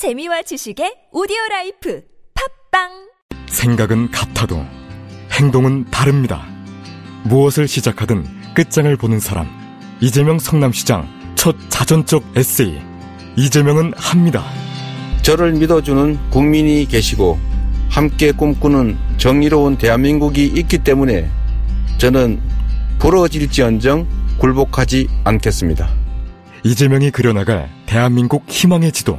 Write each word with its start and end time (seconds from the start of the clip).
재미와 0.00 0.40
지식의 0.40 1.10
오디오 1.12 1.36
라이프 1.50 2.02
팟빵 2.70 2.88
생각은 3.50 4.10
같아도 4.10 4.64
행동은 5.30 5.90
다릅니다. 5.90 6.46
무엇을 7.24 7.68
시작하든 7.68 8.24
끝장을 8.54 8.96
보는 8.96 9.20
사람. 9.20 9.46
이재명 10.00 10.38
성남시장 10.38 11.34
첫 11.34 11.54
자전적 11.68 12.24
에세이. 12.34 12.80
이재명은 13.36 13.92
합니다. 13.94 14.42
저를 15.20 15.52
믿어주는 15.52 16.30
국민이 16.30 16.86
계시고 16.86 17.38
함께 17.90 18.32
꿈꾸는 18.32 18.96
정의로운 19.18 19.76
대한민국이 19.76 20.46
있기 20.46 20.78
때문에 20.78 21.28
저는 21.98 22.40
부러질지언정 23.00 24.06
굴복하지 24.38 25.08
않겠습니다. 25.24 25.90
이재명이 26.64 27.10
그려나갈 27.10 27.68
대한민국 27.84 28.44
희망의 28.48 28.92
지도. 28.92 29.18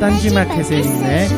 딴지마켓에 0.00 0.78
있네 0.78 1.28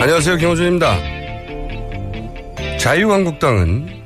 안녕하세요. 0.00 0.36
김호준입니다. 0.36 0.98
자유한국당은 2.78 4.01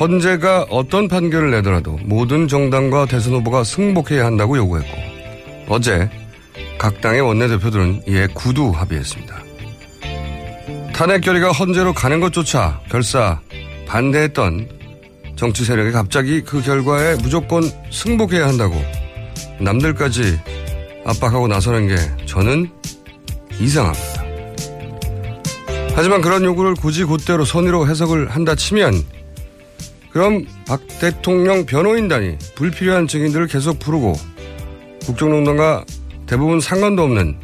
헌재가 0.00 0.68
어떤 0.70 1.08
판결을 1.08 1.50
내더라도 1.50 1.98
모든 2.04 2.48
정당과 2.48 3.04
대선 3.04 3.34
후보가 3.34 3.64
승복해야 3.64 4.24
한다고 4.24 4.56
요구했고 4.56 4.96
어제 5.68 6.08
각 6.78 7.02
당의 7.02 7.20
원내대표들은 7.20 8.04
이에 8.08 8.26
구두 8.28 8.70
합의했습니다. 8.70 9.36
탄핵 10.94 11.20
결의가 11.20 11.52
헌재로 11.52 11.92
가는 11.92 12.18
것조차 12.18 12.80
결사 12.90 13.40
반대했던 13.86 14.68
정치 15.36 15.66
세력이 15.66 15.92
갑자기 15.92 16.42
그 16.42 16.62
결과에 16.62 17.16
무조건 17.16 17.62
승복해야 17.90 18.48
한다고 18.48 18.74
남들까지 19.60 20.40
압박하고 21.04 21.46
나서는 21.46 21.88
게 21.88 21.96
저는 22.24 22.70
이상합니다. 23.58 24.24
하지만 25.94 26.22
그런 26.22 26.42
요구를 26.44 26.74
굳이 26.74 27.04
곧대로 27.04 27.44
선의로 27.44 27.86
해석을 27.86 28.30
한다 28.30 28.54
치면 28.54 29.19
그럼 30.12 30.44
박 30.66 30.80
대통령 31.00 31.66
변호인단이 31.66 32.36
불필요한 32.56 33.06
증인들을 33.06 33.46
계속 33.46 33.78
부르고 33.78 34.14
국정농단과 35.04 35.84
대부분 36.26 36.60
상관도 36.60 37.02
없는 37.02 37.36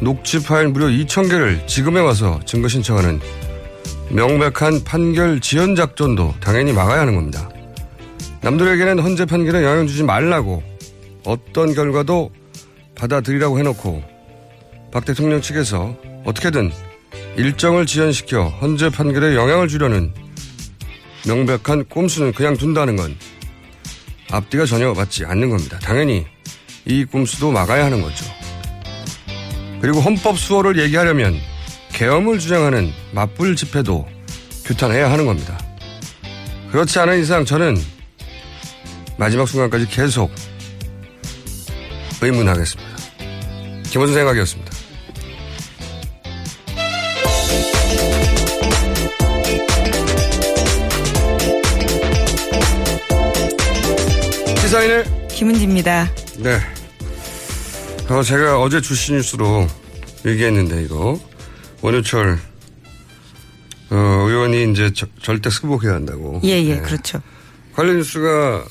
녹취 0.00 0.42
파일 0.42 0.68
무려 0.68 0.86
2,000개를 0.86 1.66
지금에 1.66 2.00
와서 2.00 2.38
증거 2.44 2.68
신청하는 2.68 3.20
명백한 4.10 4.84
판결 4.84 5.40
지연 5.40 5.74
작전도 5.74 6.34
당연히 6.40 6.72
막아야 6.72 7.00
하는 7.00 7.14
겁니다. 7.14 7.48
남들에게는 8.42 9.00
헌재 9.00 9.26
판결에 9.26 9.64
영향 9.64 9.86
주지 9.86 10.04
말라고 10.04 10.62
어떤 11.24 11.74
결과도 11.74 12.30
받아들이라고 12.94 13.58
해놓고 13.58 14.02
박 14.92 15.04
대통령 15.04 15.40
측에서 15.40 15.96
어떻게든 16.24 16.70
일정을 17.36 17.86
지연시켜 17.86 18.48
헌재 18.60 18.90
판결에 18.90 19.34
영향을 19.34 19.68
주려는 19.68 20.12
명백한 21.26 21.86
꼼수는 21.86 22.32
그냥 22.32 22.56
둔다는 22.56 22.96
건 22.96 23.16
앞뒤가 24.30 24.66
전혀 24.66 24.92
맞지 24.92 25.24
않는 25.24 25.50
겁니다. 25.50 25.78
당연히 25.80 26.26
이 26.84 27.04
꼼수도 27.04 27.50
막아야 27.50 27.84
하는 27.84 28.02
거죠. 28.02 28.24
그리고 29.80 30.00
헌법 30.00 30.38
수호를 30.38 30.78
얘기하려면 30.78 31.38
계엄을 31.92 32.38
주장하는 32.38 32.92
맞불 33.12 33.56
집회도 33.56 34.06
규탄해야 34.64 35.10
하는 35.10 35.26
겁니다. 35.26 35.58
그렇지 36.70 36.98
않은 36.98 37.20
이상 37.20 37.44
저는 37.44 37.76
마지막 39.16 39.48
순간까지 39.48 39.88
계속 39.88 40.30
의문하겠습니다. 42.20 42.96
김원준 43.90 44.14
생각이었습니다. 44.14 44.67
김은지입니다. 55.42 56.10
네. 56.38 56.58
어, 58.10 58.22
제가 58.24 58.60
어제 58.60 58.80
주시 58.80 59.12
뉴스로 59.12 59.68
얘기했는데, 60.26 60.82
이거. 60.82 61.20
원효철, 61.80 62.36
어, 63.90 63.94
의원이 63.94 64.72
이제 64.72 64.90
저- 64.92 65.06
절대 65.22 65.48
승복해야 65.48 65.94
한다고. 65.94 66.40
예, 66.42 66.60
예, 66.64 66.74
네. 66.74 66.80
그렇죠. 66.80 67.22
관련 67.72 67.98
뉴스가, 67.98 68.64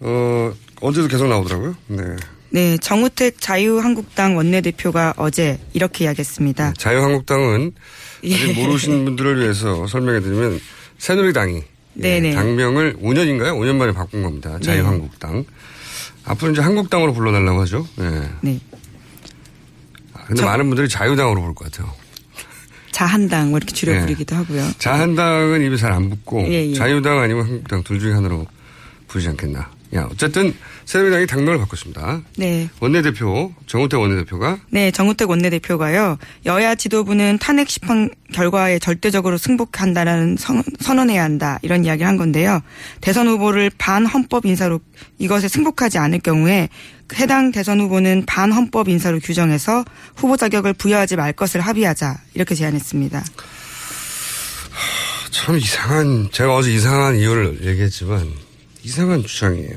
어, 0.00 0.52
어제도 0.80 1.06
계속 1.06 1.28
나오더라고요. 1.28 1.76
네. 1.86 2.02
네, 2.48 2.76
정우택 2.78 3.40
자유한국당 3.40 4.36
원내대표가 4.36 5.14
어제 5.16 5.60
이렇게 5.74 6.06
이야기했습니다. 6.06 6.72
자유한국당은 6.76 7.70
예. 8.24 8.34
아직 8.34 8.52
모르시는 8.54 9.04
분들을 9.04 9.40
위해서 9.42 9.86
설명해 9.86 10.22
드리면 10.22 10.58
새누리당이 10.98 11.62
예, 11.98 12.00
네네. 12.20 12.34
당명을 12.34 12.96
5년인가요? 12.98 13.58
5년 13.58 13.76
만에 13.76 13.92
바꾼 13.92 14.22
겁니다. 14.22 14.58
자유한국당. 14.60 15.44
앞으로 16.24 16.52
이제 16.52 16.60
한국당으로 16.62 17.12
불러달라고 17.14 17.60
하죠. 17.62 17.86
예. 18.00 18.28
네. 18.42 18.60
아, 20.12 20.24
근데 20.26 20.40
저- 20.42 20.46
많은 20.46 20.66
분들이 20.68 20.88
자유당으로 20.88 21.40
부를 21.40 21.54
것 21.54 21.70
같아요. 21.70 21.92
자한당 22.92 23.50
뭐 23.50 23.58
이렇게 23.58 23.72
줄여 23.72 23.92
네. 23.94 24.00
부르기도 24.02 24.36
하고요. 24.36 24.68
자한당은 24.78 25.62
입에 25.62 25.76
잘 25.76 25.92
안 25.92 26.10
붙고 26.10 26.42
예, 26.48 26.68
예. 26.70 26.74
자유당 26.74 27.18
아니면 27.18 27.46
한국당 27.46 27.82
둘 27.82 27.98
중에 27.98 28.12
하나로 28.12 28.46
부르지 29.08 29.28
않겠나. 29.28 29.70
야, 29.94 30.08
어쨌든 30.10 30.54
새누리당이 30.84 31.26
당명을 31.26 31.58
바꿨습니다. 31.58 32.22
네. 32.36 32.68
원내대표 32.78 33.52
정우택 33.66 33.98
원내대표가 33.98 34.58
네, 34.70 34.90
정우택 34.92 35.28
원내대표가요. 35.28 36.16
여야 36.46 36.74
지도부는 36.76 37.38
탄핵 37.38 37.68
심판 37.68 38.10
결과에 38.32 38.78
절대적으로 38.78 39.36
승복한다라는 39.36 40.36
선, 40.38 40.62
선언해야 40.78 41.24
한다. 41.24 41.58
이런 41.62 41.84
이야기를 41.84 42.06
한 42.06 42.16
건데요. 42.16 42.60
대선 43.00 43.26
후보를 43.26 43.70
반헌법 43.78 44.46
인사로 44.46 44.80
이것에 45.18 45.48
승복하지 45.48 45.98
않을 45.98 46.20
경우에 46.20 46.68
해당 47.16 47.50
대선 47.50 47.80
후보는 47.80 48.24
반헌법 48.26 48.88
인사로 48.88 49.18
규정해서 49.18 49.84
후보 50.14 50.36
자격을 50.36 50.74
부여하지 50.74 51.16
말 51.16 51.32
것을 51.32 51.60
합의하자. 51.60 52.18
이렇게 52.34 52.54
제안했습니다. 52.54 53.24
참 55.32 55.56
이상한 55.56 56.28
제가 56.30 56.54
어제 56.54 56.72
이상한 56.72 57.16
이유를 57.16 57.66
얘기했지만 57.66 58.28
이상한 58.84 59.22
주장이에요. 59.22 59.76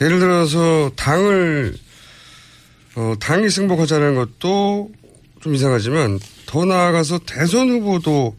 예를 0.00 0.18
들어서 0.20 0.90
당을 0.96 1.76
어, 2.96 3.14
당이 3.20 3.50
승복하자는 3.50 4.14
것도 4.14 4.90
좀 5.40 5.54
이상하지만 5.54 6.18
더 6.46 6.64
나아가서 6.64 7.20
대선 7.26 7.68
후보도 7.68 8.36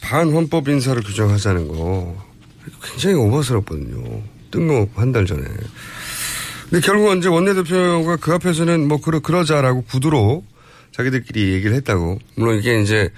반헌법 0.00 0.68
인사를 0.68 1.00
규정하자는 1.02 1.68
거 1.68 2.16
굉장히 2.82 3.16
오버스럽거든요. 3.16 4.22
뜬금없고 4.50 5.00
한 5.00 5.12
달 5.12 5.26
전에. 5.26 5.42
근데 6.70 6.84
결국은 6.86 7.18
이제 7.18 7.28
원내대표가 7.28 8.16
그 8.16 8.32
앞에서는 8.32 8.86
뭐 8.88 9.00
그러, 9.00 9.20
그러자라고 9.20 9.82
구두로 9.84 10.44
자기들끼리 10.92 11.52
얘기를 11.52 11.74
했다고. 11.76 12.18
물론 12.36 12.58
이게 12.58 12.80
이제 12.80 13.10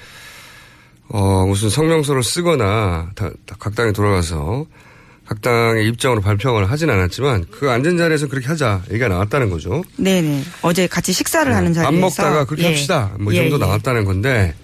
어, 1.09 1.47
무슨 1.47 1.69
성명서를 1.71 2.23
쓰거나 2.23 3.11
다, 3.15 3.31
다 3.47 3.57
각 3.59 3.75
당에 3.75 3.93
돌아가서 3.93 4.67
각 5.27 5.43
당의 5.43 5.89
입장으로 5.89 6.21
발표를 6.21 6.71
하진 6.71 6.89
않았지만 6.89 7.47
그 7.51 7.69
앉은 7.69 7.99
자리에서 7.99 8.29
그렇게 8.29 8.47
하자 8.47 8.83
얘기가 8.91 9.09
나왔다는 9.09 9.51
거죠. 9.51 9.83
네네. 9.97 10.45
어제 10.63 10.87
같이 10.87 11.13
식사를 11.13 11.53
하는 11.53 11.73
자리에서 11.73 11.91
밥 11.91 11.99
먹다가 11.99 12.45
그렇게 12.45 12.65
예. 12.65 12.69
합시다. 12.69 13.13
뭐이 13.19 13.37
예, 13.37 13.41
정도 13.43 13.57
예. 13.57 13.61
나왔다는 13.61 14.05
건데 14.05 14.55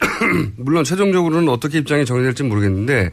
물론 0.56 0.84
최종적으로는 0.84 1.48
어떻게 1.50 1.78
입장이 1.78 2.06
정해질지 2.06 2.44
모르겠는데 2.44 3.10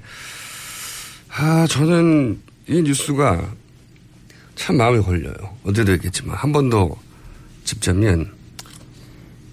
아 1.35 1.67
저는 1.69 2.39
이 2.67 2.81
뉴스가 2.81 3.53
참 4.55 4.77
마음에 4.77 4.99
걸려요. 4.99 5.33
어제도 5.63 5.91
얘기했지만 5.91 6.35
한 6.37 6.53
번더 6.53 6.95
짚자면 7.65 8.31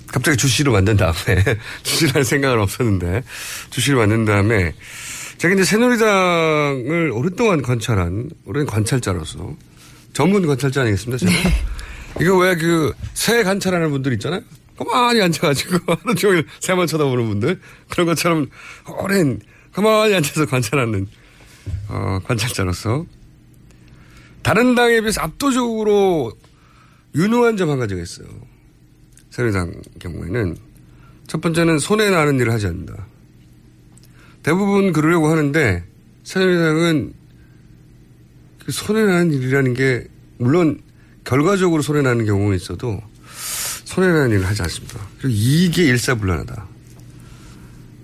갑자기 0.06 0.36
주시를 0.36 0.70
만든 0.72 0.96
다음에 0.96 1.42
주시를 1.82 2.14
할 2.14 2.24
생각은 2.24 2.60
없었는데 2.60 3.22
주시를 3.70 3.98
만든 3.98 4.24
다음에 4.24 4.72
제가 5.38 5.54
이제 5.54 5.64
새누리당을 5.64 7.10
오랫동안 7.12 7.62
관찰한 7.62 8.30
오랜 8.46 8.64
관찰자로서 8.66 9.54
전문 10.12 10.46
관찰자 10.46 10.80
아니겠습니까? 10.82 11.18
제가? 11.18 11.32
이거 12.20 12.38
왜 12.38 12.54
그 12.56 12.92
새 13.14 13.42
관찰하는 13.42 13.90
분들 13.90 14.12
있잖아요. 14.14 14.40
가만히 14.78 15.20
앉아가지고 15.22 15.78
하루 16.02 16.14
종일 16.14 16.46
새만 16.60 16.86
쳐다보는 16.86 17.28
분들 17.28 17.60
그런 17.90 18.06
것처럼 18.06 18.46
오랜 19.02 19.40
가만히 19.72 20.14
앉아서 20.14 20.46
관찰하는 20.46 21.06
어, 21.88 22.18
관찰자로서 22.24 23.04
다른 24.42 24.74
당에 24.74 25.00
비해서 25.00 25.20
압도적으로 25.22 26.32
유능한 27.14 27.56
점 27.56 27.68
한 27.70 27.78
가지가 27.78 28.00
있어요. 28.00 28.26
새누리당 29.30 29.72
경우에는 29.98 30.56
첫 31.26 31.40
번째는 31.40 31.78
손해 31.78 32.08
나는 32.10 32.38
일을 32.38 32.52
하지 32.52 32.66
않는다. 32.68 33.06
대부분 34.46 34.92
그러려고 34.92 35.28
하는데 35.28 35.82
새누리당은 36.22 37.12
그 38.64 38.70
손해 38.70 39.02
나는 39.02 39.32
일이라는 39.32 39.74
게 39.74 40.06
물론 40.38 40.80
결과적으로 41.24 41.82
손해 41.82 42.00
나는 42.02 42.26
경우는 42.26 42.54
있어도 42.56 43.02
손해 43.84 44.06
나는 44.06 44.30
일을 44.30 44.46
하지 44.46 44.62
않습니다. 44.62 45.00
그리고 45.18 45.34
이게 45.36 45.82
일사불란하다. 45.86 46.64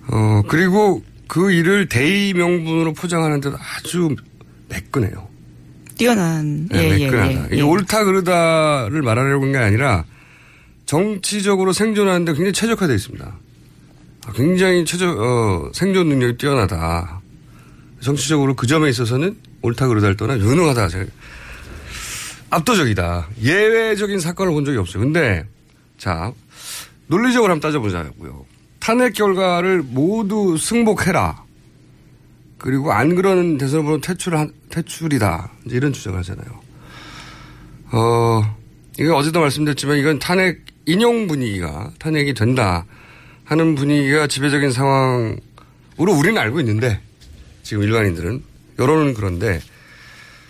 어 0.08 0.42
그리고 0.48 1.04
그 1.28 1.52
일을 1.52 1.88
대의 1.88 2.34
명분으로 2.34 2.92
포장하는데도 2.94 3.56
아주 3.76 4.16
매끈해요. 4.68 5.28
뛰어난 5.96 6.66
네, 6.70 6.78
예, 6.90 6.98
예, 6.98 7.04
매끈하다. 7.04 7.30
예, 7.42 7.46
이게 7.52 7.58
예. 7.58 7.60
옳다 7.62 8.02
그르다를 8.02 9.00
말하려고 9.02 9.44
한 9.44 9.52
게 9.52 9.58
아니라 9.58 10.04
정치적으로 10.86 11.72
생존하는데 11.72 12.32
굉장히 12.32 12.52
최적화되어 12.52 12.96
있습니다. 12.96 13.32
아, 14.26 14.32
굉장히 14.32 14.84
최적, 14.84 15.18
어, 15.18 15.70
생존 15.74 16.08
능력이 16.08 16.38
뛰어나다. 16.38 17.20
정치적으로 18.00 18.54
그 18.54 18.66
점에 18.66 18.88
있어서는 18.88 19.36
옳다 19.62 19.88
그르다를 19.88 20.16
떠나 20.16 20.38
유능하다. 20.38 20.88
제가 20.88 21.06
압도적이다. 22.50 23.28
예외적인 23.40 24.20
사건을 24.20 24.52
본 24.52 24.64
적이 24.64 24.78
없어요. 24.78 25.02
근데, 25.02 25.44
자, 25.98 26.32
논리적으로 27.06 27.52
한번 27.52 27.68
따져보자고요. 27.68 28.44
탄핵 28.78 29.14
결과를 29.14 29.82
모두 29.82 30.56
승복해라. 30.58 31.44
그리고 32.58 32.92
안 32.92 33.14
그러는 33.14 33.58
대선 33.58 33.80
후보는 33.80 34.00
퇴출, 34.00 34.34
퇴출이다. 34.70 35.50
이제 35.66 35.76
이런 35.76 35.92
주장을 35.92 36.18
하잖아요. 36.18 36.60
어, 37.92 38.56
이거 38.98 39.16
어제도 39.16 39.40
말씀드렸지만 39.40 39.98
이건 39.98 40.18
탄핵 40.18 40.64
인용 40.86 41.26
분위기가 41.26 41.90
탄핵이 41.98 42.34
된다 42.34 42.84
하는 43.52 43.74
분위기가 43.74 44.26
지배적인 44.26 44.72
상황으로 44.72 45.36
우리는 45.98 46.38
알고 46.38 46.60
있는데 46.60 47.00
지금 47.62 47.82
일반인들은 47.82 48.42
여론은 48.78 49.12
그런데 49.12 49.60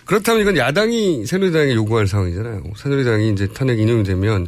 그렇다면 0.05 0.43
이건 0.43 0.57
야당이 0.57 1.27
새누리당에 1.27 1.75
요구할 1.75 2.07
상황이잖아요. 2.07 2.63
새누리당이 2.77 3.33
이제 3.33 3.49
탄핵 3.49 3.81
인용이 3.81 4.05
되면 4.05 4.47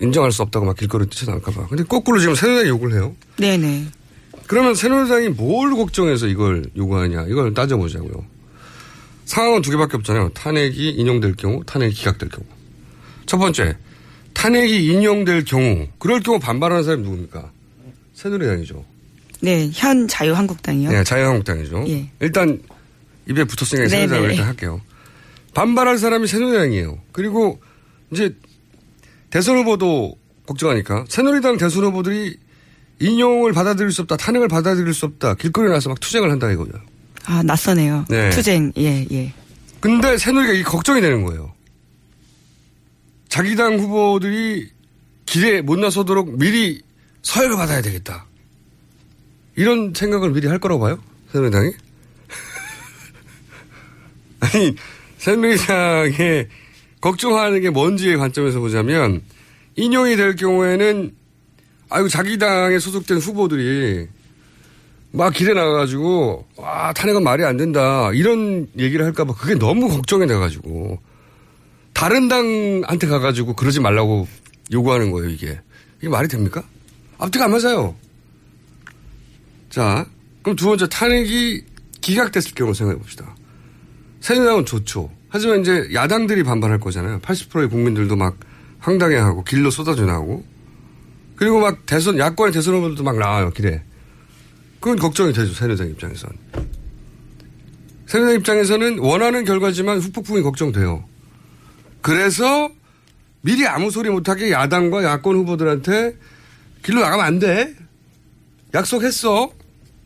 인정할 0.00 0.32
수 0.32 0.42
없다고 0.42 0.66
막 0.66 0.76
길거리 0.76 1.06
뛰쳐나갈까 1.06 1.52
봐. 1.52 1.66
근데 1.68 1.82
거꾸로 1.84 2.20
지금 2.20 2.34
새누리당이 2.34 2.68
요구를 2.68 2.94
해요. 2.96 3.16
네네. 3.38 3.86
그러면 4.46 4.74
새누리당이 4.74 5.30
뭘 5.30 5.70
걱정해서 5.76 6.26
이걸 6.26 6.66
요구하냐 6.76 7.24
이걸 7.28 7.54
따져보자고요. 7.54 8.22
상황은 9.24 9.62
두 9.62 9.70
개밖에 9.70 9.96
없잖아요. 9.96 10.28
탄핵이 10.34 10.90
인용될 10.90 11.36
경우, 11.36 11.64
탄핵이 11.64 11.94
기각될 11.94 12.28
경우. 12.28 12.44
첫 13.24 13.38
번째, 13.38 13.78
탄핵이 14.36 14.84
인용될 14.86 15.44
경우, 15.44 15.88
그럴 15.98 16.20
경우 16.20 16.38
반발하는 16.38 16.84
사람이 16.84 17.02
누굽니까? 17.02 17.50
새누리당이죠. 18.12 18.84
네, 19.40 19.70
현 19.72 20.06
자유한국당이요. 20.06 20.90
네, 20.90 21.02
자유한국당이죠. 21.04 21.84
예. 21.88 22.08
일단 22.20 22.60
입에 23.28 23.44
붙었으니까 23.44 23.88
네네. 23.88 23.88
새누리당을 23.88 24.30
일단 24.30 24.46
할게요. 24.46 24.80
반발할 25.54 25.96
사람이 25.96 26.26
새누리당이에요. 26.26 26.98
그리고 27.12 27.60
이제 28.10 28.34
대선 29.30 29.56
후보도 29.56 30.14
걱정하니까 30.46 31.06
새누리당 31.08 31.56
대선 31.56 31.84
후보들이 31.84 32.36
인용을 33.00 33.52
받아들일 33.52 33.90
수 33.90 34.02
없다, 34.02 34.18
탄핵을 34.18 34.48
받아들일 34.48 34.92
수 34.92 35.06
없다, 35.06 35.34
길거리에 35.34 35.72
나서 35.72 35.88
막 35.88 35.98
투쟁을 35.98 36.30
한다 36.30 36.50
이거죠. 36.50 36.72
아, 37.24 37.42
낯서네요. 37.42 38.04
네. 38.10 38.30
투쟁, 38.30 38.70
예, 38.76 39.06
예. 39.10 39.32
근데 39.80 40.18
새누리가 40.18 40.52
이게 40.52 40.62
걱정이 40.62 41.00
되는 41.00 41.24
거예요. 41.24 41.55
자기 43.28 43.56
당 43.56 43.78
후보들이 43.78 44.70
길에 45.26 45.60
못 45.60 45.78
나서도록 45.78 46.38
미리 46.38 46.80
서열을 47.22 47.56
받아야 47.56 47.82
되겠다. 47.82 48.26
이런 49.56 49.92
생각을 49.94 50.30
미리 50.30 50.46
할 50.46 50.58
거라고 50.58 50.80
봐요? 50.80 50.98
새누리당이? 51.32 51.72
아니, 54.40 54.76
새누리당에 55.18 56.46
걱정하는 57.00 57.60
게 57.60 57.70
뭔지의 57.70 58.16
관점에서 58.16 58.60
보자면, 58.60 59.22
인용이 59.74 60.16
될 60.16 60.36
경우에는, 60.36 61.14
아이고, 61.88 62.08
자기 62.08 62.38
당에 62.38 62.78
소속된 62.78 63.18
후보들이 63.18 64.06
막 65.12 65.32
길에 65.32 65.54
나가가지고, 65.54 66.46
와, 66.56 66.92
탄핵은 66.92 67.24
말이 67.24 67.44
안 67.44 67.56
된다. 67.56 68.10
이런 68.12 68.68
얘기를 68.78 69.04
할까봐 69.06 69.34
그게 69.34 69.54
너무 69.54 69.88
걱정이 69.88 70.26
돼가지고, 70.26 70.98
다른 71.96 72.28
당한테 72.28 73.06
가가지고 73.06 73.54
그러지 73.54 73.80
말라고 73.80 74.28
요구하는 74.70 75.10
거예요, 75.12 75.30
이게. 75.30 75.58
이게 75.98 76.10
말이 76.10 76.28
됩니까? 76.28 76.62
앞뒤가 77.16 77.46
안 77.46 77.52
맞아요. 77.52 77.96
자, 79.70 80.04
그럼 80.42 80.56
두 80.56 80.66
번째 80.66 80.90
탄핵이 80.90 81.62
기각됐을 82.02 82.52
경우 82.54 82.74
생각해 82.74 82.98
봅시다. 82.98 83.34
새누리당은 84.20 84.66
좋죠. 84.66 85.10
하지만 85.30 85.62
이제 85.62 85.88
야당들이 85.94 86.42
반발할 86.42 86.80
거잖아요. 86.80 87.20
80%의 87.20 87.70
국민들도 87.70 88.14
막 88.14 88.36
황당해하고 88.80 89.44
길로 89.44 89.70
쏟아져 89.70 90.04
나오고 90.04 90.44
그리고 91.34 91.60
막 91.60 91.86
대선 91.86 92.18
야권의 92.18 92.52
대선 92.52 92.74
후보들도 92.74 93.04
막 93.04 93.16
나와요 93.18 93.50
길에. 93.52 93.82
그건 94.80 94.98
걱정이 94.98 95.32
되죠 95.32 95.54
새누리당 95.54 95.88
입장에선. 95.88 96.28
새누리당 98.04 98.34
입장에서는 98.40 98.98
원하는 98.98 99.46
결과지만 99.46 99.98
후폭풍이 100.00 100.42
걱정돼요. 100.42 101.15
그래서 102.00 102.70
미리 103.40 103.66
아무 103.66 103.90
소리 103.90 104.10
못하게 104.10 104.50
야당과 104.50 105.04
야권 105.04 105.36
후보들한테 105.36 106.16
길로 106.82 107.00
나가면 107.00 107.24
안 107.24 107.38
돼. 107.38 107.74
약속했어. 108.74 109.50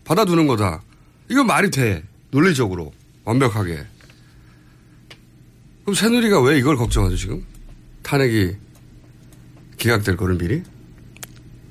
받아두는 0.05 0.47
거다. 0.47 0.83
이거 1.29 1.45
말이 1.45 1.71
돼. 1.71 2.03
논리적으로. 2.31 2.93
완벽하게. 3.25 3.85
그럼 5.83 5.95
새누리가 5.95 6.41
왜 6.43 6.59
이걸 6.59 6.77
걱정하죠, 6.77 7.17
지금? 7.17 7.45
탄핵이 8.03 8.53
기각될 9.77 10.17
거를 10.17 10.37
미리? 10.37 10.63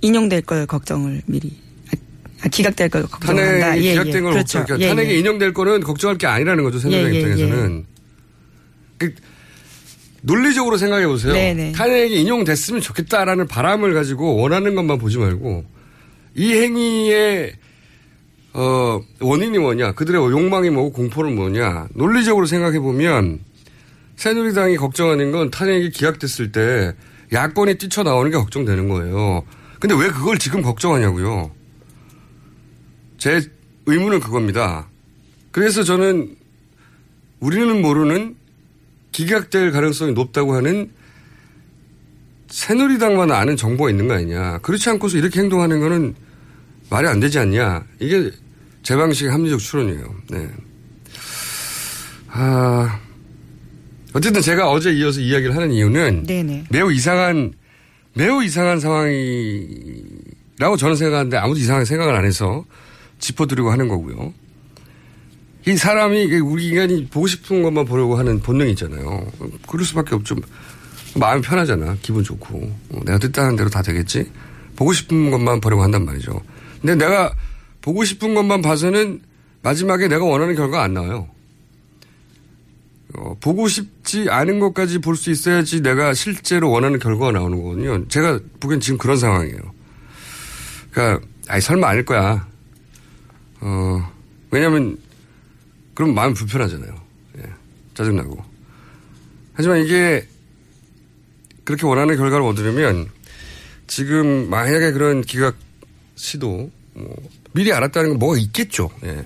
인용될 0.02 0.42
걸 0.44 0.66
걱정을 0.66 1.22
미리. 1.26 1.58
아, 2.42 2.48
기각될 2.48 2.90
걸 2.90 3.04
걱정한다. 3.04 3.60
탄핵이 3.60 3.86
예, 3.86 3.92
기각된 3.92 4.16
예. 4.16 4.22
걸 4.22 4.32
그렇죠. 4.34 4.60
걱정, 4.60 4.82
예, 4.82 4.88
탄핵이 4.88 5.12
예. 5.12 5.18
인용될 5.20 5.54
거는 5.54 5.82
걱정할 5.82 6.18
게 6.18 6.28
아니라는 6.28 6.64
거죠, 6.64 6.80
새누리 6.80 6.98
예, 6.98 7.14
예, 7.14 7.20
입장에서는. 7.20 7.86
그, 8.98 9.14
논리적으로 10.22 10.78
생각해 10.78 11.08
보세요. 11.08 11.34
네, 11.34 11.54
네. 11.54 11.72
탄핵이 11.72 12.22
인용됐으면 12.22 12.82
좋겠다라는 12.82 13.48
바람을 13.48 13.94
가지고 13.94 14.38
원하는 14.38 14.76
것만 14.76 14.98
보지 14.98 15.18
말고 15.18 15.66
이 16.36 16.54
행위의 16.54 17.54
어, 18.54 19.00
원인이 19.20 19.58
뭐냐, 19.60 19.94
그들의 19.94 20.20
욕망이 20.20 20.70
뭐고 20.70 20.92
공포는 20.92 21.36
뭐냐, 21.36 21.88
논리적으로 21.94 22.46
생각해 22.46 22.80
보면 22.80 23.40
새누리당이 24.16 24.76
걱정하는 24.78 25.32
건 25.32 25.50
탄핵이 25.52 25.92
기각됐을 25.92 26.52
때 26.52 26.94
야권이 27.32 27.76
뛰쳐나오는 27.76 28.32
게 28.32 28.38
걱정되는 28.38 28.90
거예요. 28.90 29.44
근데 29.80 29.96
왜 29.96 30.10
그걸 30.10 30.38
지금 30.40 30.62
걱정하냐고요. 30.62 31.52
제 33.18 33.42
의문은 33.86 34.20
그겁니다. 34.20 34.90
그래서 35.52 35.84
저는 35.84 36.36
우리는 37.40 37.82
모르는 37.82 38.36
기각될 39.12 39.72
가능성이 39.72 40.14
높다고 40.14 40.56
하는 40.56 40.92
새누리당만 42.48 43.32
아는 43.32 43.56
정보가 43.56 43.90
있는 43.90 44.08
거 44.08 44.16
아니냐. 44.16 44.60
그렇지 44.60 44.90
않고서 44.90 45.18
이렇게 45.18 45.40
행동하는 45.40 45.80
거는 45.80 46.16
말이 46.90 47.08
안 47.08 47.20
되지 47.20 47.40
않냐. 47.40 47.86
이게 48.00 48.32
제 48.82 48.96
방식의 48.96 49.32
합리적 49.32 49.60
추론이에요. 49.60 50.16
네. 50.32 50.48
아, 52.30 53.00
어쨌든 54.14 54.42
제가 54.42 54.72
어제 54.72 54.92
이어서 54.92 55.20
이야기를 55.20 55.56
하는 55.56 55.72
이유는 55.72 56.24
네네. 56.24 56.66
매우 56.70 56.92
이상한, 56.92 57.54
매우 58.14 58.44
이상한 58.44 58.80
상황이라고 58.80 60.78
저는 60.78 60.96
생각하는데 60.96 61.38
아무도 61.38 61.60
이상하게 61.60 61.86
생각을 61.86 62.16
안 62.16 62.26
해서 62.26 62.66
짚어드리고 63.20 63.72
하는 63.72 63.88
거고요. 63.88 64.34
이 65.70 65.78
사람이 65.78 66.26
우리 66.40 66.68
인간이 66.70 67.06
보고 67.06 67.28
싶은 67.28 67.62
것만 67.62 67.86
보려고 67.86 68.18
하는 68.18 68.40
본능이 68.40 68.72
있잖아요. 68.72 69.32
그럴 69.68 69.86
수밖에 69.86 70.16
없죠. 70.16 70.36
마음이 71.16 71.42
편하잖아. 71.44 71.96
기분 72.02 72.24
좋고. 72.24 72.58
어, 72.90 73.00
내가 73.06 73.20
뜻하는 73.20 73.56
대로 73.56 73.70
다 73.70 73.84
되겠지. 73.84 74.32
보고 74.76 74.94
싶은 74.94 75.30
것만 75.30 75.62
보려고 75.62 75.84
한단 75.84 76.06
말이죠. 76.06 76.42
근데 76.82 76.96
내가 76.96 77.34
보고 77.82 78.04
싶은 78.04 78.34
것만 78.34 78.64
봐서는 78.64 79.22
마지막에 79.62 80.08
내가 80.08 80.26
원하는 80.26 80.56
결과가 80.56 80.84
안 80.84 80.94
나와요. 80.96 81.28
어, 83.14 83.36
보고 83.40 83.68
싶지 83.68 84.28
않은 84.30 84.60
것까지 84.60 85.00
볼 85.00 85.16
수 85.16 85.30
있어야지 85.30 85.82
내가 85.82 86.14
실제로 86.16 86.72
원하는 86.72 86.98
결과가 86.98 87.32
나오는 87.32 87.62
거거든요. 87.62 88.08
제가 88.08 88.40
보기엔 88.60 88.80
지금 88.80 88.98
그런 88.98 89.18
상황이에요. 89.18 89.60
그러니까 90.92 91.28
아니 91.48 91.62
설마 91.62 91.88
아닐 91.90 92.06
거야. 92.06 92.48
어 93.62 94.12
왜냐하면 94.52 94.98
그럼 96.00 96.16
마음 96.16 96.34
불편하잖아요. 96.34 96.96
예, 97.40 97.44
짜증나고. 97.94 98.42
하지만 99.52 99.84
이게 99.84 100.26
그렇게 101.66 101.86
원하는 101.86 102.16
결과를 102.16 102.46
얻으려면 102.46 103.10
지금 103.86 104.50
만약에 104.50 104.94
그런 104.94 105.20
기각 105.20 105.58
시도 106.16 106.72
뭐 106.94 107.16
미리 107.52 107.74
알았다는 107.74 108.12
건 108.12 108.20
뭐가 108.20 108.38
있겠죠. 108.38 108.90
예. 109.04 109.26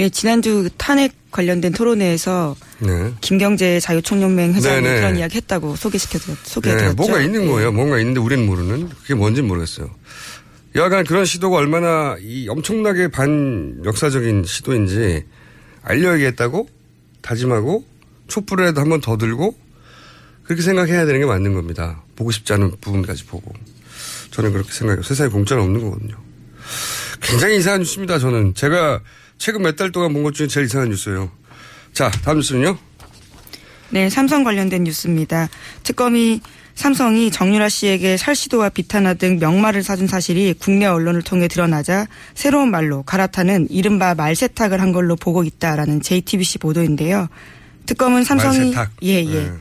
예, 0.00 0.08
지난주 0.08 0.68
탄핵 0.76 1.12
관련된 1.30 1.70
토론회에서 1.74 2.56
네. 2.80 3.12
김경재 3.20 3.78
자유총연맹 3.78 4.54
회장이 4.54 4.82
네네. 4.82 4.96
그런 4.96 5.16
이야기 5.16 5.36
했다고 5.36 5.76
소개시켜드렸, 5.76 6.38
네, 6.38 6.42
소개해드렸죠. 6.42 6.96
뭔가 6.96 7.20
있는 7.20 7.46
거예요. 7.46 7.70
뭔가 7.70 8.00
있는데 8.00 8.18
우리는 8.18 8.44
모르는 8.46 8.88
그게 8.88 9.14
뭔지는 9.14 9.46
모르겠어요. 9.46 9.88
여하간 10.74 11.04
그런 11.04 11.24
시도가 11.24 11.56
얼마나 11.56 12.16
이 12.20 12.48
엄청나게 12.48 13.12
반 13.12 13.80
역사적인 13.84 14.42
시도인지 14.44 15.24
알려야겠다고 15.84 16.68
다짐하고 17.22 17.84
촛불이라도 18.28 18.80
한 18.80 18.88
번 18.88 19.00
더 19.00 19.16
들고 19.16 19.56
그렇게 20.44 20.62
생각해야 20.62 21.04
되는 21.06 21.20
게 21.20 21.26
맞는 21.26 21.54
겁니다. 21.54 22.02
보고 22.16 22.30
싶지 22.30 22.52
않은 22.54 22.72
부분까지 22.80 23.26
보고. 23.26 23.52
저는 24.32 24.52
그렇게 24.52 24.72
생각해요. 24.72 25.02
세상에 25.02 25.28
공짜는 25.30 25.62
없는 25.62 25.80
거거든요. 25.82 26.16
굉장히 27.20 27.58
이상한 27.58 27.80
뉴스입니다. 27.80 28.18
저는 28.18 28.54
제가 28.54 29.00
최근 29.38 29.62
몇 29.62 29.76
달 29.76 29.92
동안 29.92 30.12
본 30.12 30.22
것 30.24 30.34
중에 30.34 30.46
제일 30.46 30.66
이상한 30.66 30.88
뉴스예요. 30.90 31.30
자, 31.92 32.10
다음 32.24 32.38
뉴스는요. 32.38 32.76
네, 33.90 34.08
삼성 34.08 34.42
관련된 34.42 34.84
뉴스입니다. 34.84 35.48
특검이 35.82 36.40
삼성이 36.74 37.30
정유라 37.30 37.68
씨에게 37.68 38.16
살시도와 38.16 38.70
비타나 38.70 39.14
등 39.14 39.38
명말을 39.38 39.82
사준 39.82 40.06
사실이 40.06 40.54
국내 40.58 40.86
언론을 40.86 41.22
통해 41.22 41.48
드러나자 41.48 42.06
새로운 42.34 42.70
말로 42.70 43.02
갈아타는 43.02 43.68
이른바 43.70 44.14
말세탁을 44.14 44.80
한 44.80 44.92
걸로 44.92 45.16
보고 45.16 45.44
있다라는 45.44 46.00
JTBC 46.00 46.58
보도인데요. 46.58 47.28
특검은 47.86 48.24
삼성이 48.24 48.58
말세탁. 48.58 48.90
예, 49.02 49.24
예. 49.24 49.24
네. 49.24 49.52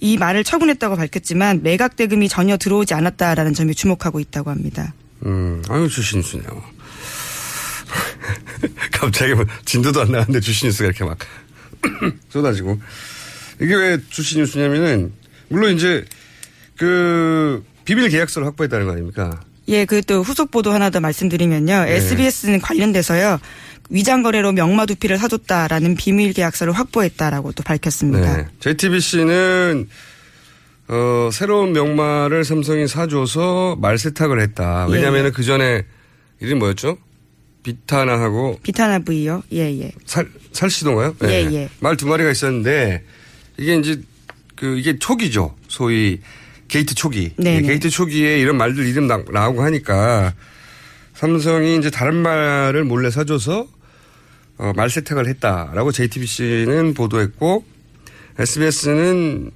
이 0.00 0.18
말을 0.18 0.44
처분했다고 0.44 0.96
밝혔지만 0.96 1.62
매각 1.62 1.96
대금이 1.96 2.28
전혀 2.28 2.56
들어오지 2.56 2.92
않았다라는 2.94 3.54
점에 3.54 3.72
주목하고 3.72 4.20
있다고 4.20 4.50
합니다. 4.50 4.92
음, 5.24 5.62
아유, 5.68 5.88
주신 5.88 6.20
뉴스네요. 6.20 6.62
갑자기 8.92 9.34
뭐 9.34 9.44
진도도 9.64 10.02
안 10.02 10.12
나왔는데 10.12 10.40
주신 10.40 10.68
뉴스가 10.68 10.86
이렇게 10.86 11.04
막 11.04 11.18
쏟아지고. 12.28 12.78
이게 13.60 13.74
왜 13.74 13.98
주신 14.10 14.40
뉴스냐면은, 14.40 15.12
물론 15.48 15.74
이제 15.74 16.04
그 16.76 17.64
비밀 17.84 18.08
계약서를 18.08 18.46
확보했다는 18.48 18.86
거 18.86 18.92
아닙니까? 18.92 19.40
예, 19.68 19.84
그 19.84 20.00
또 20.02 20.22
후속 20.22 20.50
보도 20.50 20.72
하나 20.72 20.90
더 20.90 21.00
말씀드리면요. 21.00 21.84
네. 21.84 21.92
SBS는 21.96 22.60
관련돼서요. 22.60 23.40
위장 23.90 24.22
거래로 24.22 24.52
명마 24.52 24.86
두 24.86 24.94
필을 24.94 25.18
사줬다라는 25.18 25.96
비밀 25.96 26.32
계약서를 26.32 26.72
확보했다라고 26.72 27.52
또 27.52 27.62
밝혔습니다. 27.62 28.36
네. 28.36 28.46
JTBC는 28.60 29.88
어, 30.88 31.30
새로운 31.32 31.72
명마를 31.72 32.44
삼성이 32.44 32.86
사줘서 32.86 33.76
말 33.80 33.98
세탁을 33.98 34.40
했다. 34.40 34.86
왜냐면은 34.86 35.32
그 35.32 35.42
전에 35.42 35.84
이름이 36.40 36.58
뭐였죠? 36.60 36.98
비타나하고 37.64 38.60
비타나 38.62 39.00
V요. 39.00 39.42
예, 39.52 39.62
예. 39.80 39.90
살, 40.04 40.28
살시돈가요? 40.52 41.16
예, 41.24 41.48
예. 41.52 41.68
말 41.80 41.96
두 41.96 42.06
마리가 42.06 42.30
있었는데, 42.30 43.02
이게 43.56 43.74
이제, 43.76 44.00
그, 44.54 44.78
이게 44.78 44.96
초기죠. 45.00 45.56
소위, 45.66 46.20
게이트 46.68 46.94
초기. 46.94 47.32
예, 47.44 47.60
게이트 47.62 47.90
초기에 47.90 48.38
이런 48.38 48.56
말들 48.56 48.86
이름 48.86 49.06
나, 49.06 49.22
나오고 49.30 49.62
하니까, 49.62 50.34
삼성이 51.14 51.76
이제 51.78 51.90
다른 51.90 52.14
말을 52.16 52.84
몰래 52.84 53.10
사줘서, 53.10 53.68
어, 54.58 54.72
말 54.74 54.90
세탁을 54.90 55.28
했다라고 55.28 55.92
JTBC는 55.92 56.94
보도했고, 56.94 57.64
SBS는, 58.38 59.50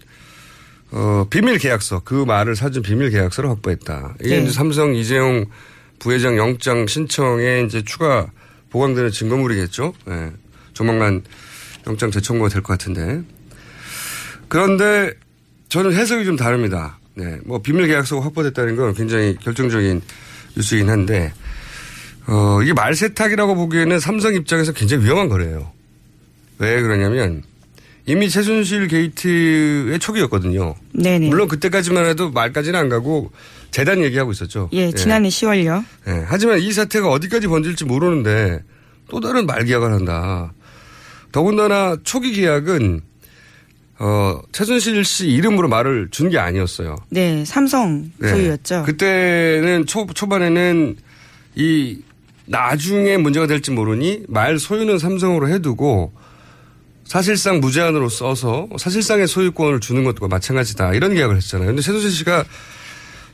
어, 0.92 1.26
비밀 1.30 1.58
계약서, 1.58 2.00
그 2.04 2.14
말을 2.24 2.56
사준 2.56 2.82
비밀 2.82 3.10
계약서를 3.10 3.50
확보했다. 3.50 4.14
이게 4.20 4.36
네. 4.36 4.42
이제 4.42 4.52
삼성 4.52 4.94
이재용 4.94 5.46
부회장 5.98 6.36
영장 6.36 6.86
신청에 6.86 7.62
이제 7.66 7.82
추가 7.82 8.30
보강되는 8.70 9.10
증거물이겠죠. 9.10 9.92
예. 10.08 10.30
조만간 10.72 11.22
영장 11.86 12.10
재청구가 12.10 12.48
될 12.48 12.62
것 12.62 12.78
같은데. 12.78 13.22
그런데 14.48 15.12
저는 15.68 15.92
해석이 15.92 16.24
좀 16.24 16.36
다릅니다. 16.36 16.98
네. 17.14 17.38
뭐 17.44 17.60
비밀 17.60 17.86
계약서가 17.86 18.24
확보됐다는 18.26 18.76
건 18.76 18.94
굉장히 18.94 19.36
결정적인 19.40 20.00
뉴스이긴 20.56 20.88
한데, 20.88 21.32
어, 22.26 22.60
이게 22.62 22.72
말세탁이라고 22.72 23.54
보기에는 23.54 23.98
삼성 23.98 24.34
입장에서 24.34 24.72
굉장히 24.72 25.04
위험한 25.04 25.28
거래요. 25.28 25.72
왜 26.58 26.80
그러냐면 26.82 27.42
이미 28.06 28.28
최순실 28.28 28.88
게이트의 28.88 29.98
초기였거든요. 29.98 30.74
네네. 30.92 31.28
물론 31.28 31.48
그때까지만 31.48 32.06
해도 32.06 32.30
말까지는 32.30 32.78
안 32.78 32.88
가고 32.88 33.30
재단 33.70 34.02
얘기하고 34.02 34.32
있었죠. 34.32 34.68
예, 34.72 34.90
지난해 34.92 35.28
10월요. 35.28 35.84
예, 36.08 36.24
하지만 36.26 36.58
이 36.58 36.72
사태가 36.72 37.08
어디까지 37.08 37.46
번질지 37.46 37.84
모르는데 37.84 38.62
또 39.08 39.20
다른 39.20 39.46
말 39.46 39.64
계약을 39.64 39.92
한다. 39.92 40.52
더군다나 41.32 41.96
초기 42.02 42.32
계약은 42.32 43.02
어, 44.02 44.40
최순실 44.52 45.04
씨 45.04 45.28
이름으로 45.28 45.68
말을 45.68 46.08
준 46.10 46.30
게 46.30 46.38
아니었어요. 46.38 46.96
네, 47.10 47.44
삼성 47.44 48.10
네. 48.18 48.28
소유였죠. 48.30 48.84
그때는 48.84 49.84
초, 49.86 50.06
초반에는 50.14 50.96
이 51.56 51.98
나중에 52.46 53.16
문제가 53.18 53.46
될지 53.46 53.70
모르니 53.70 54.22
말 54.28 54.58
소유는 54.58 54.98
삼성으로 54.98 55.48
해두고 55.48 56.12
사실상 57.04 57.60
무제한으로 57.60 58.08
써서 58.08 58.68
사실상의 58.78 59.26
소유권을 59.26 59.80
주는 59.80 60.04
것과 60.04 60.28
마찬가지다. 60.28 60.94
이런 60.94 61.12
계약을 61.14 61.36
했잖아요. 61.36 61.68
근데 61.68 61.82
최순실 61.82 62.10
씨가 62.10 62.44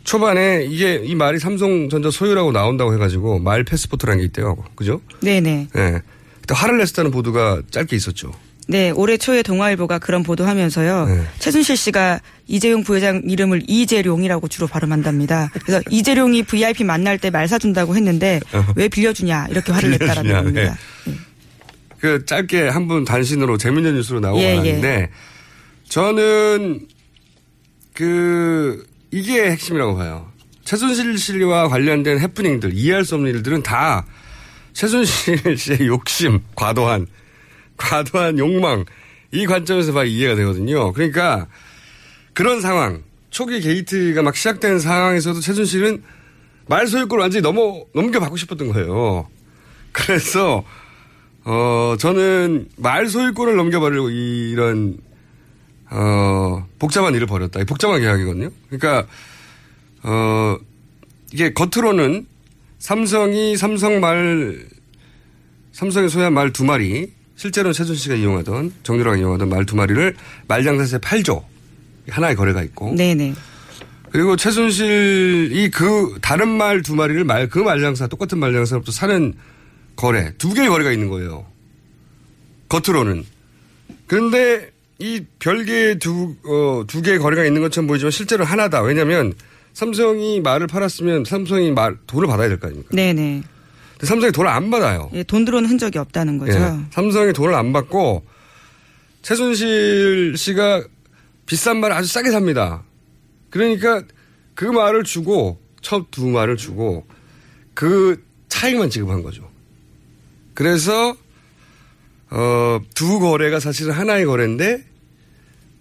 초반에 0.04 0.64
이게 0.68 1.00
이 1.04 1.14
말이 1.14 1.38
삼성전자 1.38 2.10
소유라고 2.10 2.52
나온다고 2.52 2.94
해가지고 2.94 3.38
말 3.40 3.64
패스포트라는 3.64 4.18
게 4.20 4.24
있대요. 4.26 4.56
그죠? 4.74 5.00
네네. 5.20 5.68
예. 5.76 6.02
그때 6.40 6.54
화를 6.54 6.78
냈었다는 6.78 7.10
보도가 7.10 7.62
짧게 7.70 7.94
있었죠. 7.96 8.32
네, 8.68 8.90
올해 8.90 9.16
초에 9.16 9.42
동아일보가 9.42 10.00
그런 10.00 10.22
보도하면서요. 10.24 11.06
네. 11.06 11.22
최순실 11.38 11.76
씨가 11.76 12.20
이재용 12.48 12.82
부회장 12.82 13.22
이름을 13.24 13.62
이재룡이라고 13.68 14.48
주로 14.48 14.66
발음한답니다. 14.66 15.50
그래서 15.64 15.80
이재룡이 15.90 16.42
VIP 16.44 16.82
만날 16.84 17.16
때 17.18 17.30
말 17.30 17.46
사준다고 17.48 17.94
했는데 17.94 18.40
왜 18.74 18.88
빌려주냐 18.88 19.46
이렇게 19.50 19.72
화를 19.72 19.90
냈다라는 19.90 20.22
빌려주냐, 20.22 20.42
겁니다. 20.42 20.78
그 22.00 22.24
짧게 22.26 22.68
한 22.68 22.88
분 22.88 23.04
단신으로 23.04 23.56
재밌는 23.56 23.94
뉴스로 23.94 24.20
나오고 24.20 24.40
예, 24.40 24.56
나는데 24.56 25.10
저는 25.88 26.86
그 27.94 28.84
이게 29.10 29.50
핵심이라고 29.50 29.96
봐요. 29.96 30.30
최순실 30.64 31.16
씨와 31.18 31.68
관련된 31.68 32.18
해프닝들 32.18 32.74
이해할 32.74 33.04
수 33.04 33.14
없는 33.14 33.30
일들은 33.32 33.62
다 33.62 34.04
최순실 34.72 35.56
씨의 35.56 35.86
욕심, 35.86 36.40
과도한 36.56 37.06
과도한 37.76 38.38
욕망 38.38 38.84
이 39.32 39.46
관점에서 39.46 39.92
봐야 39.92 40.04
이해가 40.04 40.34
되거든요. 40.36 40.92
그러니까 40.92 41.46
그런 42.32 42.60
상황 42.60 43.02
초기 43.30 43.60
게이트가 43.60 44.22
막 44.22 44.36
시작된 44.36 44.78
상황에서도 44.78 45.40
최순실은 45.40 46.02
말 46.66 46.86
소유권을 46.86 47.22
완전히 47.22 47.42
넘어 47.42 47.84
넘겨받고 47.94 48.36
싶었던 48.36 48.72
거예요. 48.72 49.28
그래서 49.92 50.64
어 51.44 51.96
저는 51.98 52.68
말 52.76 53.06
소유권을 53.08 53.56
넘겨버리고 53.56 54.10
이런 54.10 54.98
어 55.90 56.66
복잡한 56.78 57.14
일을 57.14 57.26
벌였다. 57.26 57.60
이 57.60 57.64
복잡한 57.64 58.00
계약이거든요. 58.00 58.50
그러니까 58.68 59.06
어 60.02 60.58
이게 61.32 61.52
겉으로는 61.52 62.26
삼성이 62.78 63.56
삼성 63.56 64.00
말 64.00 64.66
삼성이 65.72 66.08
소유한 66.08 66.32
말 66.32 66.52
두 66.52 66.64
마리 66.64 67.12
실제로는 67.36 67.72
최준 67.72 67.94
씨가 67.96 68.14
이용하던 68.14 68.72
정유라가 68.82 69.16
이용하던 69.16 69.48
말 69.48 69.64
두 69.66 69.76
마리를 69.76 70.14
말장사에서 70.48 70.98
팔죠. 70.98 71.44
하나의 72.08 72.36
거래가 72.36 72.62
있고. 72.62 72.94
네네. 72.94 73.34
그리고 74.10 74.36
최순실이 74.36 75.70
그 75.70 76.16
다른 76.22 76.48
말 76.48 76.82
두 76.82 76.94
마리를 76.94 77.24
말 77.24 77.48
그 77.48 77.58
말장사 77.58 78.06
똑같은 78.06 78.38
말장사로부터 78.38 78.92
사는 78.92 79.34
거래 79.96 80.32
두 80.38 80.54
개의 80.54 80.68
거래가 80.68 80.92
있는 80.92 81.08
거예요. 81.08 81.46
겉으로는. 82.68 83.24
그런데 84.06 84.70
이 84.98 85.22
별개의 85.38 85.98
두, 85.98 86.34
어, 86.46 86.84
두 86.86 87.02
개의 87.02 87.18
거래가 87.18 87.44
있는 87.44 87.60
것처럼 87.60 87.86
보이지만 87.86 88.10
실제로 88.10 88.44
하나다. 88.44 88.80
왜냐면 88.82 89.34
삼성이 89.74 90.40
말을 90.40 90.66
팔았으면 90.68 91.24
삼성이 91.26 91.70
말, 91.70 91.96
돈을 92.06 92.26
받아야 92.26 92.48
될 92.48 92.58
거 92.58 92.68
아닙니까? 92.68 92.88
네네. 92.94 93.42
삼성이 94.02 94.32
돈을 94.32 94.50
안 94.50 94.70
받아요. 94.70 95.10
예, 95.14 95.22
돈 95.22 95.44
들어오는 95.44 95.68
흔적이 95.68 95.98
없다는 95.98 96.38
거죠. 96.38 96.58
예. 96.58 96.72
삼성이 96.90 97.32
돈을 97.32 97.54
안 97.54 97.72
받고 97.72 98.24
최순실 99.22 100.34
씨가 100.36 100.84
비싼 101.46 101.78
말을 101.78 101.96
아주 101.96 102.08
싸게 102.12 102.30
삽니다. 102.30 102.82
그러니까 103.50 104.02
그 104.54 104.64
말을 104.64 105.04
주고 105.04 105.58
첫 105.80 106.06
두 106.10 106.26
말을 106.28 106.56
주고 106.56 107.06
그 107.74 108.22
차익만 108.48 108.90
지급한 108.90 109.22
거죠. 109.22 109.48
그래서 110.54 111.16
어, 112.30 112.80
두 112.94 113.20
거래가 113.20 113.60
사실은 113.60 113.92
하나의 113.92 114.24
거래인데 114.26 114.84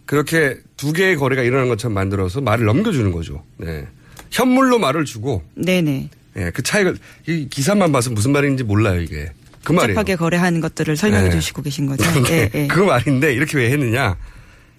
그렇게 0.05 0.57
두 0.77 0.93
개의 0.93 1.15
거래가 1.15 1.41
일어난 1.41 1.67
것처럼 1.69 1.93
만들어서 1.95 2.41
말을 2.41 2.65
넘겨주는 2.65 3.11
거죠. 3.11 3.43
네. 3.57 3.87
현물로 4.31 4.77
말을 4.79 5.05
주고 5.05 5.43
네네. 5.55 6.09
예, 6.37 6.51
그 6.51 6.61
차이가 6.63 6.93
이 7.27 7.47
기사만 7.49 7.91
봐서 7.91 8.09
무슨 8.09 8.31
말인지 8.31 8.63
몰라요 8.63 9.01
이게. 9.01 9.31
그 9.63 9.71
말이에요. 9.71 9.95
복잡하게 9.95 10.15
거래하는 10.15 10.61
것들을 10.61 10.95
설명해 10.95 11.29
네. 11.29 11.31
주시고 11.31 11.61
계신 11.63 11.87
거죠. 11.87 12.03
네, 12.23 12.49
예, 12.53 12.63
예. 12.63 12.67
그 12.67 12.79
말인데 12.81 13.33
이렇게 13.33 13.57
왜 13.57 13.71
했느냐. 13.71 14.15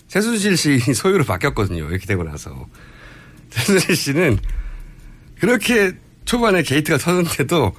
최순실 0.09 0.57
씨 0.57 0.79
소유로 0.95 1.25
바뀌었거든요. 1.25 1.89
이렇게 1.91 2.07
되고 2.07 2.23
나서. 2.23 2.67
최순실 3.51 3.97
씨는 3.97 4.39
그렇게 5.41 5.93
초반에 6.25 6.63
게이트가 6.63 6.99
터졌는데도 6.99 7.75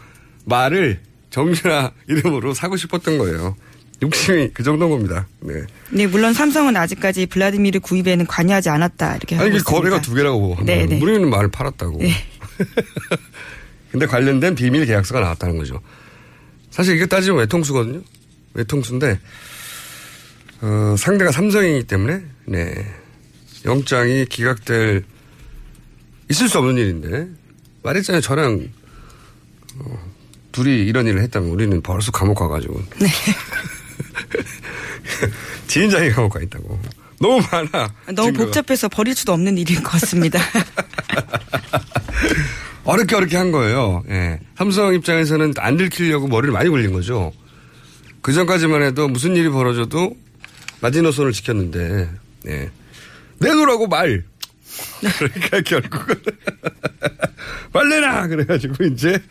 말을 0.46 1.00
정유라 1.29 1.91
이름으로 2.07 2.53
사고 2.53 2.75
싶었던 2.77 3.17
거예요. 3.17 3.55
욕심이 4.01 4.50
그 4.53 4.63
정도인 4.63 4.91
겁니다. 4.91 5.27
네. 5.39 5.53
네, 5.91 6.07
물론 6.07 6.34
삼성은 6.34 6.75
아직까지 6.77 7.25
블라디미르 7.27 7.79
구입에는 7.79 8.27
관여하지 8.27 8.69
않았다 8.69 9.15
이렇게 9.15 9.36
하고 9.36 9.48
아니, 9.48 9.55
이게. 9.55 9.63
거래가 9.63 10.01
두 10.01 10.13
개라고 10.13 10.57
네, 10.63 10.86
네. 10.86 11.00
우리는 11.01 11.27
말을 11.29 11.50
팔았다고. 11.50 11.98
네. 12.00 12.12
근데 13.91 14.06
관련된 14.06 14.56
비밀 14.56 14.86
계약서가 14.86 15.20
나왔다는 15.20 15.58
거죠. 15.58 15.82
사실 16.70 16.96
이게 16.96 17.05
따지면 17.05 17.40
외통수거든요. 17.40 18.01
외통수인데 18.53 19.20
어, 20.62 20.96
상대가 20.98 21.31
삼성이기 21.31 21.88
때문에 21.88 22.24
네. 22.46 22.94
영장이 23.66 24.25
기각될 24.25 25.03
있을 26.29 26.50
수 26.50 26.57
없는 26.59 26.77
일인데 26.77 27.27
말했잖아요. 27.83 28.22
저랑 28.22 28.68
어, 29.79 30.12
둘이 30.51 30.85
이런 30.85 31.07
일을 31.07 31.22
했다면 31.22 31.50
우리는 31.50 31.81
벌써 31.81 32.12
감옥 32.12 32.35
가가지고 32.35 32.81
네. 33.00 33.07
지인장이 35.68 36.09
감옥 36.12 36.33
가 36.33 36.42
있다고. 36.42 36.79
너무 37.20 37.42
많아. 37.51 37.94
너무 38.14 38.27
증거가. 38.27 38.46
복잡해서 38.46 38.90
버릴 38.90 39.16
수도 39.16 39.33
없는 39.33 39.57
일인 39.57 39.81
것 39.81 39.90
같습니다. 39.92 40.40
어렵게 42.88 43.16
어렵게 43.16 43.36
한 43.38 43.52
거예요. 43.52 44.04
예. 44.10 44.40
삼성 44.56 44.94
입장에서는 44.94 45.54
안 45.58 45.78
들키려고 45.78 46.28
머리를 46.28 46.54
많이 46.54 46.70
굴린 46.70 46.94
거죠. 46.94 47.34
그 48.22 48.32
전까지만 48.34 48.82
해도 48.82 49.08
무슨 49.08 49.36
일이 49.36 49.50
벌어져도 49.50 50.16
마지노선을 50.82 51.34
지켰는데, 51.34 52.10
예. 52.48 52.72
내놓으라고 53.40 53.88
말! 53.88 54.24
그러니까 55.20 55.62
결국은, 55.62 56.16
말 57.74 57.90
내놔! 57.90 58.28
그래가지고 58.28 58.86
이제, 58.86 59.22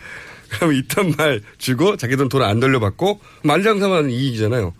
그럼 0.50 0.72
있던 0.74 1.14
말 1.16 1.40
주고 1.58 1.96
자기 1.96 2.16
돈 2.16 2.28
돈 2.28 2.42
안 2.42 2.60
돌려받고 2.60 3.20
말장사만 3.42 4.10
이익이잖아요. 4.10 4.72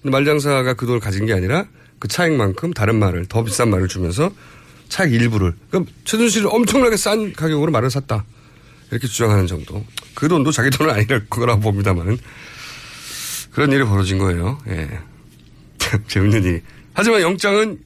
근데 0.00 0.10
말장사가 0.10 0.74
그 0.74 0.86
돈을 0.86 1.00
가진 1.00 1.26
게 1.26 1.32
아니라 1.32 1.66
그 1.98 2.08
차익만큼 2.08 2.72
다른 2.72 2.96
말을, 2.98 3.26
더 3.26 3.42
비싼 3.44 3.70
말을 3.70 3.88
주면서 3.88 4.32
차익 4.92 5.14
일부를. 5.14 5.54
그럼 5.70 5.86
최순실은 6.04 6.50
엄청나게 6.50 6.98
싼 6.98 7.32
가격으로 7.32 7.72
말을 7.72 7.90
샀다. 7.90 8.26
이렇게 8.90 9.06
주장하는 9.06 9.46
정도. 9.46 9.82
그 10.12 10.28
돈도 10.28 10.52
자기 10.52 10.68
돈은 10.68 10.92
아니랄 10.92 11.26
거라고 11.30 11.62
봅니다만은. 11.62 12.18
그런 13.52 13.72
일이 13.72 13.84
벌어진 13.84 14.18
거예요. 14.18 14.58
예. 14.68 14.90
참 15.78 16.04
재밌는 16.08 16.44
일. 16.44 16.62
하지만 16.92 17.22
영장은 17.22 17.78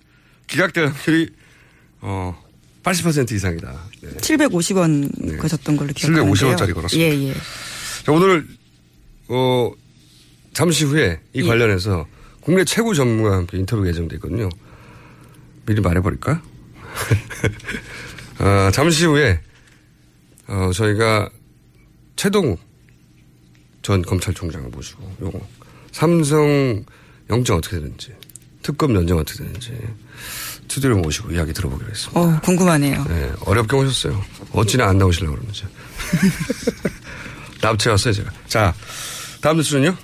기각될 0.48 0.88
확률이, 0.88 1.30
어, 2.00 2.36
80% 2.82 3.30
이상이다. 3.30 3.72
네. 4.02 4.10
750원 4.16 5.38
거셨던 5.38 5.76
걸로 5.76 5.92
기억하는데요. 5.92 6.34
750원짜리 6.34 6.74
걸었습니다. 6.74 6.98
예, 6.98 7.28
예. 7.28 7.34
자, 8.04 8.10
오늘, 8.10 8.48
어, 9.28 9.70
잠시 10.52 10.84
후에 10.84 11.20
이 11.34 11.42
예. 11.42 11.46
관련해서 11.46 12.04
국내 12.40 12.64
최고 12.64 12.94
전문가와 12.94 13.36
함께 13.36 13.58
인터뷰가 13.58 13.88
예정돼 13.88 14.16
있거든요. 14.16 14.48
미리 15.66 15.80
말해버릴까? 15.80 16.42
어, 18.38 18.70
잠시 18.72 19.04
후에, 19.06 19.40
어, 20.48 20.70
저희가 20.72 21.28
최동욱 22.16 22.61
전 23.82 24.02
검찰총장을 24.02 24.68
모시고, 24.70 25.16
요거, 25.22 25.40
삼성 25.92 26.85
영장 27.30 27.56
어떻게 27.56 27.78
되는지, 27.78 28.14
특검 28.62 28.94
연장 28.94 29.18
어떻게 29.18 29.44
되는지, 29.44 29.72
스튜디오를 30.62 30.96
모시고 30.96 31.32
이야기 31.32 31.52
들어보기로 31.52 31.90
했습니다. 31.90 32.20
어, 32.20 32.40
궁금하네요. 32.40 33.04
네, 33.04 33.32
어렵게 33.40 33.76
오셨어요. 33.76 34.22
어찌나 34.52 34.88
안 34.88 34.98
나오시려고 34.98 35.35
그러는지. 35.37 35.64
납치왔어요, 37.62 38.12
제가. 38.12 38.30
자, 38.46 38.74
다음 39.40 39.56
뉴스는요? 39.59 39.96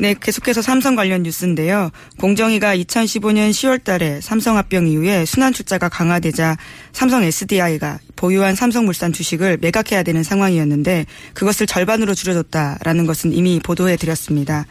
네, 0.00 0.14
계속해서 0.14 0.62
삼성 0.62 0.94
관련 0.94 1.24
뉴스인데요. 1.24 1.90
공정위가 2.20 2.76
2015년 2.76 3.50
10월 3.50 3.82
달에 3.82 4.20
삼성 4.20 4.56
합병 4.56 4.86
이후에 4.86 5.24
순환 5.24 5.52
출자가 5.52 5.88
강화되자 5.88 6.56
삼성 6.92 7.24
SDI가 7.24 7.98
보유한 8.14 8.54
삼성물산 8.54 9.12
주식을 9.12 9.58
매각해야 9.60 10.04
되는 10.04 10.22
상황이었는데 10.22 11.04
그것을 11.34 11.66
절반으로 11.66 12.14
줄여줬다라는 12.14 13.06
것은 13.06 13.32
이미 13.32 13.58
보도해 13.58 13.96
드렸습니다. 13.96 14.66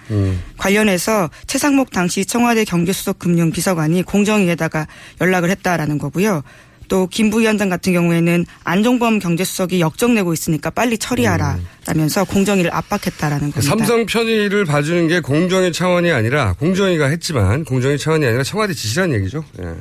관련해서 0.58 1.30
최상목 1.46 1.92
당시 1.92 2.24
청와대 2.24 2.64
경제수석 2.64 3.20
금융비서관이 3.20 4.04
공정위에다가 4.04 4.88
연락을 5.20 5.50
했다라는 5.50 5.98
거고요. 5.98 6.42
또 6.88 7.08
김 7.08 7.30
부위원장 7.30 7.70
같은 7.70 7.94
경우에는 7.94 8.46
안종범 8.64 9.20
경제수석이 9.20 9.80
역정 9.80 10.14
내고 10.16 10.34
있으니까 10.34 10.70
빨리 10.70 10.98
처리하라라면서 10.98 12.26
공정위를 12.26 12.74
압박했다라는 12.74 13.52
겁니다. 13.52 13.62
삼성 13.62 14.06
편의를 14.06 14.66
봐주는 14.66 15.08
게 15.08 15.20
공정위 15.20 15.72
차원이 15.72 16.12
아니라 16.12 16.54
공정위가 16.54 17.08
했지만 17.08 17.64
공정위 17.64 17.98
차원이 17.98 18.26
아니라 18.26 18.44
청와대 18.44 18.74
지시라는 18.74 19.20
얘기죠. 19.20 19.44
예. 19.62 19.76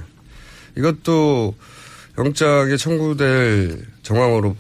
이것도 0.77 1.55
영장에 2.19 2.77
청구될 2.77 3.87
정황으로 4.03 4.57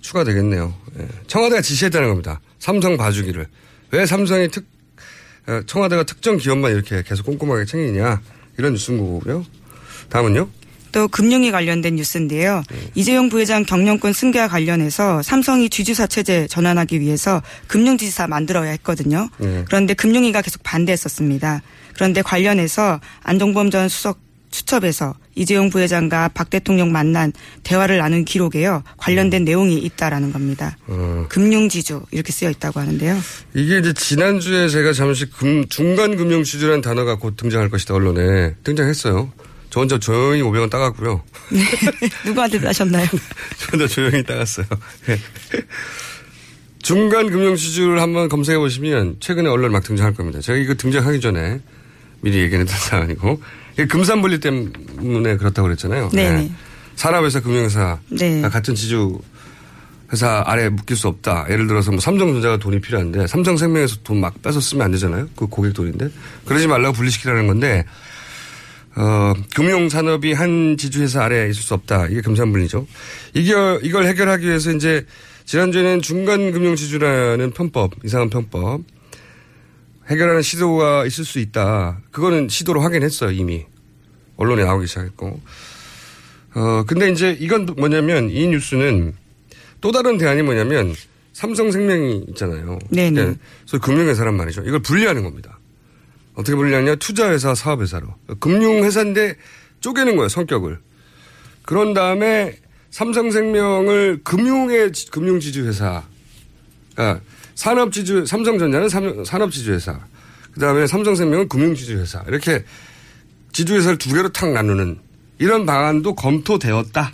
추가되겠네요. 0.00 0.74
예. 1.00 1.08
청와대가 1.26 1.60
지시했다는 1.62 2.08
겁니다. 2.08 2.40
삼성 2.58 2.96
봐주기를. 2.96 3.46
왜 3.90 4.06
삼성이 4.06 4.48
특, 4.48 4.66
어, 5.46 5.60
청와대가 5.66 6.02
특정 6.04 6.36
기업만 6.36 6.72
이렇게 6.72 7.02
계속 7.02 7.24
꼼꼼하게 7.26 7.64
챙기냐 7.64 8.20
이런 8.58 8.72
뉴스인 8.72 8.98
거고요. 8.98 9.44
다음은요. 10.10 10.48
또 10.92 11.08
금융위 11.08 11.50
관련된 11.50 11.96
뉴스인데요. 11.96 12.62
이재용 12.94 13.28
부회장 13.28 13.64
경영권 13.64 14.12
승계와 14.12 14.48
관련해서 14.48 15.22
삼성이 15.22 15.68
쥐주사 15.68 16.06
체제 16.06 16.46
전환하기 16.46 17.00
위해서 17.00 17.42
금융지사 17.66 18.26
만들어야 18.26 18.70
했거든요. 18.70 19.28
네. 19.38 19.64
그런데 19.66 19.94
금융위가 19.94 20.42
계속 20.42 20.62
반대했었습니다. 20.62 21.62
그런데 21.94 22.22
관련해서 22.22 23.00
안종범 23.22 23.70
전 23.70 23.88
수석 23.88 24.20
수첩에서 24.50 25.14
이재용 25.34 25.70
부회장과 25.70 26.28
박 26.28 26.50
대통령 26.50 26.90
만난 26.90 27.32
대화를 27.62 27.98
나눈 27.98 28.24
기록에요. 28.24 28.82
관련된 28.96 29.44
내용이 29.44 29.78
있다라는 29.78 30.32
겁니다. 30.32 30.76
어, 30.86 31.26
금융지주 31.28 32.02
이렇게 32.10 32.32
쓰여 32.32 32.50
있다고 32.50 32.80
하는데요. 32.80 33.18
이게 33.54 33.78
이제 33.78 33.92
지난 33.92 34.40
주에 34.40 34.68
제가 34.68 34.92
잠시 34.92 35.26
금, 35.26 35.68
중간 35.68 36.16
금융 36.16 36.44
시주라는 36.44 36.80
단어가 36.80 37.16
곧 37.16 37.36
등장할 37.36 37.68
것이다 37.68 37.94
언론에 37.94 38.54
등장했어요. 38.64 39.30
저 39.70 39.80
혼자 39.80 39.98
조용히 39.98 40.40
500원 40.42 40.70
따갔고요. 40.70 41.22
누구한테 42.24 42.58
하셨나요? 42.58 43.06
저 43.58 43.66
혼자 43.72 43.86
조용히 43.86 44.22
따갔어요. 44.22 44.66
예. 45.10 45.18
중간 46.82 47.30
금융 47.30 47.56
시주를 47.56 48.00
한번 48.00 48.28
검색해 48.28 48.58
보시면 48.58 49.16
최근에 49.20 49.48
언론 49.48 49.72
막 49.72 49.82
등장할 49.82 50.14
겁니다. 50.14 50.40
제가 50.40 50.58
이거 50.58 50.74
등장하기 50.74 51.20
전에 51.20 51.60
미리 52.20 52.38
얘기했던 52.38 52.66
사안이고 52.76 53.42
이게 53.74 53.86
금산분리 53.86 54.40
때문에 54.40 55.36
그렇다고 55.36 55.68
그랬잖아요. 55.68 56.10
예. 56.16 56.50
산업회사 56.96 57.40
금융회사가 57.40 58.00
네. 58.10 58.40
같은 58.42 58.74
지주 58.74 59.20
회사 60.12 60.42
아래 60.46 60.68
묶일 60.70 60.96
수 60.96 61.06
없다. 61.08 61.46
예를 61.50 61.66
들어서 61.66 61.90
뭐 61.90 62.00
삼성전자가 62.00 62.56
돈이 62.56 62.80
필요한데 62.80 63.26
삼성생명에서 63.26 63.96
돈 64.04 64.18
막 64.20 64.40
빼서 64.42 64.58
쓰면 64.60 64.84
안 64.86 64.90
되잖아요. 64.92 65.28
그 65.36 65.46
고객 65.46 65.74
돈인데 65.74 66.08
그러지 66.46 66.66
말라고 66.66 66.94
분리시키라는 66.94 67.46
건데 67.46 67.84
어, 68.98 69.32
금융 69.54 69.88
산업이 69.88 70.32
한 70.32 70.76
지주회사 70.76 71.22
아래에 71.22 71.48
있을 71.50 71.62
수 71.62 71.72
없다. 71.74 72.08
이게 72.08 72.20
금산분리죠. 72.20 72.84
이게, 73.34 73.52
이걸 73.82 74.06
해결하기 74.06 74.44
위해서 74.44 74.72
이제 74.72 75.06
지난주에는 75.44 76.02
중간금융지주라는 76.02 77.52
편법, 77.52 77.92
이상한 78.04 78.28
편법, 78.28 78.82
해결하는 80.08 80.42
시도가 80.42 81.06
있을 81.06 81.24
수 81.24 81.38
있다. 81.38 82.00
그거는 82.10 82.48
시도로 82.48 82.80
확인했어요, 82.80 83.30
이미. 83.30 83.66
언론에 84.36 84.64
나오기 84.64 84.88
시작했고. 84.88 85.40
어, 86.54 86.84
근데 86.86 87.10
이제 87.10 87.36
이건 87.38 87.66
뭐냐면 87.76 88.30
이 88.30 88.48
뉴스는 88.48 89.14
또 89.80 89.92
다른 89.92 90.18
대안이 90.18 90.42
뭐냐면 90.42 90.92
삼성생명이 91.34 92.26
있잖아요. 92.30 92.80
네네. 92.90 93.10
그러니까 93.12 93.44
소위 93.64 93.80
금융회사란 93.80 94.36
말이죠. 94.36 94.62
이걸 94.62 94.80
분리하는 94.80 95.22
겁니다. 95.22 95.60
어떻게 96.38 96.54
분리하냐? 96.54 96.94
투자회사, 96.96 97.52
사업회사로. 97.56 98.14
금융회사인데 98.38 99.34
쪼개는 99.80 100.14
거예요, 100.14 100.28
성격을. 100.28 100.78
그런 101.64 101.94
다음에 101.94 102.56
삼성생명을 102.90 104.20
금융의, 104.22 104.92
지- 104.92 105.10
금융지주회사. 105.10 106.04
그러니까 106.94 107.24
산업지주, 107.56 108.24
삼성전자는 108.26 108.88
삼- 108.88 109.24
산업지주회사. 109.24 109.98
그 110.52 110.60
다음에 110.60 110.86
삼성생명은 110.86 111.48
금융지주회사. 111.48 112.22
이렇게 112.28 112.64
지주회사를 113.52 113.98
두 113.98 114.14
개로 114.14 114.28
탁 114.28 114.52
나누는 114.52 115.00
이런 115.40 115.66
방안도 115.66 116.14
검토되었다. 116.14 117.12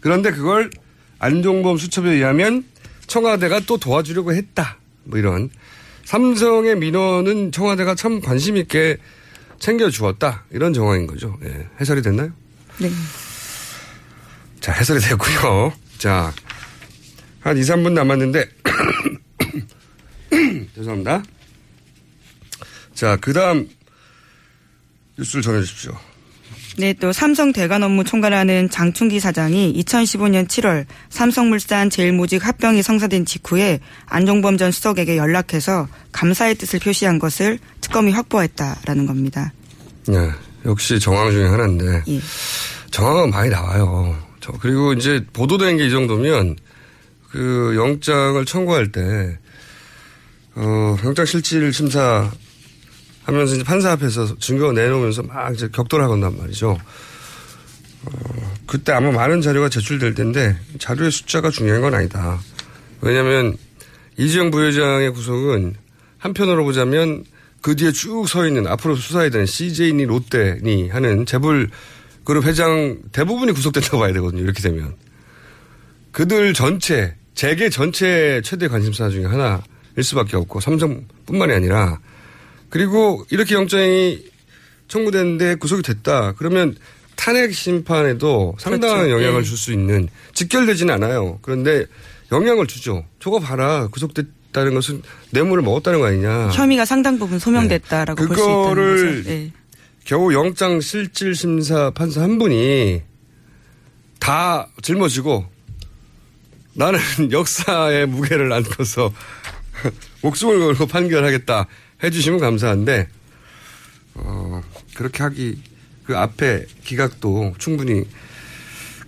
그런데 0.00 0.30
그걸 0.32 0.68
안종범 1.18 1.78
수첩에 1.78 2.10
의하면 2.12 2.64
청와대가 3.06 3.60
또 3.60 3.78
도와주려고 3.78 4.34
했다. 4.34 4.76
뭐 5.04 5.18
이런. 5.18 5.48
삼성의 6.04 6.76
민원은 6.76 7.52
청와대가 7.52 7.94
참 7.94 8.20
관심 8.20 8.56
있게 8.56 8.98
챙겨주었다. 9.58 10.44
이런 10.50 10.72
정황인 10.72 11.06
거죠. 11.06 11.38
예. 11.44 11.68
해설이 11.80 12.02
됐나요? 12.02 12.30
네. 12.78 12.90
자, 14.60 14.72
해설이 14.72 15.00
됐고요. 15.00 15.72
자, 15.98 16.32
한 17.40 17.56
2, 17.56 17.60
3분 17.60 17.92
남았는데, 17.92 18.48
죄송합니다. 20.74 21.22
자, 22.94 23.16
그 23.20 23.32
다음 23.32 23.68
뉴스를 25.18 25.42
전해주십시오. 25.42 25.96
네, 26.76 26.92
또 26.94 27.12
삼성 27.12 27.52
대관 27.52 27.84
업무 27.84 28.02
총괄하는 28.02 28.68
장충기 28.68 29.20
사장이 29.20 29.72
2015년 29.84 30.48
7월 30.48 30.86
삼성물산 31.08 31.88
제일모직 31.88 32.44
합병이 32.44 32.82
성사된 32.82 33.26
직후에 33.26 33.78
안종범 34.06 34.58
전 34.58 34.72
수석에게 34.72 35.16
연락해서 35.16 35.86
감사의 36.10 36.56
뜻을 36.56 36.80
표시한 36.80 37.20
것을 37.20 37.60
특검이 37.80 38.10
확보했다라는 38.10 39.06
겁니다. 39.06 39.52
네, 40.08 40.30
역시 40.66 40.98
정황 40.98 41.30
중에 41.30 41.46
하나인데, 41.46 42.02
예. 42.08 42.20
정황은 42.90 43.30
많이 43.30 43.50
나와요. 43.50 44.16
저, 44.40 44.52
그리고 44.60 44.92
이제 44.94 45.24
보도된 45.32 45.76
게 45.76 45.86
이 45.86 45.90
정도면, 45.90 46.56
그 47.30 47.74
영장을 47.76 48.44
청구할 48.44 48.90
때, 48.90 49.38
어, 50.56 50.96
영장 51.04 51.24
실질 51.24 51.72
심사 51.72 52.30
하면서 53.24 53.54
이제 53.54 53.64
판사 53.64 53.92
앞에서 53.92 54.38
증거 54.38 54.72
내놓으면서 54.72 55.22
막 55.22 55.52
이제 55.54 55.68
격돌을 55.72 56.04
하건단 56.04 56.36
말이죠. 56.38 56.78
어, 58.04 58.10
그때 58.66 58.92
아마 58.92 59.10
많은 59.10 59.40
자료가 59.40 59.68
제출될 59.70 60.14
텐데 60.14 60.58
자료의 60.78 61.10
숫자가 61.10 61.50
중요한 61.50 61.80
건 61.80 61.94
아니다. 61.94 62.38
왜냐하면 63.00 63.56
이지영 64.18 64.50
부회장의 64.50 65.10
구속은 65.12 65.74
한편으로 66.18 66.64
보자면 66.64 67.24
그 67.60 67.76
뒤에 67.76 67.92
쭉 67.92 68.26
서 68.28 68.46
있는 68.46 68.66
앞으로 68.66 68.94
수사해야 68.94 69.30
되는 69.30 69.46
CJ니 69.46 70.04
롯데니 70.04 70.90
하는 70.90 71.24
재벌 71.24 71.70
그룹 72.24 72.44
회장 72.44 72.98
대부분이 73.12 73.52
구속됐다고 73.52 73.98
봐야 73.98 74.12
되거든요. 74.14 74.42
이렇게 74.42 74.62
되면 74.62 74.94
그들 76.12 76.52
전체 76.54 77.14
재계 77.34 77.70
전체 77.70 78.40
최대 78.44 78.68
관심사 78.68 79.08
중에 79.08 79.24
하나일 79.24 80.02
수밖에 80.02 80.36
없고 80.36 80.60
삼성뿐만이 80.60 81.52
아니라 81.52 81.98
그리고 82.74 83.24
이렇게 83.30 83.54
영장이 83.54 84.24
청구됐는데 84.88 85.54
구속이 85.54 85.84
됐다. 85.84 86.32
그러면 86.32 86.74
탄핵 87.14 87.54
심판에도 87.54 88.56
상당한 88.58 89.06
그렇죠. 89.06 89.14
영향을 89.14 89.42
예. 89.42 89.44
줄수 89.44 89.72
있는 89.72 90.08
직결되지는 90.32 90.92
않아요. 90.94 91.38
그런데 91.40 91.86
영향을 92.32 92.66
주죠. 92.66 93.04
저거 93.20 93.38
봐라. 93.38 93.86
구속됐다는 93.92 94.74
것은 94.74 95.02
뇌물을 95.30 95.62
먹었다는 95.62 96.00
거 96.00 96.06
아니냐. 96.06 96.48
혐의가 96.48 96.84
상당 96.84 97.16
부분 97.16 97.38
소명됐다라고 97.38 98.26
볼수 98.26 98.42
있다는 98.42 98.52
아. 98.52 98.56
그거를 98.56 99.16
거죠. 99.18 99.30
예. 99.30 99.52
겨우 100.04 100.32
영장 100.34 100.80
실질 100.80 101.36
심사 101.36 101.92
판사 101.92 102.22
한 102.22 102.40
분이 102.40 103.02
다 104.18 104.66
짊어지고 104.82 105.46
나는 106.72 106.98
역사의 107.30 108.06
무게를 108.08 108.52
안고서 108.52 109.12
목숨을 110.22 110.58
걸고 110.58 110.86
판결하겠다 110.86 111.68
해주시면 112.04 112.40
감사한데 112.40 113.08
어, 114.14 114.62
그렇게 114.94 115.22
하기 115.22 115.62
그 116.04 116.16
앞에 116.16 116.66
기각도 116.84 117.54
충분히 117.58 118.04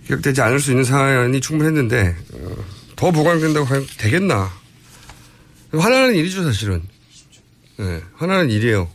기각되지 0.05 0.41
않을 0.41 0.59
수 0.59 0.71
있는 0.71 0.83
사안이 0.83 1.39
충분했는데 1.41 2.15
어, 2.33 2.55
더 2.95 3.11
보강된다고 3.11 3.65
하면 3.65 3.85
되겠나 3.97 4.51
화나는 5.71 6.15
일이죠 6.15 6.43
사실은 6.43 6.81
네, 7.77 8.01
화나는 8.15 8.49
일이에요 8.49 8.89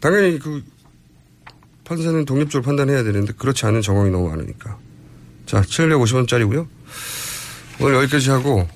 당연히 0.00 0.38
그 0.38 0.64
판사는 1.84 2.24
독립적으로 2.24 2.62
판단해야 2.64 3.04
되는데 3.04 3.32
그렇지 3.34 3.66
않은 3.66 3.82
정황이 3.82 4.10
너무 4.10 4.28
많으니까. 4.30 4.78
자, 5.46 5.60
750원짜리고요. 5.60 6.66
오늘 7.80 7.96
여기까지 7.96 8.30
하고 8.30 8.66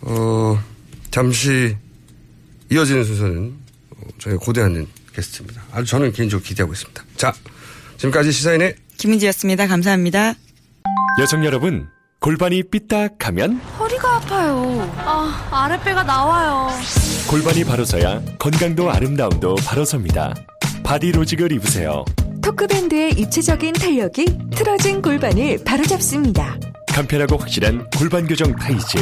어, 0.00 0.62
잠시 1.10 1.76
이어지는 2.72 3.04
순서는 3.04 3.54
어, 3.90 4.08
저희 4.18 4.34
고대하는 4.36 4.86
게스트입니다. 5.14 5.62
아주 5.72 5.84
저는 5.84 6.12
개인적으로 6.12 6.42
기대하고 6.42 6.72
있습니다. 6.72 7.04
자, 7.16 7.34
지금까지 7.98 8.32
시사인의 8.32 8.76
김은지였습니다. 8.96 9.66
감사합니다. 9.66 10.34
여성 11.20 11.44
여러분, 11.44 11.86
골반이 12.18 12.62
삐딱하면 12.62 13.58
허리가 13.78 14.16
아파요. 14.16 14.90
아, 15.04 15.48
아랫배가 15.50 16.02
나와요. 16.04 16.70
골반이 17.28 17.62
바로 17.64 17.84
서야 17.84 18.22
건강도 18.38 18.90
아름다움도 18.90 19.56
바로 19.66 19.84
섭니다. 19.84 20.32
바디로직을 20.82 21.52
입으세요. 21.52 22.06
토크밴드의 22.42 23.12
입체적인 23.18 23.74
탄력이 23.74 24.24
틀어진 24.56 25.02
골반을 25.02 25.58
바로잡습니다. 25.64 26.58
간편하고 26.88 27.36
확실한 27.36 27.90
골반 27.98 28.26
교정 28.26 28.54
타이즈. 28.56 28.98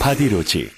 바디로직. 0.00 0.77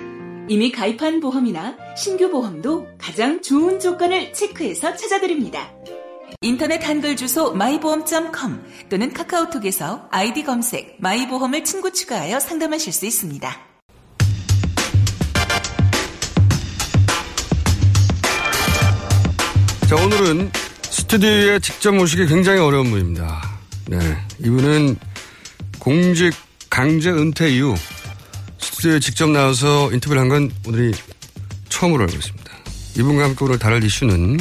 이미 0.51 0.69
가입한 0.69 1.21
보험이나 1.21 1.77
신규 1.95 2.29
보험도 2.29 2.85
가장 2.97 3.41
좋은 3.41 3.79
조건을 3.79 4.33
체크해서 4.33 4.97
찾아드립니다. 4.97 5.71
인터넷 6.41 6.85
한글 6.85 7.15
주소 7.15 7.53
마이보험.com 7.53 8.61
또는 8.89 9.13
카카오톡에서 9.13 10.09
아이디 10.11 10.43
검색 10.43 10.97
마이보험을 10.99 11.63
친구 11.63 11.93
추가하여 11.93 12.41
상담하실 12.41 12.91
수 12.91 13.05
있습니다. 13.05 13.49
자, 19.87 19.95
오늘은 19.95 20.51
스튜디오에 20.81 21.59
직접 21.59 21.95
모시기 21.95 22.25
굉장히 22.25 22.59
어려운 22.59 22.89
분입니다. 22.89 23.41
네. 23.87 23.97
이분은 24.39 24.97
공직 25.79 26.33
강제 26.69 27.09
은퇴 27.09 27.47
이후 27.47 27.73
스튜디오에 28.81 28.99
직접 28.99 29.29
나와서 29.29 29.91
인터뷰를 29.91 30.19
한 30.23 30.27
건 30.29 30.51
오늘이 30.65 30.91
처음으로 31.69 32.01
알고 32.01 32.15
있습니다. 32.15 32.51
이분과 32.97 33.23
함께 33.25 33.45
오늘 33.45 33.59
다룰 33.59 33.83
이슈는 33.83 34.39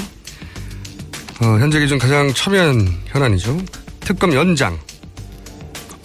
어, 1.42 1.44
현재 1.58 1.78
기준 1.78 1.98
가장 1.98 2.32
첨예한 2.32 3.02
현안이죠. 3.04 3.60
특검 4.00 4.32
연장, 4.32 4.78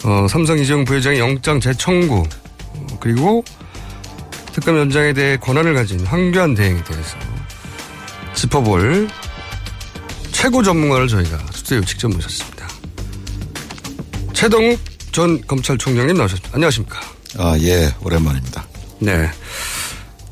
어, 0.04 0.26
삼성 0.28 0.58
이재용 0.58 0.84
부회장의 0.84 1.18
영장 1.18 1.58
재청구, 1.60 2.24
어, 2.74 2.86
그리고 3.00 3.42
특검 4.52 4.76
연장에 4.76 5.14
대해 5.14 5.38
권한을 5.38 5.72
가진 5.72 6.04
황교안 6.06 6.54
대행에 6.54 6.84
대해서 6.84 7.16
짚어볼 8.34 9.08
최고 10.32 10.62
전문가를 10.62 11.08
저희가 11.08 11.38
스튜디오에 11.52 11.80
직접 11.86 12.08
모셨습니다. 12.08 12.68
최동욱 14.34 14.78
전 15.10 15.40
검찰총장님 15.46 16.18
나오셨습니다. 16.18 16.50
안녕하십니까. 16.54 17.15
아, 17.38 17.56
예, 17.60 17.94
오랜만입니다. 18.02 18.66
네. 19.00 19.30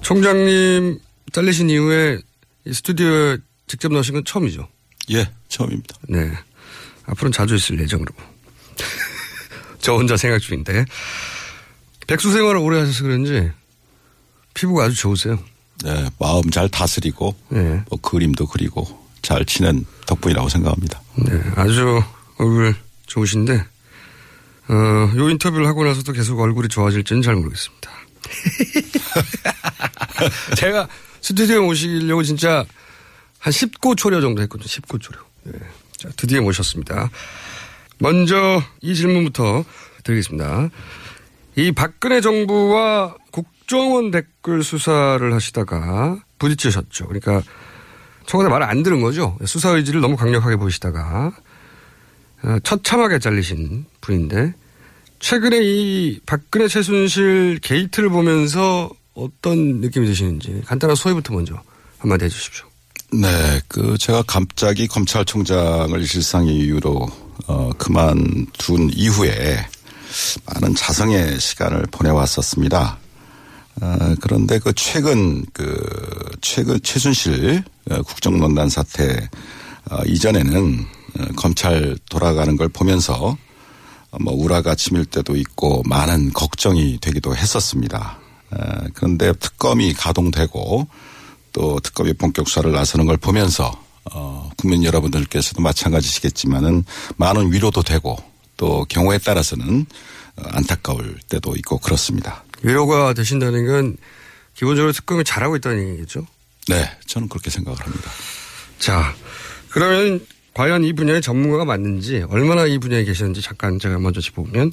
총장님 0.01 0.99
잘리신 1.33 1.71
이후에 1.71 2.19
이 2.67 2.73
스튜디오에 2.73 3.39
직접 3.67 3.93
나오신 3.93 4.15
건 4.15 4.25
처음이죠? 4.25 4.69
예, 5.13 5.29
처음입니다. 5.49 5.97
네. 6.09 6.33
앞으로는 7.07 7.33
자주 7.33 7.55
있을 7.55 7.79
예정으로. 7.81 8.11
저 9.81 9.95
혼자 9.95 10.17
생각 10.17 10.39
중인데. 10.39 10.85
백수 12.07 12.33
생활을 12.33 12.61
오래 12.61 12.81
하셔서 12.81 13.03
그런지 13.03 13.51
피부가 14.55 14.85
아주 14.85 14.95
좋으세요. 14.97 15.39
네, 15.83 16.09
마음 16.19 16.49
잘 16.51 16.69
다스리고, 16.69 17.35
네. 17.49 17.83
뭐 17.91 17.99
그림도 18.01 18.47
그리고 18.47 19.07
잘 19.21 19.45
치는 19.45 19.85
덕분이라고 20.07 20.49
생각합니다. 20.49 21.03
네, 21.17 21.43
아주 21.57 22.03
얼굴 22.39 22.75
좋으신데, 23.07 23.65
어, 24.69 25.11
요 25.17 25.31
인터뷰를 25.31 25.67
하고 25.67 25.85
나서도 25.85 26.13
계속 26.13 26.41
얼굴이 26.41 26.69
좋아질지는 26.69 27.23
잘 27.23 27.37
모르겠습니다. 27.37 27.91
제가 30.57 30.89
스튜디오에 31.21 31.61
모시려고 31.61 32.23
진짜 32.23 32.65
한 33.39 33.53
10고 33.53 33.97
초려 33.97 34.21
정도 34.21 34.43
했거든요. 34.43 34.67
10고 34.67 35.01
초려. 35.01 35.19
네. 35.45 35.59
자, 35.99 36.09
드디어 36.17 36.43
모셨습니다. 36.43 37.11
먼저 37.99 38.63
이 38.81 38.95
질문부터 38.95 39.65
드리겠습니다. 40.03 40.71
이 41.57 41.73
박근혜 41.73 42.21
정부와 42.21 43.15
국정원 43.31 44.11
댓글 44.11 44.63
수사를 44.63 45.33
하시다가 45.33 46.19
부딪히셨죠. 46.39 47.07
그러니까 47.07 47.43
청와대 48.27 48.51
말을 48.51 48.67
안 48.67 48.83
들은 48.83 49.01
거죠. 49.01 49.39
수사 49.45 49.71
의지를 49.71 50.01
너무 50.01 50.17
강력하게 50.17 50.57
보이시다가 50.57 51.29
어, 51.29 51.33
처참하게 52.63 53.19
잘리신 53.19 53.87
분인데 54.01 54.55
최근에 55.21 55.61
이 55.63 56.21
박근혜 56.27 56.69
최순실 56.69 57.61
게이트를 57.63 58.11
보면서 58.11 58.91
어떤 59.15 59.81
느낌이 59.81 60.07
드시는지 60.07 60.63
간단한 60.67 60.97
소회부터 60.97 61.33
먼저 61.33 61.61
한마디 61.99 62.27
해주십시오. 62.27 62.67
네, 63.13 63.61
그 63.69 63.97
제가 63.97 64.23
갑자기 64.27 64.87
검찰총장을 64.89 65.99
일상의 66.01 66.57
이유로 66.57 67.09
어, 67.47 67.71
그만둔 67.79 68.91
이후에 68.93 69.67
많은 70.47 70.75
자성의 70.75 71.41
시간을 71.41 71.87
보내왔었습니다. 71.91 72.99
어, 73.81 74.15
그런데 74.21 74.59
그 74.59 74.73
최근 74.75 75.45
그 75.53 76.31
최근 76.41 76.81
최순실 76.83 77.63
어, 77.91 78.03
국정농단 78.03 78.69
사태 78.69 79.29
어, 79.91 79.99
이전에는 80.07 80.81
어, 80.81 80.94
검찰 81.37 81.97
돌아가는 82.09 82.57
걸 82.57 82.69
보면서 82.69 83.37
어, 84.11 84.19
뭐 84.21 84.35
우라가 84.35 84.75
치밀 84.75 85.05
때도 85.05 85.37
있고 85.37 85.83
많은 85.87 86.33
걱정이 86.33 86.99
되기도 87.01 87.37
했었습니다. 87.37 88.19
어, 88.51 88.57
그런데 88.95 89.33
특검이 89.33 89.93
가동되고 89.95 90.89
또 91.53 91.81
특검이 91.81 92.15
본격 92.15 92.49
수사를 92.49 92.71
나서는 92.73 93.07
걸 93.07 93.17
보면서 93.17 93.83
어, 94.13 94.51
국민 94.57 94.85
여러분들께서도 94.85 95.63
마찬가지시겠지만은 95.63 96.85
많은 97.17 97.53
위로도 97.53 97.83
되고 97.83 98.17
또 98.57 98.85
경우에 98.89 99.19
따라서는 99.19 99.87
어, 100.37 100.43
안타까울 100.47 101.19
때도 101.29 101.57
있고 101.57 101.79
그렇습니다. 101.79 102.45
위로가 102.63 103.15
되신다는 103.15 103.67
건 103.67 103.97
기본적으로 104.55 104.93
특검이 104.93 105.25
잘하고 105.25 105.57
있다는 105.57 105.89
얘기겠죠? 105.91 106.27
네, 106.69 106.91
저는 107.07 107.29
그렇게 107.29 107.51
생각을 107.51 107.79
합니다. 107.81 108.11
자, 108.79 109.15
그러면 109.71 110.25
과연 110.55 110.85
이 110.85 110.93
분야의 110.93 111.21
전문가가 111.21 111.65
맞는지 111.65 112.25
얼마나 112.29 112.65
이 112.67 112.79
분야에 112.79 113.05
계셨는지 113.05 113.43
잠깐 113.43 113.79
제가 113.79 113.99
먼저 113.99 114.21
짚어보면 114.21 114.73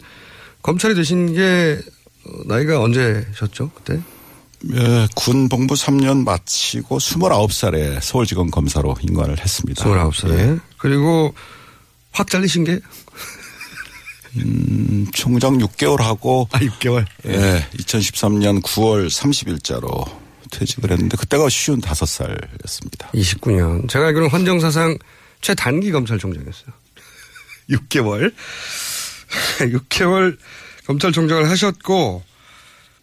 검찰이 0.62 0.94
되신 0.96 1.34
게 1.34 1.80
어, 2.26 2.30
나이가 2.46 2.82
언제셨죠? 2.82 3.72
그때? 3.74 4.00
예, 4.74 5.08
군 5.16 5.50
복무 5.50 5.74
3년 5.74 6.24
마치고 6.24 7.00
29살에 7.00 8.00
서울지검 8.00 8.52
검사로 8.52 8.96
임관을 9.02 9.40
했습니다. 9.40 9.84
29살에. 9.84 10.38
예. 10.38 10.58
그리고 10.78 11.34
확 12.12 12.30
잘리신 12.30 12.66
게? 12.66 12.80
음, 14.38 15.08
총장 15.14 15.58
6개월 15.58 16.02
하고. 16.02 16.48
아, 16.52 16.60
6개월? 16.60 17.06
예, 17.26 17.68
2013년 17.78 18.62
9월 18.62 19.10
30일자로 19.10 20.06
퇴직을 20.52 20.92
했는데 20.92 21.18
그때가 21.18 21.50
쉬운 21.50 21.82
5살이었습니다. 21.82 23.12
29년. 23.14 23.90
제가 23.90 24.08
알기로는 24.08 24.30
헌정사상 24.30 24.96
최단기 25.42 25.92
검찰총장이었어요. 25.92 26.72
6개월. 27.70 28.34
6개월 29.60 30.38
검찰총장을 30.86 31.50
하셨고, 31.50 32.24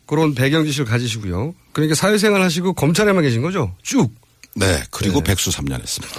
그런 0.07 0.35
배경 0.35 0.65
지식을 0.65 0.87
가지시고요. 0.87 1.55
그러니까 1.73 1.95
사회생활 1.95 2.41
하시고 2.43 2.73
검찰에만 2.73 3.23
계신 3.23 3.43
거죠? 3.43 3.77
쭉. 3.83 4.11
네, 4.55 4.83
그리고 4.91 5.21
백수 5.21 5.51
3년 5.51 5.81
했습니다. 5.81 6.15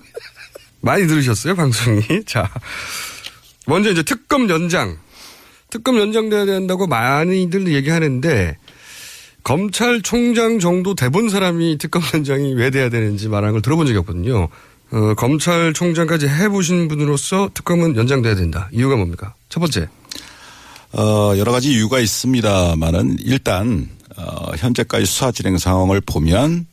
많이 0.82 1.06
들으셨어요, 1.06 1.54
방송이? 1.54 2.02
자. 2.26 2.50
먼저 3.66 3.90
이제 3.90 4.02
특검 4.02 4.50
연장. 4.50 4.98
특검 5.70 5.98
연장돼야 5.98 6.44
된다고 6.44 6.86
많이들 6.86 7.72
얘기하는데, 7.72 8.58
검찰총장 9.44 10.58
정도 10.58 10.94
돼본 10.94 11.28
사람이 11.28 11.78
특검 11.78 12.02
연장이 12.14 12.54
왜 12.54 12.70
돼야 12.70 12.88
되는지 12.88 13.28
말하는 13.28 13.52
걸 13.52 13.62
들어본 13.62 13.86
적이 13.86 13.98
없거든요. 13.98 14.48
어, 14.94 15.14
검찰총장까지 15.14 16.28
해보신 16.28 16.86
분으로서 16.86 17.50
특검은 17.52 17.96
연장돼야 17.96 18.36
된다. 18.36 18.68
이유가 18.72 18.94
뭡니까? 18.94 19.34
첫 19.48 19.58
번째. 19.58 19.88
어, 20.92 21.32
여러 21.36 21.50
가지 21.50 21.72
이유가 21.72 21.98
있습니다만은 21.98 23.16
일단 23.20 23.88
어, 24.16 24.52
현재까지 24.56 25.04
수사 25.06 25.32
진행 25.32 25.58
상황을 25.58 26.00
보면 26.00 26.66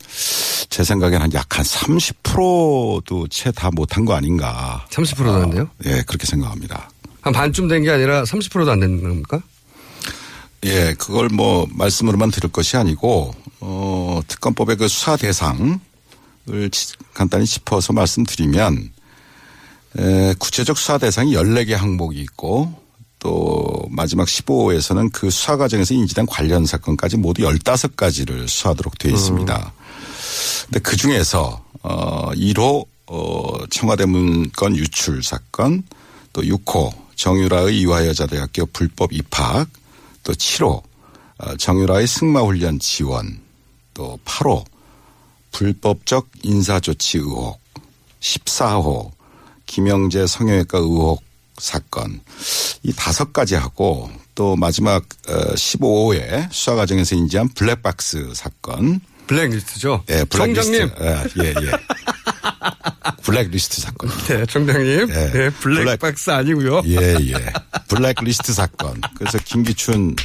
제 0.69 0.83
생각에는 0.83 1.33
약한 1.33 1.65
30%도 1.65 3.27
채 3.29 3.51
다 3.51 3.71
못한 3.71 4.05
거 4.05 4.13
아닌가. 4.13 4.85
30%도 4.91 5.33
안 5.33 5.49
돼요? 5.49 5.67
예, 5.85 6.03
그렇게 6.05 6.27
생각합니다. 6.27 6.91
한 7.21 7.33
반쯤 7.33 7.67
된 7.69 7.81
게 7.83 7.89
아니라 7.89 8.23
30%도 8.23 8.69
안 8.71 8.79
되는 8.79 9.01
겁니까? 9.01 9.41
예, 10.65 10.93
그걸 10.99 11.29
뭐 11.29 11.67
말씀으로만 11.71 12.29
들을 12.29 12.51
것이 12.51 12.77
아니고 12.77 13.33
어, 13.61 14.21
특검법의 14.27 14.75
그 14.77 14.87
수사 14.87 15.17
대상을 15.17 15.79
간단히 17.13 17.45
짚어서 17.45 17.93
말씀드리면 17.93 18.91
에, 19.97 20.33
구체적 20.39 20.77
수사 20.77 20.97
대상이 20.97 21.33
14개 21.33 21.71
항목이 21.71 22.19
있고 22.21 22.73
또 23.19 23.87
마지막 23.89 24.27
15호에서는 24.27 25.11
그 25.13 25.29
수사 25.29 25.55
과정에서 25.55 25.93
인지된 25.93 26.25
관련 26.25 26.65
사건까지 26.65 27.17
모두 27.17 27.43
15가지를 27.43 28.47
수사하도록 28.47 28.97
되어 28.97 29.13
있습니다. 29.13 29.73
근데 30.65 30.79
그 30.79 30.95
중에서 30.95 31.63
어 31.83 32.31
1호 32.31 32.85
어 33.07 33.67
청와대 33.69 34.05
문건 34.05 34.75
유출 34.75 35.21
사건 35.21 35.83
또 36.33 36.41
6호 36.41 36.91
정유라의 37.15 37.79
이화여자대학교 37.81 38.65
불법 38.67 39.13
입학 39.13 39.67
또 40.23 40.33
7호 40.33 40.81
어, 41.37 41.57
정유라의 41.57 42.07
승마 42.07 42.41
훈련 42.41 42.79
지원 42.79 43.39
또 43.93 44.17
8호 44.25 44.63
불법적 45.51 46.29
인사조치 46.43 47.17
의혹 47.19 47.59
14호 48.19 49.11
김영재 49.65 50.27
성형외과 50.27 50.77
의혹 50.79 51.23
사건 51.57 52.21
이 52.83 52.93
다섯 52.93 53.31
가지 53.33 53.55
하고 53.55 54.09
또 54.35 54.55
마지막 54.55 55.07
15호에 55.27 56.47
수사 56.51 56.75
과정에서 56.75 57.15
인지한 57.15 57.49
블랙박스 57.49 58.33
사건 58.33 58.99
블랙리스트죠. 59.27 60.03
예, 60.09 60.23
블랙리스트. 60.25 60.77
청장님. 60.77 60.91
예, 61.43 61.49
예. 61.49 61.71
예. 63.21 63.23
블랙리스트 63.23 63.81
사건. 63.81 64.09
네, 64.27 64.45
청장님. 64.45 65.09
예. 65.09 65.31
네, 65.31 65.49
블랙박스 65.49 66.31
아니고요. 66.31 66.81
예, 66.85 66.95
예. 66.95 67.53
블랙리스트 67.87 68.53
사건. 68.53 68.99
그래서 69.15 69.37
김기춘 69.45 70.15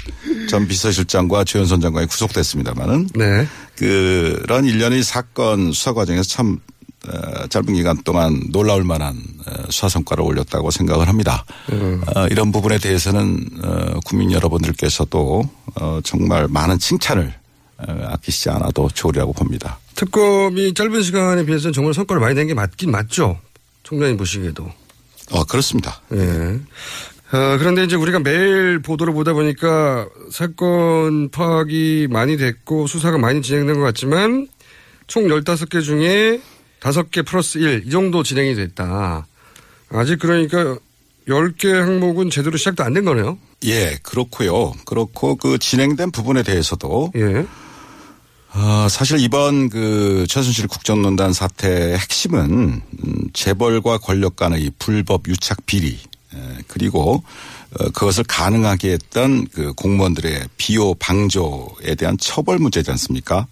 전 0.49 0.67
비서실장과 0.67 1.45
조현선 1.45 1.81
장관이 1.81 2.07
구속됐습니다만은 2.07 3.09
네. 3.15 3.47
그런 3.77 4.65
일련의 4.65 5.03
사건 5.03 5.73
수사 5.73 5.93
과정에서 5.93 6.29
참 6.29 6.59
어, 7.09 7.47
짧은 7.47 7.75
기간 7.75 8.03
동안 8.03 8.43
놀라울 8.51 8.83
만한 8.83 9.17
어, 9.47 9.65
수사 9.71 9.89
성과를 9.89 10.25
올렸다고 10.25 10.71
생각을 10.71 11.09
합니다. 11.09 11.45
음. 11.71 12.03
어, 12.15 12.27
이런 12.29 12.51
부분에 12.51 12.79
대해서는 12.79 13.49
어, 13.63 14.01
국민 14.05 14.33
여러분들께서도 14.33 15.49
어, 15.77 16.01
정말 16.03 16.49
많은 16.49 16.79
칭찬을 16.79 17.33
어, 17.79 18.09
아끼시지 18.13 18.51
않아도 18.51 18.89
좋으리라고 18.93 19.33
봅니다. 19.33 19.79
특검이 19.97 20.75
짧은 20.75 21.03
시간에 21.03 21.45
비해서는 21.47 21.73
정말 21.73 21.95
성과를 21.95 22.21
많이 22.21 22.35
낸 22.35 22.47
게 22.47 22.55
맞긴 22.55 22.91
맞죠. 22.91 23.39
총장님 23.83 24.17
보시기에도. 24.17 24.71
어, 25.33 25.45
그렇습니다. 25.45 26.01
예. 26.13 26.61
어, 27.33 27.59
그런데 27.59 27.83
이제 27.85 27.97
우리가 27.97 28.21
매일 28.21 28.81
보도를 28.81 29.13
보다 29.13 29.33
보니까 29.33 30.07
사건 30.31 31.29
파악이 31.31 32.07
많이 32.11 32.37
됐고 32.37 32.87
수사가 32.87 33.19
많이 33.19 33.43
진행된 33.43 33.77
것 33.77 33.83
같지만 33.83 34.47
총 35.09 35.25
15개 35.25 35.83
중에 35.83 36.41
5개 36.81 37.27
플러스 37.27 37.59
1, 37.59 37.85
이 37.87 37.91
정도 37.91 38.23
진행이 38.23 38.55
됐다. 38.55 39.27
아직 39.91 40.19
그러니까 40.21 40.79
10개 41.29 41.69
항목은 41.73 42.31
제대로 42.31 42.57
시작도 42.57 42.85
안 42.85 42.95
된 42.95 43.05
거네요. 43.05 43.39
예, 43.65 43.99
그렇고요. 44.03 44.73
그렇고 44.85 45.35
그 45.37 45.59
진행된 45.59 46.13
부분에 46.13 46.43
대해서도 46.45 47.13
예. 47.17 47.45
어, 48.59 48.89
사실 48.89 49.21
이번 49.21 49.69
그 49.69 50.25
최순실 50.31 50.67
국정농단 50.67 51.35
사태의 51.35 51.99
핵심은 51.99 52.81
음, 53.05 53.29
재벌과 53.35 53.99
권력 53.99 54.37
간의 54.37 54.71
불법 54.79 55.29
유착 55.29 55.67
비리 55.67 55.99
에, 56.35 56.39
그리고 56.67 57.23
어, 57.79 57.85
그것을 57.91 58.25
가능하게 58.25 58.93
했던 58.93 59.47
그 59.49 59.75
공무원들의 59.75 60.49
비호 60.57 60.95
방조에 60.95 61.97
대한 61.99 62.17
처벌 62.17 62.59
문제지 62.59 62.91
않습니까? 62.93 63.47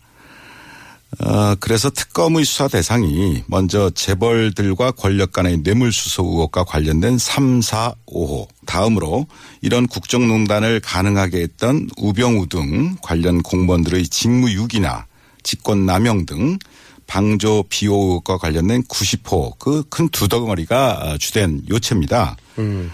어, 1.21 1.55
그래서 1.61 1.91
특검의 1.91 2.45
수사 2.45 2.69
대상이 2.69 3.43
먼저 3.47 3.91
재벌들과 3.91 4.93
권력 4.93 5.33
간의 5.33 5.59
뇌물수수 5.59 6.23
의혹과 6.23 6.65
관련된 6.65 7.19
3, 7.19 7.61
4, 7.63 7.95
5호. 8.07 8.49
다음으로 8.67 9.27
이런 9.61 9.87
국정농단을 9.87 10.81
가능하게 10.81 11.43
했던 11.43 11.89
우병우 11.99 12.49
등 12.49 12.97
관련 13.03 13.43
공무원들의 13.43 14.09
직무유기나 14.09 15.07
직권남용 15.43 16.27
등 16.27 16.59
방조 17.07 17.65
비호 17.69 17.95
의혹과 17.95 18.39
관련된 18.39 18.83
90호 18.85 19.59
그 19.59 19.83
큰 19.91 20.09
두 20.09 20.27
덩어리가 20.29 21.19
주된 21.21 21.63
요체입니다. 21.69 22.37
에, 22.59 22.89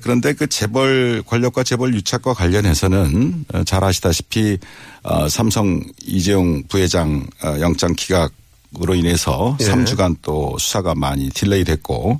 그런데 0.00 0.32
그 0.32 0.46
재벌 0.48 1.22
권력과 1.24 1.62
재벌 1.62 1.94
유착과 1.94 2.34
관련해서는 2.34 3.44
어, 3.54 3.64
잘 3.64 3.84
아시다시피 3.84 4.58
어, 5.02 5.28
삼성 5.28 5.82
이재용 6.02 6.62
부회장 6.68 7.26
어, 7.44 7.56
영장 7.60 7.94
기각으로 7.94 8.94
인해서 8.94 9.54
예. 9.60 9.64
3주간 9.64 10.16
또 10.22 10.56
수사가 10.58 10.94
많이 10.94 11.28
delay 11.28 11.62
됐고 11.62 12.18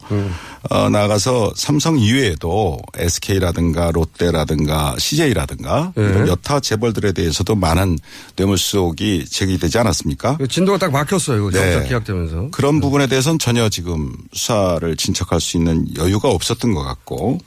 어, 0.69 0.89
나아가서 0.91 1.55
삼성 1.57 1.99
이외에도 1.99 2.79
SK라든가 2.95 3.91
롯데라든가 3.91 4.95
CJ라든가 4.99 5.95
예. 5.97 6.03
이런 6.03 6.29
여타 6.29 6.61
재벌들에 6.61 7.13
대해서도 7.13 7.55
많은 7.55 7.99
뇌물수 8.37 8.77
의혹이 8.77 9.25
제기되지 9.25 9.79
않았습니까? 9.79 10.37
진도가 10.49 10.77
딱 10.77 10.93
막혔어요. 10.93 11.51
네. 11.51 11.85
기각되면서. 11.85 12.49
그런 12.51 12.81
부분에 12.81 13.07
대해서는 13.07 13.39
전혀 13.39 13.71
지금 13.71 14.13
수사를 14.35 14.95
진척할 14.97 15.41
수 15.41 15.57
있는 15.57 15.87
여유가 15.97 16.29
없었던 16.29 16.75
것 16.75 16.83
같고 16.83 17.39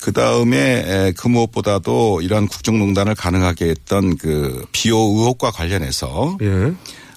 그 0.00 0.12
다음에 0.12 1.12
그 1.16 1.28
무엇보다도 1.28 2.22
이러한 2.22 2.48
국정농단을 2.48 3.14
가능하게 3.14 3.66
했던 3.68 4.16
그 4.16 4.64
비호 4.72 4.96
의혹과 5.16 5.52
관련해서 5.52 6.38
예. 6.42 6.72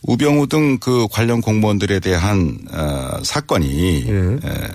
우병우 0.07 0.47
등 0.47 0.77
그 0.79 1.07
관련 1.11 1.41
공무원들에 1.41 1.99
대한 1.99 2.57
어, 2.71 3.17
사건이 3.23 4.05
예. 4.07 4.13
에, 4.13 4.67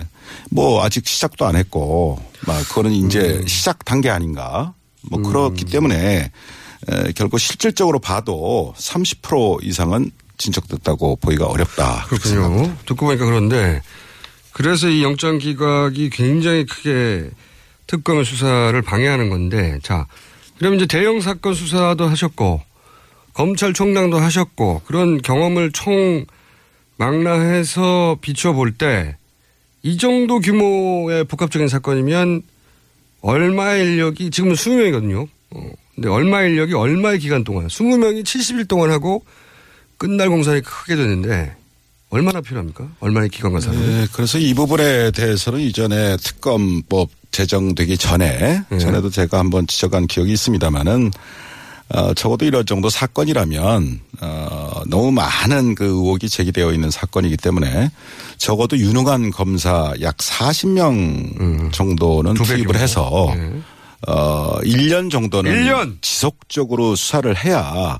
뭐 0.49 0.83
아직 0.83 1.07
시작도 1.07 1.45
안 1.45 1.55
했고 1.55 2.21
막 2.45 2.57
그거는 2.67 2.91
이제 2.91 3.39
음. 3.41 3.47
시작 3.47 3.85
단계 3.85 4.09
아닌가 4.09 4.73
뭐 5.09 5.21
그렇기 5.21 5.65
때문에 5.65 6.31
에, 6.89 7.11
결국 7.15 7.39
실질적으로 7.39 7.99
봐도 7.99 8.73
30% 8.77 9.63
이상은 9.63 10.11
진척됐다고 10.37 11.17
보기가 11.17 11.45
어렵다. 11.45 12.05
그렇군요. 12.09 12.75
듣고 12.85 13.05
보니까 13.05 13.25
그런데 13.25 13.81
그래서 14.51 14.89
이 14.89 15.03
영장 15.03 15.37
기각이 15.37 16.09
굉장히 16.09 16.65
크게 16.65 17.29
특검의 17.87 18.25
수사를 18.25 18.81
방해하는 18.81 19.29
건데 19.29 19.79
자 19.83 20.07
그럼 20.57 20.75
이제 20.75 20.85
대형 20.87 21.21
사건 21.21 21.53
수사도 21.53 22.07
하셨고 22.07 22.61
검찰총장도 23.33 24.17
하셨고 24.17 24.81
그런 24.85 25.21
경험을 25.21 25.71
총 25.71 26.25
망라해서 26.97 28.17
비춰볼 28.21 28.73
때 28.73 29.15
이 29.83 29.97
정도 29.97 30.39
규모의 30.39 31.23
복합적인 31.23 31.67
사건이면 31.67 32.43
얼마의 33.21 33.83
인력이 33.85 34.29
지금은 34.31 34.55
20명이거든요. 34.55 35.27
어, 35.51 35.69
근데 35.95 36.09
얼마의 36.09 36.51
인력이 36.51 36.73
얼마의 36.73 37.19
기간 37.19 37.43
동안 37.43 37.67
20명이 37.67 38.23
70일 38.23 38.67
동안 38.67 38.91
하고 38.91 39.23
끝날 39.97 40.29
공산이 40.29 40.61
크게 40.61 40.95
되는데 40.95 41.55
얼마나 42.09 42.41
필요합니까? 42.41 42.89
얼마의 42.99 43.29
기간과 43.29 43.59
사람? 43.59 43.79
네, 43.79 44.07
그래서 44.13 44.37
이 44.37 44.53
부분에 44.53 45.11
대해서는 45.11 45.59
이전에 45.61 46.17
특검법 46.17 47.09
제정되기 47.31 47.97
전에 47.97 48.63
네. 48.69 48.77
전에도 48.79 49.09
제가 49.09 49.39
한번 49.39 49.65
지적한 49.65 50.07
기억이 50.07 50.33
있습니다만은 50.33 51.11
어, 51.93 52.13
적어도 52.13 52.45
이런 52.45 52.65
정도 52.65 52.89
사건이라면 52.89 53.99
어, 54.21 54.81
너무 54.87 55.11
많은 55.11 55.75
그 55.75 55.85
의혹이 55.85 56.29
제기되어 56.29 56.71
있는 56.71 56.89
사건이기 56.89 57.37
때문에 57.37 57.91
적어도 58.37 58.77
유능한 58.77 59.31
검사 59.31 59.93
약 60.01 60.17
40명 60.17 61.73
정도는 61.73 62.33
두배 62.35 62.55
투입을. 62.55 62.75
해서 62.77 63.33
네. 63.35 63.61
어, 64.07 64.59
1년 64.61 65.11
정도는 65.11 65.51
일 65.51 65.65
년? 65.65 65.97
지속적으로 66.01 66.95
수사를 66.95 67.35
해야 67.43 67.99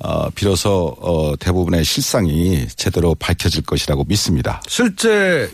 어, 0.00 0.30
비로소 0.30 0.96
어, 1.00 1.36
대부분의 1.36 1.84
실상이 1.84 2.66
제대로 2.76 3.14
밝혀질 3.14 3.62
것이라고 3.62 4.04
믿습니다. 4.04 4.60
실제 4.66 5.50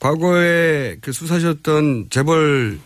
과거에 0.00 0.96
그 1.00 1.12
수사하셨던 1.12 2.08
재벌 2.10 2.78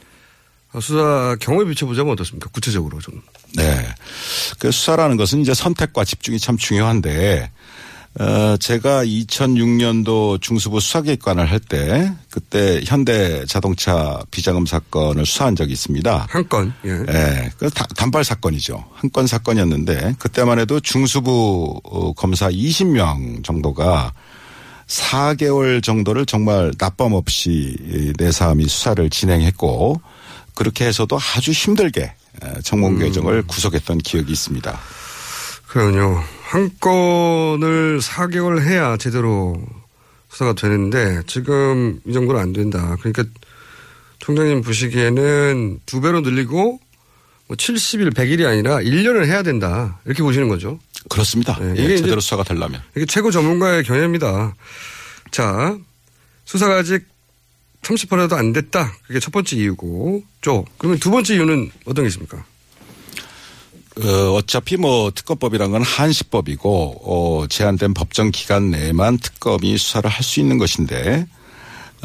수사 0.80 1.36
경험에 1.40 1.68
비춰보자면 1.70 2.12
어떻습니까? 2.12 2.48
구체적으로 2.50 3.00
좀. 3.00 3.20
네. 3.54 3.84
그 4.58 4.70
수사라는 4.70 5.16
것은 5.16 5.40
이제 5.40 5.54
선택과 5.54 6.04
집중이 6.04 6.38
참 6.38 6.56
중요한데, 6.56 7.50
어, 8.18 8.56
제가 8.58 9.04
2006년도 9.04 10.40
중수부 10.40 10.80
수사기획관을 10.80 11.48
할 11.50 11.60
때, 11.60 12.12
그때 12.28 12.80
현대 12.84 13.44
자동차 13.46 14.20
비자금 14.32 14.66
사건을 14.66 15.24
수사한 15.26 15.54
적이 15.54 15.72
있습니다. 15.74 16.26
한 16.28 16.48
건, 16.48 16.72
예. 16.84 16.92
네. 17.04 17.50
그 17.58 17.70
다- 17.70 17.86
단발 17.96 18.24
사건이죠. 18.24 18.84
한 18.94 19.10
건 19.10 19.26
사건이었는데, 19.28 20.16
그때만 20.18 20.58
해도 20.58 20.80
중수부 20.80 21.80
어, 21.84 22.12
검사 22.14 22.48
20명 22.50 23.44
정도가 23.44 24.12
4개월 24.88 25.82
정도를 25.82 26.26
정말 26.26 26.72
낮밤 26.78 27.12
없이 27.12 27.76
이 27.80 28.12
내사함이 28.18 28.66
수사를 28.66 29.08
진행했고, 29.08 30.00
그렇게 30.54 30.84
해서도 30.86 31.16
아주 31.36 31.52
힘들게 31.52 32.02
에, 32.02 32.12
청문 32.62 32.98
개정을 32.98 33.42
구속했던 33.42 33.98
기억이 33.98 34.32
있습니다. 34.32 34.78
그러군요. 35.68 36.22
한 36.42 36.70
건을 36.80 38.00
4개월 38.00 38.60
해야 38.60 38.96
제대로 38.96 39.56
수사가 40.28 40.54
되는데 40.54 41.22
지금 41.26 42.00
이 42.06 42.12
정도는 42.12 42.40
안 42.40 42.52
된다. 42.52 42.96
그러니까 43.00 43.24
총장님 44.18 44.62
보시기에는 44.62 45.80
두 45.86 46.00
배로 46.00 46.20
늘리고 46.20 46.80
뭐 47.46 47.56
70일, 47.56 48.14
100일이 48.14 48.46
아니라 48.46 48.76
1년을 48.76 49.26
해야 49.26 49.42
된다. 49.42 49.98
이렇게 50.04 50.22
보시는 50.22 50.48
거죠. 50.48 50.78
그렇습니다. 51.08 51.58
네, 51.60 51.74
예, 51.78 51.84
이게 51.84 51.96
제대로 51.96 52.20
수사가 52.20 52.44
되려면. 52.44 52.80
이게 52.96 53.06
최고 53.06 53.30
전문가의 53.30 53.82
견해입니다. 53.82 54.54
자, 55.30 55.76
수사가 56.44 56.76
아직 56.76 57.06
30%도 57.82 58.36
안 58.36 58.52
됐다. 58.52 58.92
그게 59.06 59.20
첫 59.20 59.30
번째 59.32 59.56
이유고. 59.56 60.22
쪽. 60.40 60.66
그러면 60.78 60.98
두 60.98 61.10
번째 61.10 61.34
이유는 61.34 61.70
어떤 61.86 62.04
게 62.04 62.08
있습니까? 62.08 62.44
어, 64.02 64.32
어차피 64.34 64.76
뭐 64.76 65.10
특검법이란 65.10 65.70
건 65.72 65.82
한시법이고 65.82 67.02
어, 67.04 67.46
제한된 67.48 67.92
법정 67.94 68.30
기간 68.30 68.70
내에만 68.70 69.18
특검이 69.18 69.76
수사를 69.76 70.08
할 70.08 70.22
수 70.22 70.40
있는 70.40 70.58
것인데 70.58 71.26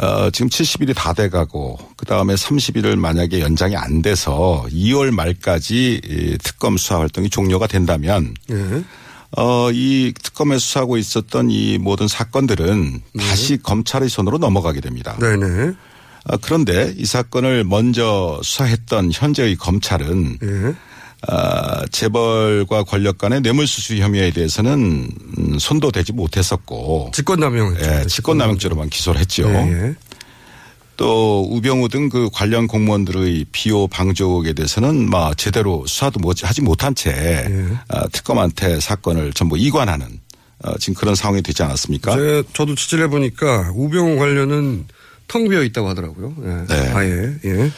어, 0.02 0.30
지금 0.32 0.50
70일이 0.50 0.94
다 0.96 1.14
돼가고 1.14 1.78
그 1.96 2.06
다음에 2.06 2.34
30일을 2.36 2.96
만약에 2.98 3.40
연장이 3.40 3.76
안 3.78 4.02
돼서 4.02 4.66
2월 4.72 5.12
말까지 5.12 6.02
이 6.04 6.38
특검 6.44 6.76
수사 6.76 7.00
활동이 7.00 7.30
종료가 7.30 7.68
된다면 7.68 8.34
예. 8.52 8.84
어, 9.38 9.70
이 9.72 10.14
특검에 10.22 10.58
수사하고 10.58 10.98
있었던 10.98 11.52
이 11.52 11.78
모든 11.78 12.08
사건들은 12.08 13.02
다시 13.20 13.58
검찰의 13.62 14.10
손으로 14.10 14.38
넘어가게 14.38 14.82
됩니다. 14.82 15.18
네네. 15.20 15.74
아, 16.28 16.38
그런데 16.42 16.94
이 16.98 17.06
사건을 17.06 17.64
먼저 17.66 18.40
수사했던 18.44 19.12
현재의 19.14 19.56
검찰은 19.58 20.40
예. 20.42 20.76
아, 21.28 21.86
재벌과 21.92 22.84
권력 22.84 23.18
간의 23.18 23.42
뇌물수수 23.42 23.98
혐의에 23.98 24.32
대해서는 24.32 25.10
음, 25.38 25.60
손도 25.60 25.92
대지 25.92 26.14
못했었고 26.14 27.12
직권남용 27.14 27.78
예, 27.80 28.06
직권남용죄로만 28.08 28.90
기소를 28.90 29.22
했죠. 29.22 29.50
예, 29.50 29.96
또 30.98 31.48
우병우 31.52 31.90
등 31.90 32.10
그 32.10 32.30
관련 32.32 32.68
공무원들의 32.68 33.46
비호 33.52 33.88
방조에 33.88 34.54
대해서는 34.54 35.10
막 35.10 35.38
제대로 35.38 35.86
수사도 35.88 36.20
못- 36.20 36.44
하지 36.44 36.62
못한 36.62 36.94
채 36.96 37.10
예. 37.12 37.68
아, 37.90 38.08
특검한테 38.08 38.80
사건을 38.80 39.34
전부 39.34 39.58
이관하는 39.58 40.06
어, 40.64 40.78
지금 40.78 40.94
그런 40.94 41.16
상황이 41.16 41.42
되지 41.42 41.64
않았습니까? 41.64 42.16
제가 42.16 42.44
저도 42.54 42.76
취재를 42.76 43.06
해보니까 43.06 43.72
우병우 43.76 44.18
관련은 44.18 44.86
텅 45.28 45.50
비어 45.50 45.64
있다고 45.64 45.90
하더라고요. 45.90 46.34
예. 46.44 46.74
네. 46.74 46.90
아예. 46.94 47.34
예. 47.46 47.72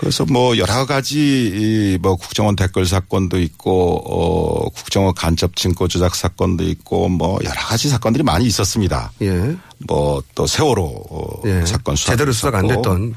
그래서 0.00 0.24
뭐 0.26 0.58
여러 0.58 0.84
가지 0.86 1.96
이뭐 2.00 2.16
국정원 2.16 2.54
댓글 2.56 2.84
사건도 2.86 3.40
있고 3.40 4.02
어 4.04 4.68
국정원 4.70 5.14
간접 5.14 5.56
증거 5.56 5.88
조작 5.88 6.14
사건도 6.14 6.64
있고 6.64 7.08
뭐 7.08 7.38
여러 7.44 7.60
가지 7.60 7.88
사건들이 7.88 8.22
많이 8.22 8.46
있었습니다. 8.46 9.12
예. 9.22 9.56
뭐 9.86 10.22
또 10.34 10.46
세월호 10.46 10.82
어, 11.10 11.42
예. 11.46 11.64
사건 11.66 11.96
수사 11.96 12.12
제대로 12.12 12.32
수사가 12.32 12.58
안 12.58 12.66
됐던 12.66 13.00
뭐. 13.08 13.16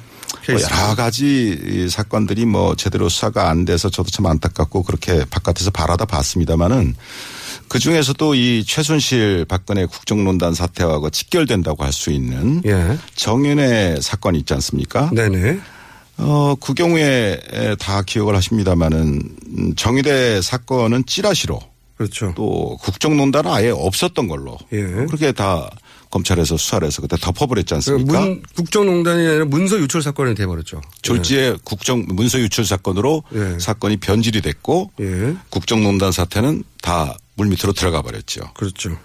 여러 0.49 0.95
가지 0.95 1.59
이 1.63 1.89
사건들이 1.89 2.45
뭐 2.45 2.75
제대로 2.75 3.07
수사가 3.09 3.49
안 3.49 3.65
돼서 3.65 3.89
저도 3.89 4.09
참 4.09 4.25
안타깝고 4.25 4.83
그렇게 4.83 5.23
바깥에서 5.29 5.69
바라다 5.71 6.05
봤습니다마는 6.05 6.95
그 7.67 7.77
중에서도 7.77 8.33
이 8.35 8.63
최순실 8.65 9.45
박근혜 9.45 9.85
국정농단 9.85 10.53
사태하고 10.55 11.09
직결된다고 11.11 11.83
할 11.83 11.91
수 11.93 12.09
있는 12.11 12.61
예. 12.65 12.97
정윤회 13.15 13.97
사건이 14.01 14.39
있지 14.39 14.53
않습니까? 14.55 15.09
네네. 15.13 15.59
어, 16.19 16.55
그 16.59 16.73
경우에 16.73 17.39
에, 17.51 17.75
다 17.75 18.01
기억을 18.01 18.35
하십니다마는 18.35 19.21
음, 19.57 19.75
정의대 19.75 20.41
사건은 20.41 21.05
찌라시로 21.05 21.59
그렇죠. 21.95 22.33
또 22.35 22.77
국정농단은 22.81 23.51
아예 23.51 23.69
없었던 23.69 24.27
걸로 24.27 24.57
예. 24.71 24.81
그렇게 24.81 25.31
다 25.31 25.69
검찰에서 26.11 26.57
수사를 26.57 26.85
해서 26.87 27.01
그때 27.01 27.17
덮어버렸지 27.17 27.73
않습니까? 27.75 28.19
문, 28.21 28.41
국정농단이 28.55 29.27
아니라 29.27 29.45
문서 29.45 29.77
유출 29.79 30.01
사건이 30.01 30.33
돼버렸죠. 30.35 30.81
졸지에 31.01 31.57
국정 31.63 32.05
문서 32.07 32.39
유출 32.39 32.65
사건으로 32.65 33.23
예. 33.35 33.59
사건이 33.59 33.97
변질이 33.97 34.41
됐고 34.41 34.91
예. 35.01 35.35
국정농단 35.49 36.11
사태는 36.11 36.63
다 36.81 37.15
물밑으로 37.35 37.73
들어가 37.73 38.01
버렸죠. 38.01 38.41
그렇죠. 38.53 38.97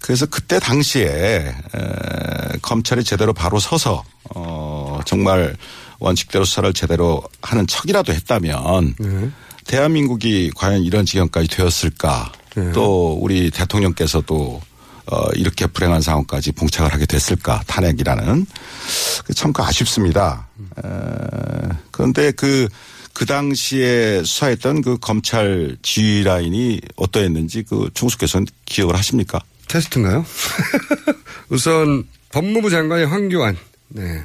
그래서 0.00 0.26
그때 0.26 0.58
당시에 0.58 1.04
에, 1.04 2.58
검찰이 2.62 3.04
제대로 3.04 3.32
바로 3.32 3.58
서서 3.58 4.04
어, 4.34 5.00
정말 5.06 5.56
원칙대로 5.98 6.44
수사를 6.44 6.72
제대로 6.72 7.22
하는 7.42 7.66
척이라도 7.66 8.12
했다면 8.12 8.94
예. 9.02 9.30
대한민국이 9.66 10.50
과연 10.54 10.82
이런 10.82 11.04
지경까지 11.04 11.48
되었을까? 11.48 12.32
예. 12.56 12.72
또 12.72 13.14
우리 13.20 13.50
대통령께서도 13.50 14.60
어, 15.10 15.30
이렇게 15.34 15.66
불행한 15.66 16.02
상황까지 16.02 16.52
봉착을 16.52 16.92
하게 16.92 17.06
됐을까? 17.06 17.62
탄핵이라는 17.66 18.46
참 19.34 19.52
그 19.52 19.62
아쉽습니다. 19.62 20.48
에, 20.84 20.88
그런데 21.90 22.30
그, 22.32 22.68
그 23.14 23.24
당시에 23.26 24.22
수사했던 24.22 24.82
그 24.82 24.98
검찰 24.98 25.76
지휘 25.82 26.22
라인이 26.24 26.80
어떠했는지 26.96 27.64
그 27.68 27.88
총수께서는 27.94 28.46
기억을 28.66 28.96
하십니까? 28.96 29.40
테스트인가요? 29.68 30.24
우선 31.48 32.04
법무부 32.30 32.68
장관의 32.70 33.06
황교안, 33.06 33.56
네. 33.88 34.22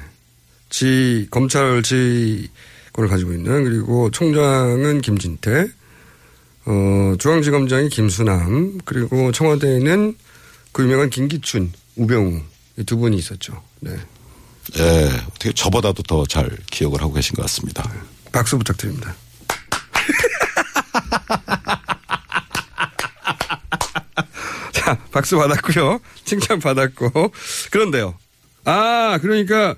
지, 0.74 1.28
검찰 1.30 1.84
지권을 1.84 3.08
가지고 3.08 3.32
있는, 3.32 3.62
그리고 3.62 4.10
총장은 4.10 5.02
김진태, 5.02 5.68
어, 6.64 7.14
중앙지검장이 7.16 7.90
김수남, 7.90 8.78
그리고 8.84 9.30
청와대에는 9.30 10.16
그 10.72 10.82
유명한 10.82 11.10
김기춘, 11.10 11.72
우병우, 11.94 12.40
이 12.78 12.82
두 12.84 12.96
분이 12.96 13.16
있었죠. 13.18 13.62
네. 13.78 13.92
예, 14.78 15.04
어떻게 15.28 15.52
저보다도 15.52 16.02
더 16.02 16.26
잘 16.26 16.50
기억을 16.72 17.00
하고 17.00 17.12
계신 17.12 17.36
것 17.36 17.42
같습니다. 17.42 17.88
박수 18.32 18.58
부탁드립니다. 18.58 19.14
자, 24.72 24.98
박수 25.12 25.36
받았고요. 25.36 26.00
칭찬 26.24 26.58
받았고. 26.58 27.30
그런데요. 27.70 28.18
아, 28.64 29.20
그러니까 29.22 29.76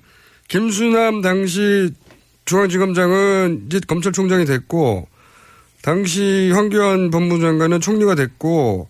김수남 0.49 1.22
당시 1.22 1.90
중앙지검장은 2.44 3.64
이제 3.66 3.80
검찰총장이 3.86 4.44
됐고 4.44 5.09
당시 5.82 6.51
황교안 6.53 7.11
법무장관은 7.11 7.80
총리가 7.80 8.14
됐고 8.14 8.88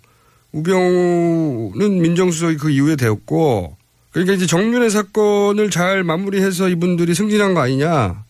우병우는 0.53 2.01
민정수석이 2.03 2.57
그 2.57 2.71
이후에 2.71 2.97
되었고 2.97 3.77
그러니까 4.11 4.35
이제 4.35 4.47
정윤회 4.47 4.89
사건을 4.89 5.71
잘 5.71 6.05
마무리해서 6.05 6.69
이분들이 6.69 7.15
승진한 7.15 7.55
거 7.55 7.61
아니냐 7.61 8.25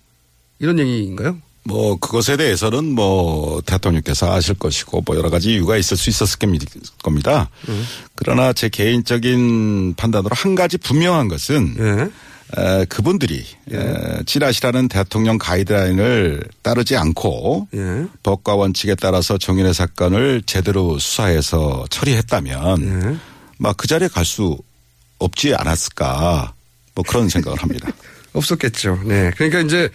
이런 0.59 0.79
얘기인가요? 0.79 1.39
뭐 1.65 1.97
그것에 1.99 2.37
대해서는 2.37 2.85
뭐 2.95 3.61
대통령께서 3.67 4.33
아실 4.33 4.55
것이고 4.55 5.03
뭐 5.05 5.17
여러 5.17 5.31
가지 5.31 5.53
이유가 5.53 5.77
있을 5.77 5.97
수 5.97 6.11
있었을 6.11 6.39
겁니다. 7.03 7.51
그러나 8.15 8.53
제 8.53 8.69
개인적인 8.69 9.95
판단으로 9.97 10.31
한 10.33 10.55
가지 10.55 10.79
분명한 10.79 11.29
것은 11.29 12.11
에, 12.57 12.85
그분들이 12.87 13.45
에, 13.73 14.23
지라시라는 14.25 14.89
대통령 14.89 15.39
가이드라인을 15.39 16.45
따르지 16.63 16.97
않고 16.97 17.69
법과 18.23 18.55
원칙에 18.55 18.95
따라서 18.95 19.37
정인의 19.39 19.75
사건을 19.75 20.43
제대로 20.47 20.99
수사해서 20.99 21.85
처리했다면 21.91 23.21
막그 23.59 23.87
자리에 23.89 24.09
갈 24.09 24.25
수 24.25 24.59
없지 25.19 25.55
않았을까 25.55 26.53
뭐 26.95 27.05
그런 27.09 27.29
생각을 27.29 27.61
합니다. 27.63 27.89
없었겠죠. 28.35 29.01
네. 29.07 29.31
그러니까 29.37 29.61
이제 29.61 29.89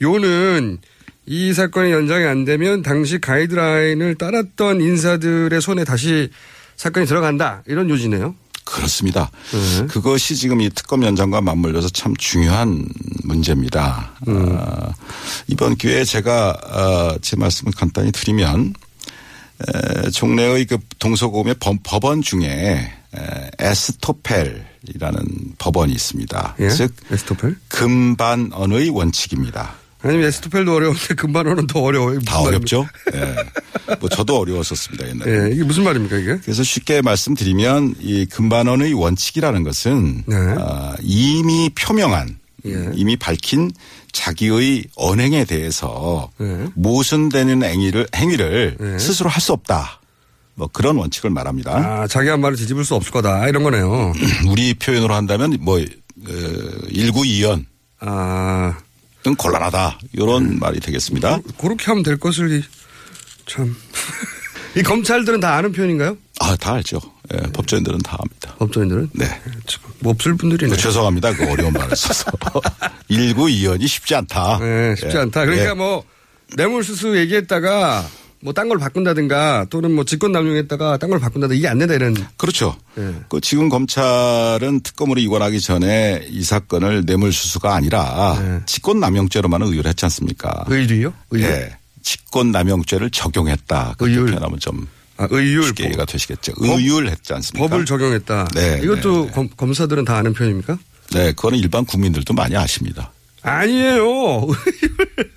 요는 0.00 0.78
이 1.26 1.52
사건이 1.52 1.90
연장이 1.92 2.24
안 2.24 2.44
되면 2.44 2.82
당시 2.82 3.20
가이드라인을 3.20 4.14
따랐던 4.16 4.80
인사들의 4.80 5.60
손에 5.60 5.84
다시 5.84 6.30
사건이 6.76 7.06
들어간다. 7.06 7.62
이런 7.66 7.90
요지네요. 7.90 8.34
그렇습니다. 8.70 9.30
그것이 9.88 10.36
지금 10.36 10.60
이 10.60 10.70
특검 10.70 11.02
연장과 11.04 11.40
맞물려서 11.40 11.88
참 11.90 12.14
중요한 12.16 12.86
문제입니다. 13.24 14.12
어, 14.26 14.92
이번 15.48 15.76
기회에 15.76 16.04
제가 16.04 16.50
어, 16.50 17.16
제 17.20 17.36
말씀을 17.36 17.72
간단히 17.72 18.12
드리면 18.12 18.74
에, 20.06 20.10
종래의 20.10 20.66
그 20.66 20.78
동서고금의 20.98 21.56
법- 21.60 21.82
법원 21.82 22.22
중에 22.22 22.46
에, 23.14 23.50
에스토펠이라는 23.58 25.54
법원이 25.58 25.92
있습니다. 25.92 26.56
예? 26.60 26.68
즉 26.70 26.94
에스토펠? 27.10 27.56
금반언의 27.68 28.88
원칙입니다. 28.90 29.74
아니면 30.02 30.26
에스토펠도 30.28 30.74
어려운데 30.74 31.14
금반어는 31.14 31.66
더 31.66 31.80
어려워요. 31.82 32.20
다 32.20 32.40
어렵죠? 32.40 32.86
예. 33.14 33.36
뭐 34.00 34.08
저도 34.08 34.38
어려웠었습니다, 34.38 35.08
옛날에. 35.08 35.30
예, 35.50 35.54
이게 35.54 35.62
무슨 35.64 35.84
말입니까, 35.84 36.16
이게? 36.16 36.38
그래서 36.38 36.62
쉽게 36.62 37.02
말씀드리면 37.02 37.96
이 38.00 38.24
금반원의 38.26 38.94
원칙이라는 38.94 39.62
것은 39.62 40.24
네. 40.26 40.36
아, 40.58 40.94
이미 41.00 41.70
표명한 41.74 42.38
예. 42.66 42.90
이미 42.94 43.16
밝힌 43.16 43.70
자기의 44.12 44.84
언행에 44.96 45.44
대해서 45.44 46.30
네. 46.38 46.66
모순되는 46.74 47.62
행위를 47.62 48.06
행위를 48.14 48.96
스스로 48.98 49.28
할 49.30 49.40
수 49.40 49.52
없다. 49.52 50.00
뭐 50.54 50.68
그런 50.72 50.96
원칙을 50.96 51.30
말합니다. 51.30 51.72
아, 52.02 52.06
자기 52.06 52.28
한 52.28 52.40
말을 52.40 52.56
뒤집을 52.56 52.84
수 52.84 52.94
없을 52.94 53.12
거다. 53.12 53.48
이런 53.48 53.62
거네요. 53.62 54.12
우리 54.48 54.74
표현으로 54.74 55.14
한다면 55.14 55.56
뭐, 55.60 55.78
어, 55.80 55.84
일구이연. 56.88 57.66
아. 58.00 58.76
은 59.26 59.34
곤란하다. 59.34 59.98
이런 60.14 60.58
말이 60.58 60.80
되겠습니다. 60.80 61.40
그렇게 61.58 61.84
하면 61.86 62.02
될 62.02 62.16
것을, 62.18 62.52
이- 62.52 62.64
참. 63.46 63.76
이 64.76 64.82
검찰들은 64.82 65.40
다 65.40 65.56
아는 65.56 65.72
표현인가요? 65.72 66.16
아, 66.40 66.56
다 66.56 66.74
알죠. 66.74 67.00
예, 67.34 67.38
법조인들은 67.52 67.98
다 67.98 68.16
압니다. 68.18 68.54
법조인들은? 68.58 69.10
네. 69.12 69.26
뭐 69.98 70.12
없을 70.12 70.36
분들이네. 70.36 70.70
그 70.70 70.76
죄송합니다. 70.80 71.32
그 71.34 71.50
어려운 71.50 71.72
말을 71.72 71.94
써서. 71.96 72.30
일구이연이 73.08 73.86
쉽지 73.86 74.14
않다. 74.14 74.58
네, 74.60 74.94
쉽지 74.96 75.16
예. 75.16 75.20
않다. 75.20 75.44
그러니까 75.44 75.70
예. 75.70 75.74
뭐, 75.74 76.04
뇌물수수 76.56 77.16
얘기했다가, 77.18 78.08
뭐, 78.42 78.52
딴 78.54 78.68
걸 78.68 78.78
바꾼다든가, 78.78 79.66
또는 79.68 79.92
뭐, 79.94 80.04
직권 80.04 80.32
남용했다가, 80.32 80.96
딴 80.96 81.10
걸 81.10 81.18
바꾼다든가, 81.20 81.54
이게 81.58 81.68
안 81.68 81.78
된다, 81.78 81.94
이런. 81.94 82.14
그렇죠. 82.38 82.74
예. 82.98 83.14
그 83.28 83.40
지금 83.40 83.68
검찰은 83.68 84.80
특검으로 84.80 85.20
이관하기 85.20 85.60
전에 85.60 86.26
이 86.30 86.42
사건을 86.42 87.04
뇌물수수가 87.04 87.74
아니라 87.74 88.62
직권 88.66 88.98
남용죄로만 89.00 89.60
의율 89.62 89.86
했지 89.86 90.04
않습니까? 90.06 90.64
의율이요? 90.68 91.12
의율? 91.32 91.50
예. 91.50 91.76
직권 92.02 92.50
남용죄를 92.50 93.10
적용했다. 93.10 93.96
그렇게 93.98 94.16
표현하면 94.16 94.58
좀 94.58 94.86
아, 95.18 95.28
의율. 95.30 95.64
쉽게 95.64 95.84
이해가 95.88 96.06
되시겠죠. 96.06 96.54
의율했지 96.56 97.34
않습니까? 97.34 97.68
법을 97.68 97.84
적용했다. 97.84 98.48
네, 98.54 98.80
이것도 98.82 99.26
검, 99.32 99.50
검사들은 99.54 100.06
다 100.06 100.16
아는 100.16 100.32
표현입니까? 100.32 100.78
네, 101.12 101.26
그거는 101.32 101.58
일반 101.58 101.84
국민들도 101.84 102.32
많이 102.32 102.56
아십니다. 102.56 103.12
아니에요. 103.42 104.46
의율. 104.48 105.28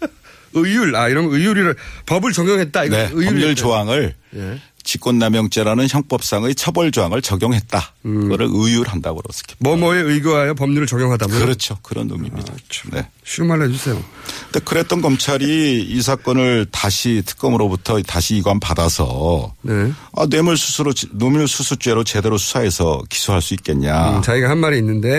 아, 0.95 1.09
이런 1.09 1.27
거 1.27 1.35
의율이라 1.35 1.73
법을 2.05 2.31
적용했다. 2.31 2.85
이거 2.85 2.95
네, 2.97 3.09
법률 3.09 3.55
조항을 3.55 4.13
예. 4.35 4.59
직권남용죄라는 4.83 5.87
형법상의 5.89 6.55
처벌 6.55 6.91
조항을 6.91 7.21
적용했다. 7.21 7.93
음. 8.05 8.23
그거를 8.23 8.47
의율한다고 8.51 9.21
그렇습니다. 9.21 9.55
뭐뭐에 9.59 10.01
의거하여 10.01 10.53
법률을 10.53 10.87
적용하다면. 10.87 11.39
그렇죠. 11.39 11.77
그런 11.81 12.09
의미입니다. 12.11 12.53
네. 12.91 13.07
쉬운 13.23 13.47
말로 13.47 13.65
해주세요. 13.65 14.03
근데 14.51 14.59
그랬던 14.65 15.01
검찰이 15.01 15.81
이 15.83 16.01
사건을 16.01 16.67
다시 16.71 17.23
특검으로부터 17.25 18.01
다시 18.01 18.35
이관 18.35 18.59
받아서 18.59 19.53
네. 19.61 19.91
아, 20.15 20.25
뇌물수수로 20.29 20.93
뇌물수수죄로 21.11 22.03
제대로 22.03 22.37
수사해서 22.37 23.01
기소할 23.09 23.41
수 23.41 23.53
있겠냐? 23.53 24.17
음, 24.17 24.21
자기가 24.21 24.49
한 24.49 24.57
말이 24.57 24.77
있는데, 24.79 25.09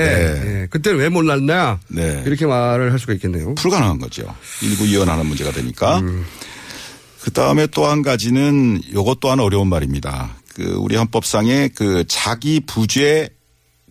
예. 0.62 0.67
그때는 0.69 0.99
왜 0.99 1.09
몰랐냐? 1.09 1.81
네. 1.89 2.23
이렇게 2.27 2.47
말을 2.47 2.93
할 2.93 2.99
수가 2.99 3.15
있겠네요. 3.15 3.55
불가능한 3.55 3.99
거죠. 3.99 4.23
일부 4.62 4.87
이혼하는 4.87 5.27
문제가 5.27 5.51
되니까. 5.53 5.99
음. 6.01 6.27
그 7.25 7.33
다음에 7.33 7.66
또 7.68 7.87
한 7.87 8.03
가지는 8.03 8.83
요것 8.93 9.18
또한 9.20 9.41
어려운 9.41 9.68
말입니다. 9.68 10.37
그 10.55 10.75
우리 10.79 10.95
헌법상에 10.95 11.68
그 11.75 12.05
자기 12.07 12.61
부죄 12.61 13.31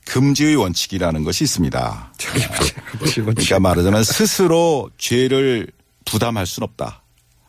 금지의 0.05 0.55
원칙이라는 0.55 1.23
것이 1.23 1.43
있습니다. 1.43 2.13
그러니까 3.15 3.59
말하자면 3.59 4.03
스스로 4.03 4.91
죄를 4.99 5.65
부담할 6.05 6.45
수는 6.45 6.67
없다. 6.69 7.01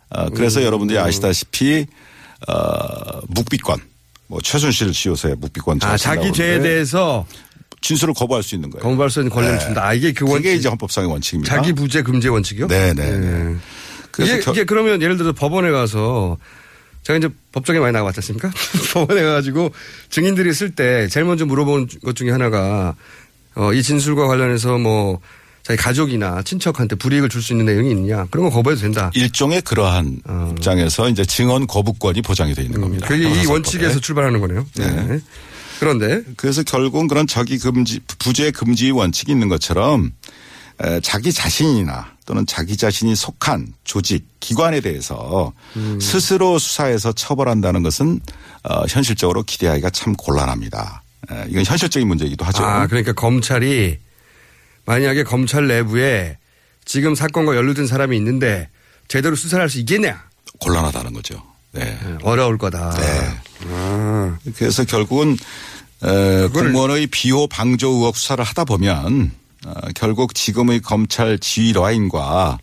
어, 0.08 0.30
그래서 0.30 0.60
음. 0.60 0.64
여러분들이 0.64 0.98
아시다시피 0.98 1.84
어, 2.48 3.20
묵비권, 3.28 3.78
뭐 4.28 4.40
최순실 4.40 4.94
씨 4.94 5.08
요새 5.08 5.34
묵비권 5.38 5.80
아, 5.82 5.98
잘 5.98 6.16
자기 6.16 6.32
죄에 6.32 6.60
대해서 6.60 7.26
진술을 7.82 8.14
거부할 8.14 8.42
수 8.42 8.54
있는 8.54 8.70
거예요. 8.70 8.82
거부할 8.84 9.10
수 9.10 9.20
있는 9.20 9.30
권리를 9.30 9.58
네. 9.58 9.64
준다. 9.64 9.84
아, 9.86 9.92
이게 9.92 10.12
그 10.14 10.24
원칙. 10.24 10.44
그게 10.44 10.54
이제 10.54 10.68
헌법상의 10.70 11.10
원칙입니다. 11.10 11.54
자기 11.54 11.74
부재 11.74 12.02
금지 12.02 12.28
원칙이요? 12.28 12.68
네네. 12.68 13.18
네. 13.18 13.56
그래서 14.14 14.34
이게, 14.34 14.42
겨- 14.44 14.52
이게 14.52 14.64
그러면 14.64 15.00
예를 15.02 15.16
들어서 15.16 15.32
법원에 15.32 15.70
가서 15.70 16.36
제가 17.02 17.18
이제 17.18 17.28
법정에 17.52 17.78
많이 17.80 17.92
나가봤지 17.92 18.18
않습니까? 18.18 18.50
법원에 18.94 19.22
가가지고 19.22 19.72
증인들이 20.10 20.48
있을 20.50 20.70
때 20.74 21.06
제일 21.08 21.26
먼저 21.26 21.44
물어보는 21.46 21.88
것 22.02 22.16
중에 22.16 22.30
하나가 22.30 22.94
어, 23.56 23.72
이 23.72 23.82
진술과 23.82 24.26
관련해서 24.26 24.78
뭐 24.78 25.20
자기 25.62 25.80
가족이나 25.80 26.42
친척한테 26.42 26.96
불이익을 26.96 27.28
줄 27.30 27.40
수 27.42 27.52
있는 27.52 27.64
내용이 27.66 27.90
있느냐 27.90 28.26
그런 28.30 28.48
거 28.48 28.54
거부해도 28.54 28.82
된다. 28.82 29.10
일종의 29.14 29.62
그러한 29.62 30.20
입장에서 30.52 31.08
이제 31.08 31.24
증언 31.24 31.66
거부권이 31.66 32.20
보장이 32.22 32.54
되어 32.54 32.64
있는 32.64 32.80
겁니다. 32.80 33.06
어. 33.06 33.08
그게 33.08 33.28
이. 33.30 33.46
원칙에서 33.46 33.98
출발하는 34.00 34.40
거네요. 34.40 34.66
네. 34.76 35.20
그런데 35.80 36.22
그래서 36.36 36.62
결국은 36.62 37.08
그런 37.08 37.26
자기 37.26 37.58
금지 37.58 38.00
부재 38.18 38.50
금지 38.50 38.90
원칙이 38.90 39.32
있는 39.32 39.48
것처럼 39.48 40.06
에, 40.06 40.10
자기 41.02 41.32
자신이나 41.32 42.12
또는 42.26 42.46
자기 42.46 42.76
자신이 42.76 43.14
속한 43.14 43.74
조직 43.84 44.26
기관에 44.40 44.80
대해서 44.80 45.52
음. 45.76 45.98
스스로 46.00 46.58
수사해서 46.58 47.12
처벌한다는 47.12 47.82
것은 47.82 48.20
어, 48.64 48.84
현실적으로 48.88 49.42
기대하기가 49.42 49.90
참 49.90 50.14
곤란합니다. 50.14 51.02
에, 51.30 51.44
이건 51.48 51.64
현실적인 51.64 52.08
문제이기도 52.08 52.44
하죠. 52.46 52.64
아 52.64 52.86
그러니까 52.86 53.12
검찰이 53.12 53.98
만약에 54.86 55.22
검찰 55.24 55.66
내부에 55.68 56.38
지금 56.84 57.14
사건과 57.14 57.56
연루된 57.56 57.86
사람이 57.86 58.16
있는데 58.16 58.68
제대로 59.08 59.36
수사를 59.36 59.62
할 59.62 59.68
수 59.68 59.78
있겠냐? 59.80 60.22
곤란하다는 60.60 61.12
거죠. 61.12 61.42
네. 61.72 61.98
어려울 62.22 62.56
거다. 62.58 62.94
아. 63.70 64.38
그래서 64.56 64.84
결국은 64.84 65.36
에, 66.04 66.48
공무원의 66.48 67.06
비호 67.08 67.46
방조 67.48 67.88
의혹 67.88 68.16
수사를 68.16 68.42
하다 68.44 68.64
보면 68.64 69.30
어, 69.30 69.43
결국 69.94 70.34
지금의 70.34 70.80
검찰 70.80 71.38
지휘 71.38 71.72
라인과 71.72 72.58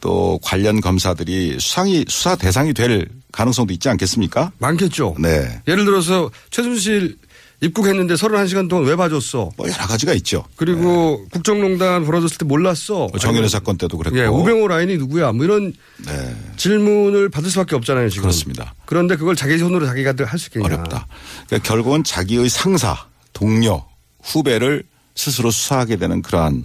또 0.00 0.38
관련 0.42 0.80
검사들이 0.80 1.58
수상이 1.58 2.04
수사 2.08 2.36
대상이 2.36 2.74
될 2.74 3.08
가능성도 3.32 3.72
있지 3.72 3.88
않겠습니까? 3.88 4.52
많겠죠. 4.58 5.16
네. 5.18 5.62
예를 5.66 5.84
들어서 5.84 6.30
최순실 6.50 7.16
입국했는데 7.60 8.14
31시간 8.14 8.68
동안 8.68 8.84
왜 8.84 8.94
봐줬어? 8.96 9.50
뭐 9.56 9.66
여러 9.66 9.86
가지가 9.86 10.12
있죠. 10.14 10.44
그리고 10.56 11.24
국정농단 11.30 12.04
벌어졌을 12.04 12.36
때 12.36 12.44
몰랐어. 12.44 12.94
뭐 12.94 13.10
아니면 13.22 13.48
사건 13.48 13.78
때도 13.78 13.96
그랬고. 13.96 14.18
예, 14.18 14.26
우병호 14.26 14.68
라인이 14.68 14.98
누구야? 14.98 15.32
뭐 15.32 15.44
이런 15.46 15.72
네. 16.04 16.36
질문을 16.56 17.30
받을 17.30 17.50
수밖에 17.50 17.74
없잖아요, 17.76 18.10
지금. 18.10 18.22
그렇습니다. 18.24 18.74
그런데 18.84 19.16
그걸 19.16 19.34
자기 19.34 19.56
손으로 19.56 19.86
자기가 19.86 20.12
할 20.26 20.38
수 20.38 20.48
있겠냐. 20.48 20.66
어렵다. 20.66 21.06
그러니까 21.46 21.66
결국은 21.66 22.04
자기의 22.04 22.50
상사, 22.50 23.06
동료, 23.32 23.82
후배를 24.22 24.84
스스로 25.14 25.50
수사하게 25.50 25.96
되는 25.96 26.22
그러한 26.22 26.64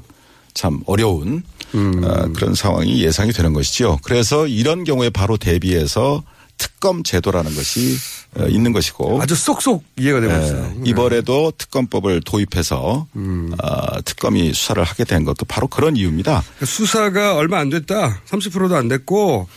참 0.53 0.81
어려운 0.85 1.43
음. 1.75 2.03
어, 2.03 2.27
그런 2.33 2.55
상황이 2.55 3.03
예상이 3.03 3.31
되는 3.31 3.53
것이죠. 3.53 3.99
그래서 4.03 4.47
이런 4.47 4.83
경우에 4.83 5.09
바로 5.09 5.37
대비해서 5.37 6.23
특검 6.57 7.03
제도라는 7.03 7.55
것이 7.55 7.97
어, 8.37 8.45
있는 8.47 8.73
것이고 8.73 9.21
아주 9.21 9.33
쏙쏙 9.33 9.83
이해가 9.97 10.19
되고 10.19 10.33
예, 10.33 10.37
있어요. 10.45 10.73
네. 10.75 10.89
이번에도 10.89 11.51
특검법을 11.57 12.21
도입해서 12.21 13.07
음. 13.15 13.51
어, 13.63 14.01
특검이 14.03 14.53
수사를 14.53 14.83
하게 14.83 15.05
된 15.05 15.23
것도 15.23 15.45
바로 15.45 15.67
그런 15.67 15.95
이유입니다. 15.95 16.43
수사가 16.63 17.35
얼마 17.35 17.59
안 17.59 17.69
됐다. 17.69 18.21
30%도 18.27 18.75
안 18.75 18.87
됐고, 18.87 19.47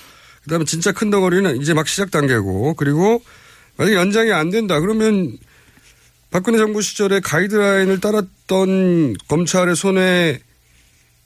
그 0.44 0.50
다음에 0.50 0.64
진짜 0.64 0.92
큰 0.92 1.10
덩어리는 1.10 1.60
이제 1.60 1.74
막 1.74 1.86
시작 1.86 2.10
단계고, 2.10 2.74
그리고 2.74 3.22
만약에 3.76 3.96
연장이 3.96 4.32
안 4.32 4.50
된다. 4.50 4.80
그러면 4.80 5.36
박근혜 6.32 6.56
정부 6.56 6.80
시절에 6.80 7.20
가이드라인을 7.20 8.00
따랐던 8.00 9.16
검찰의 9.28 9.76
손에 9.76 10.40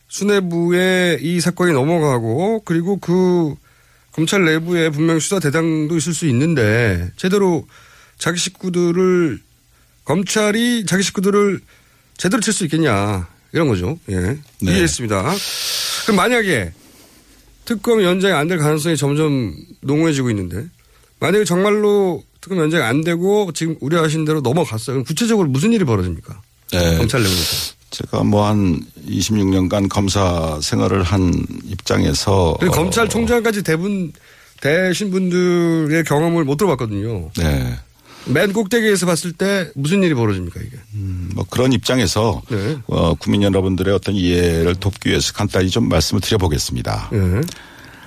수뇌부에 0.09 1.19
이 1.21 1.41
사건이 1.41 1.73
넘어가고, 1.73 2.63
그리고 2.65 2.97
그 2.99 3.55
검찰 4.11 4.45
내부에 4.45 4.91
분명 4.91 5.21
수사 5.21 5.39
대상도 5.39 5.97
있을 5.97 6.13
수 6.13 6.27
있는데, 6.27 7.09
제대로 7.17 7.69
자기 8.19 8.39
식구들을, 8.39 9.41
검찰이 10.05 10.87
자기 10.87 11.05
식구들을 11.05 11.61
제대로 12.17 12.41
칠 12.41 12.53
수 12.53 12.65
있겠냐. 12.65 13.29
이런 13.53 13.69
거죠. 13.69 13.99
예. 14.11 14.17
네. 14.17 14.39
이해했습니다. 14.61 15.23
그럼 16.05 16.17
만약에 16.17 16.73
특검 17.65 18.03
연장이 18.03 18.35
안 18.35 18.49
될 18.49 18.59
가능성이 18.59 18.97
점점 18.97 19.55
농후해지고 19.81 20.31
있는데 20.31 20.67
만약에 21.21 21.45
정말로 21.45 22.23
특검 22.47 22.59
연장이 22.59 22.85
안 22.85 23.03
되고 23.03 23.51
지금 23.53 23.75
우려하신 23.81 24.25
대로 24.25 24.41
넘어갔어요. 24.41 24.95
그럼 24.95 25.05
구체적으로 25.05 25.49
무슨 25.49 25.73
일이 25.73 25.85
벌어집니까? 25.85 26.41
네. 26.73 26.97
검찰 26.99 27.21
내부에서. 27.23 27.75
제가 27.91 28.23
뭐 28.23 28.47
한 28.47 28.83
26년간 29.09 29.89
검사 29.89 30.61
생활을 30.63 31.03
한 31.03 31.33
입장에서 31.65 32.51
어, 32.51 32.57
검찰총장까지 32.59 33.63
대분 33.65 34.13
되신 34.61 35.11
분들의 35.11 36.05
경험을 36.05 36.45
못 36.45 36.57
들어봤거든요. 36.57 37.31
네. 37.37 37.79
맨 38.27 38.53
꼭대기에서 38.53 39.07
봤을 39.07 39.33
때 39.33 39.71
무슨 39.75 40.03
일이 40.05 40.15
벌어집니까 40.15 40.61
이게? 40.61 40.77
뭐 41.35 41.45
그런 41.51 41.73
입장에서 41.73 42.43
네. 42.49 42.77
어, 42.87 43.15
국민 43.15 43.43
여러분들의 43.43 43.93
어떤 43.95 44.15
이해를 44.15 44.77
돕기 44.77 45.09
위해서 45.11 45.33
간단히 45.33 45.69
좀 45.71 45.89
말씀을 45.89 46.21
드려보겠습니다. 46.21 47.11
네. 47.13 47.41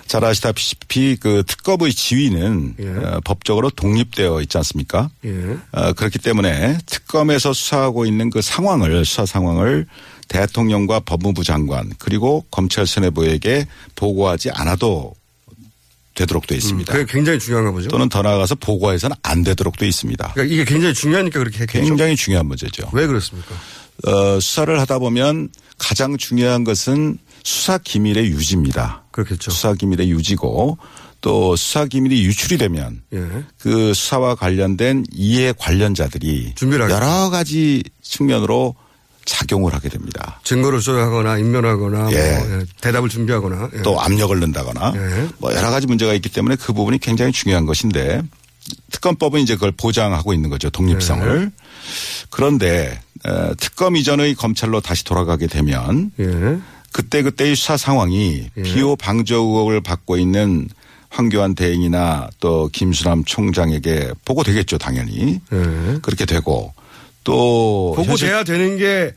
잘 0.10 0.26
아시다시피 0.26 1.18
그 1.18 1.44
특검의 1.46 1.94
지위는 1.94 2.76
예. 2.80 2.88
어, 2.88 3.22
법적으로 3.24 3.70
독립되어 3.70 4.42
있지 4.42 4.58
않습니까? 4.58 5.12
예. 5.24 5.56
어, 5.72 5.94
그렇기 5.94 6.18
때문에 6.18 6.80
특검에서 6.88 7.54
수사하고 7.54 8.08
있는 8.08 8.32
그 8.32 8.42
상황을 8.42 9.06
수사 9.06 9.28
상황을 9.28 9.86
대통령과 10.28 11.02
법무부 11.02 11.44
장관 11.44 11.92
그리고 12.00 12.44
검찰 12.50 12.88
수뇌부에게 12.88 13.68
보고하지 13.96 14.50
않아도 14.50 15.14
되도록 16.16 16.48
돼 16.48 16.56
있습니다. 16.56 16.92
그게 16.92 17.06
굉장히 17.08 17.38
중요한가 17.38 17.72
보죠. 17.72 17.90
또는 17.90 18.10
더 18.10 18.24
나아가서 18.24 18.56
보고해서는 18.56 19.16
안 19.22 19.44
되도록 19.44 19.78
돼 19.78 19.88
있습니다. 19.88 20.32
그러니까 20.34 20.54
이게 20.54 20.66
굉장히 20.66 20.96
중요하니까 20.96 21.38
그렇게 21.38 21.60
했겠죠. 21.60 21.86
굉장히 21.86 22.16
중요한 22.16 22.48
문제죠. 22.48 22.90
왜 22.94 23.06
그렇습니까? 23.06 23.54
어, 24.08 24.40
수사를 24.40 24.80
하다 24.80 24.98
보면 24.98 25.50
가장 25.78 26.18
중요한 26.18 26.64
것은 26.64 27.20
수사 27.44 27.78
기밀의 27.78 28.28
유지입니다. 28.28 29.04
그렇겠죠. 29.12 29.52
수사 29.52 29.74
기밀의 29.74 30.12
유지고 30.12 30.78
또 31.22 31.56
수사 31.56 31.86
기밀이 31.86 32.24
유출이 32.24 32.58
되면 32.58 33.02
예. 33.14 33.26
그 33.60 33.94
수사와 33.94 34.36
관련된 34.36 35.06
이해 35.12 35.54
관련자들이 35.58 36.54
여러 36.90 37.30
가지 37.30 37.84
측면으로 38.02 38.76
작용을 39.26 39.74
하게 39.74 39.90
됩니다. 39.90 40.40
증거를 40.44 40.82
소유하거나 40.82 41.38
인멸하거나 41.38 42.12
예. 42.12 42.38
뭐, 42.40 42.60
예, 42.60 42.66
대답을 42.82 43.10
준비하거나 43.10 43.70
예. 43.76 43.82
또 43.84 44.00
압력을 44.02 44.38
넣는다거나 44.40 44.94
예. 44.96 45.28
뭐 45.38 45.54
여러 45.54 45.70
가지 45.70 45.88
문제가 45.88 46.14
있기 46.14 46.30
때문에 46.30 46.56
그 46.56 46.74
부분이 46.74 47.00
굉장히 47.00 47.32
중요한 47.32 47.66
것인데 47.66 48.24
특검법은 48.92 49.42
이제 49.42 49.56
그걸 49.56 49.72
보장하고 49.72 50.34
있는 50.34 50.50
거죠 50.50 50.70
독립성을 50.70 51.46
네. 51.46 51.52
그런데 52.30 53.00
어, 53.26 53.52
특검 53.58 53.96
이전의 53.96 54.36
검찰로 54.36 54.82
다시 54.82 55.04
돌아가게 55.04 55.48
되면 55.48 56.12
예. 56.20 56.60
그때 56.92 57.22
그때의 57.22 57.56
수사 57.56 57.78
상황이 57.78 58.50
비호 58.64 58.96
방조 58.96 59.36
의혹을 59.36 59.82
받고 59.82 60.18
있는 60.18 60.68
황교안 61.10 61.56
대행이나 61.56 62.30
또 62.40 62.70
김수남 62.72 63.24
총장에게 63.24 64.12
보고되겠죠 64.26 64.78
당연히 64.78 65.40
예. 65.52 66.00
그렇게 66.02 66.26
되고 66.26 66.74
또 67.24 67.94
보고돼야 67.96 68.44
되는 68.44 68.78
게 68.78 69.14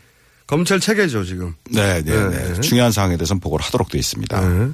검찰 0.46 0.80
체계죠 0.80 1.24
지금. 1.24 1.54
네, 1.70 2.02
네, 2.02 2.28
네. 2.28 2.52
네. 2.54 2.60
중요한 2.60 2.92
사항에 2.92 3.16
대해서는 3.16 3.40
보고를 3.40 3.64
하도록 3.64 3.88
되어 3.88 3.98
있습니다. 3.98 4.72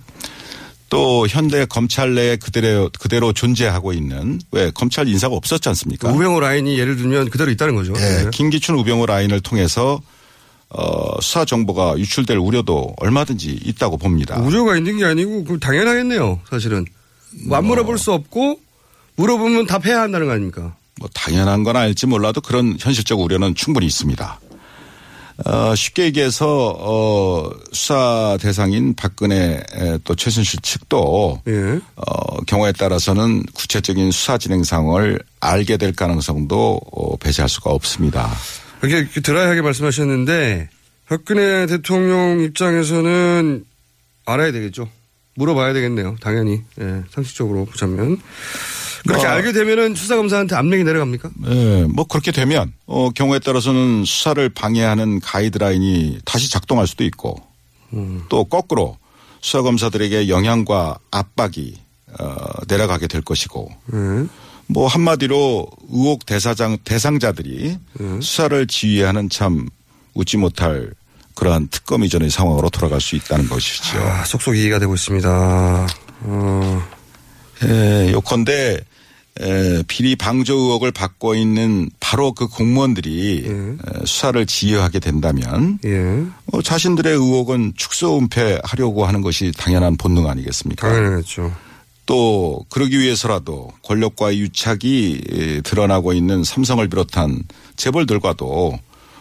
또 0.91 1.27
현대 1.29 1.67
검찰 1.67 2.15
내에 2.15 2.37
그대로 2.37 2.91
그대로 2.99 3.33
존재하고 3.33 3.93
있는 3.93 4.41
왜 4.53 4.71
검찰 4.71 5.07
인사가 5.07 5.37
없었지 5.37 5.69
않습니까? 5.69 6.11
우병우 6.11 6.41
라인이 6.41 6.79
예를 6.79 6.97
들면 6.97 7.31
그대로 7.31 7.51
있다는 7.51 7.75
거죠. 7.75 7.93
네, 7.93 8.25
예. 8.25 8.31
김기춘 8.33 8.77
우병우 8.77 9.07
라인을 9.07 9.41
통해서 9.41 10.01
어, 10.71 11.21
수사 11.21 11.45
정보가 11.45 11.99
유출될 11.99 12.37
우려도 12.37 12.95
얼마든지 12.99 13.61
있다고 13.65 13.97
봅니다. 13.97 14.39
우려가 14.41 14.77
있는 14.77 14.99
게 14.99 15.05
아니고 15.05 15.45
그 15.45 15.59
당연하겠네요. 15.59 16.41
사실은 16.51 16.85
뭐 17.47 17.59
안 17.59 17.65
물어볼 17.67 17.99
수 17.99 18.13
없고 18.13 18.61
물어보면 19.17 19.67
답해야 19.67 20.01
한다는 20.01 20.27
거 20.27 20.33
아닙니까? 20.33 20.75
뭐 21.01 21.09
당연한 21.15 21.63
건 21.65 21.77
알지 21.77 22.07
몰라도 22.07 22.41
그런 22.41 22.77
현실적 22.79 23.21
우려는 23.21 23.55
충분히 23.55 23.87
있습니다. 23.87 24.41
어, 25.47 25.75
쉽게 25.77 26.05
얘기해서 26.07 26.75
어, 26.77 27.49
수사 27.73 28.37
대상인 28.41 28.95
박근혜 28.95 29.63
에, 29.73 29.99
또 30.03 30.17
최순실 30.17 30.61
측도 30.63 31.41
예. 31.47 31.79
어, 31.95 32.41
경우에 32.47 32.73
따라서는 32.73 33.45
구체적인 33.55 34.11
수사 34.11 34.37
진행 34.37 34.65
상황을 34.65 35.21
알게 35.39 35.77
될 35.77 35.93
가능성도 35.93 36.81
어, 36.93 37.17
배제할 37.19 37.49
수가 37.49 37.71
없습니다. 37.71 38.29
이렇게 38.83 39.21
드라이하게 39.21 39.63
말씀하셨는데 39.63 40.69
박근혜 41.07 41.67
대통령 41.67 42.41
입장에서는 42.41 43.65
알아야 44.27 44.53
되겠죠. 44.53 44.89
물어봐야 45.35 45.73
되겠네요. 45.73 46.17
당연히 46.21 46.63
예, 46.81 47.03
상식적으로 47.11 47.65
보자면 47.65 48.21
그렇게 49.07 49.23
뭐, 49.25 49.33
알게 49.33 49.53
되면은 49.53 49.95
수사검사한테 49.95 50.57
압력이 50.57 50.85
내려갑니까? 50.85 51.31
네, 51.37 51.87
뭐 51.87 52.05
그렇게 52.05 52.33
되면 52.33 52.73
어, 52.87 53.11
경우에 53.11 53.39
따라서는 53.39 54.05
수사를 54.05 54.49
방해하는 54.49 55.21
가이드라인이 55.21 56.21
다시 56.25 56.51
작동할 56.51 56.87
수도 56.87 57.05
있고 57.05 57.41
또 58.29 58.45
거꾸로 58.45 58.99
수사 59.41 59.63
검사들에게 59.63 60.29
영향과 60.29 60.99
압박이 61.11 61.79
어, 62.19 62.37
내려가게 62.69 63.07
될 63.07 63.23
것이고 63.23 63.71
예. 63.95 64.27
뭐 64.69 64.87
한마디로 64.87 65.67
의혹 65.91 66.27
대사장 66.27 66.77
대상자들이 66.85 67.79
수사를 68.21 68.67
지휘하는 68.67 69.31
참 69.31 69.69
웃지 70.15 70.37
못할 70.37 70.91
그러한 71.35 71.69
특검 71.71 72.05
이전의 72.05 72.31
상황으로 72.31 72.69
돌아갈 72.69 73.01
수 73.01 73.17
있다는 73.17 73.49
것이죠. 73.49 73.99
아, 73.99 74.25
속속 74.25 74.57
이해가 74.57 74.79
되고 74.79 74.95
있습니다. 74.95 75.87
어. 76.23 76.83
예, 77.65 78.13
요컨대 78.13 78.81
에, 79.41 79.83
비리 79.87 80.17
방조 80.17 80.53
의혹을 80.57 80.91
받고 80.91 81.37
있는 81.37 81.91
바로 82.01 82.33
그 82.33 82.49
공무원들이 82.49 83.47
에, 83.47 84.05
수사를 84.05 84.45
지휘하게 84.45 84.99
된다면 84.99 85.79
예. 85.85 86.25
어, 86.53 86.61
자신들의 86.61 87.13
의혹은 87.13 87.73
축소 87.77 88.19
은폐하려고 88.19 89.07
하는 89.07 89.23
것이 89.23 89.53
당연한 89.57 89.97
본능 89.97 90.29
아니겠습니까? 90.29 90.89
당연하죠. 90.89 91.55
또 92.09 92.65
그러기 92.71 92.99
위해서라도 92.99 93.71
권력과의 93.83 94.41
유착이 94.41 95.21
에, 95.31 95.61
드러나고 95.61 96.15
있는 96.15 96.43
삼성을 96.43 96.89
비롯한 96.89 97.43
재벌들과도 97.77 98.79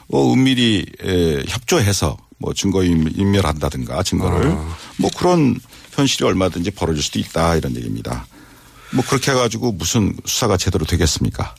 어, 0.09 0.33
은밀히 0.33 0.85
에, 1.03 1.43
협조해서 1.49 2.15
뭐 2.37 2.53
증거 2.53 2.85
인- 2.85 3.11
인멸한다든가 3.13 4.03
증거를 4.03 4.55
뭐 4.99 5.09
그런 5.17 5.59
현실이 5.91 6.23
얼마든지 6.23 6.71
벌어질 6.71 7.03
수도 7.03 7.19
있다 7.19 7.57
이런 7.57 7.75
얘기입니다. 7.75 8.25
뭐 8.93 9.03
그렇게 9.05 9.31
해가지고 9.31 9.73
무슨 9.73 10.15
수사가 10.25 10.55
제대로 10.55 10.85
되겠습니까? 10.85 11.55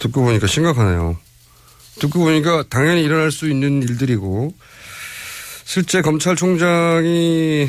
듣고 0.00 0.24
보니까 0.24 0.48
심각하네요. 0.48 1.16
듣고 2.00 2.18
보니까 2.18 2.64
당연히 2.68 3.02
일어날 3.04 3.30
수 3.30 3.48
있는 3.48 3.82
일들이고 3.84 4.52
실제 5.64 6.02
검찰총장이 6.02 7.68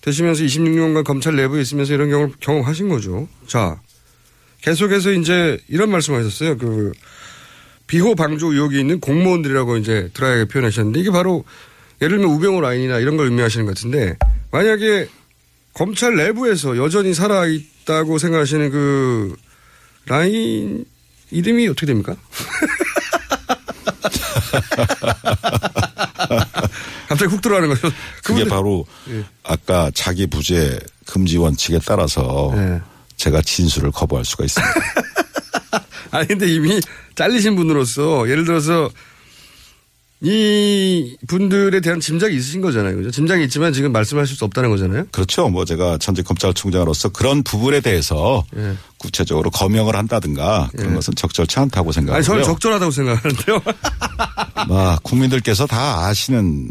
되시면서 0.00 0.44
26년간 0.44 1.04
검찰 1.04 1.36
내부에 1.36 1.60
있으면서 1.60 1.94
이런 1.94 2.10
경험을 2.10 2.34
경험하신 2.40 2.88
거죠. 2.88 3.28
자, 3.46 3.80
계속해서 4.62 5.12
이제 5.12 5.58
이런 5.68 5.90
말씀 5.90 6.14
하셨어요. 6.14 6.58
그 6.58 6.92
비호 7.86 8.14
방조 8.14 8.52
의혹이 8.52 8.78
있는 8.78 9.00
공무원들이라고 9.00 9.78
이제 9.78 10.10
드라이하게 10.14 10.44
표현하셨는데 10.46 11.00
이게 11.00 11.10
바로 11.10 11.44
예를 12.00 12.18
들면 12.18 12.34
우병우 12.36 12.60
라인이나 12.60 12.98
이런 12.98 13.16
걸 13.16 13.26
의미하시는 13.26 13.66
것 13.66 13.74
같은데 13.74 14.16
만약에 14.50 15.08
검찰 15.72 16.16
내부에서 16.16 16.76
여전히 16.76 17.14
살아있다고 17.14 18.18
생각하시는 18.18 18.70
그 18.70 19.36
라인 20.06 20.84
이름이 21.30 21.68
어떻게 21.68 21.86
됩니까? 21.86 22.16
갑자기 27.08 27.34
훅 27.34 27.40
들어가는 27.40 27.68
거죠. 27.68 27.90
그게 28.22 28.44
바로 28.44 28.86
예. 29.10 29.24
아까 29.42 29.90
자기 29.94 30.26
부재 30.26 30.78
금지 31.06 31.38
원칙에 31.38 31.80
따라서 31.84 32.52
네. 32.54 32.80
제가 33.16 33.40
진술을 33.42 33.90
거부할 33.90 34.24
수가 34.24 34.44
있습니다. 34.44 34.74
아니 36.12 36.28
근데 36.28 36.46
이미 36.48 36.80
잘리신 37.14 37.56
분으로서 37.56 38.28
예를 38.28 38.44
들어서 38.44 38.90
이 40.20 41.16
분들에 41.28 41.80
대한 41.80 42.00
짐작이 42.00 42.34
있으신 42.36 42.60
거잖아요. 42.60 42.96
그죠? 42.96 43.10
짐작이 43.10 43.44
있지만 43.44 43.72
지금 43.72 43.92
말씀하실 43.92 44.36
수 44.36 44.44
없다는 44.46 44.68
거잖아요. 44.70 45.06
그렇죠. 45.12 45.48
뭐 45.48 45.64
제가 45.64 45.98
전직 45.98 46.24
검찰총장으로서 46.24 47.10
그런 47.10 47.44
부분에 47.44 47.80
대해서 47.80 48.44
예. 48.56 48.74
구체적으로 48.98 49.50
검역을 49.50 49.94
한다든가 49.94 50.70
그런 50.76 50.94
것은 50.94 51.14
적절치 51.14 51.60
않다고 51.60 51.90
아니 51.90 51.94
생각하고요. 51.94 52.22
저는 52.24 52.42
적절하다고 52.42 52.90
생각하는데요. 52.90 53.62
막 54.68 55.02
국민들께서 55.04 55.66
다 55.66 56.06
아시는 56.06 56.68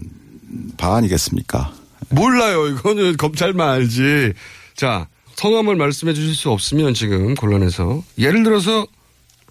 바 0.78 0.96
아니겠습니까? 0.98 1.74
몰라요. 2.10 2.68
이거는 2.70 3.18
검찰만 3.18 3.68
알지. 3.70 4.34
자, 4.76 5.08
성함을 5.36 5.76
말씀해 5.76 6.14
주실 6.14 6.36
수 6.36 6.50
없으면 6.52 6.94
지금 6.94 7.36
곤란해서 7.36 8.04
예를 8.18 8.44
들어서 8.44 8.86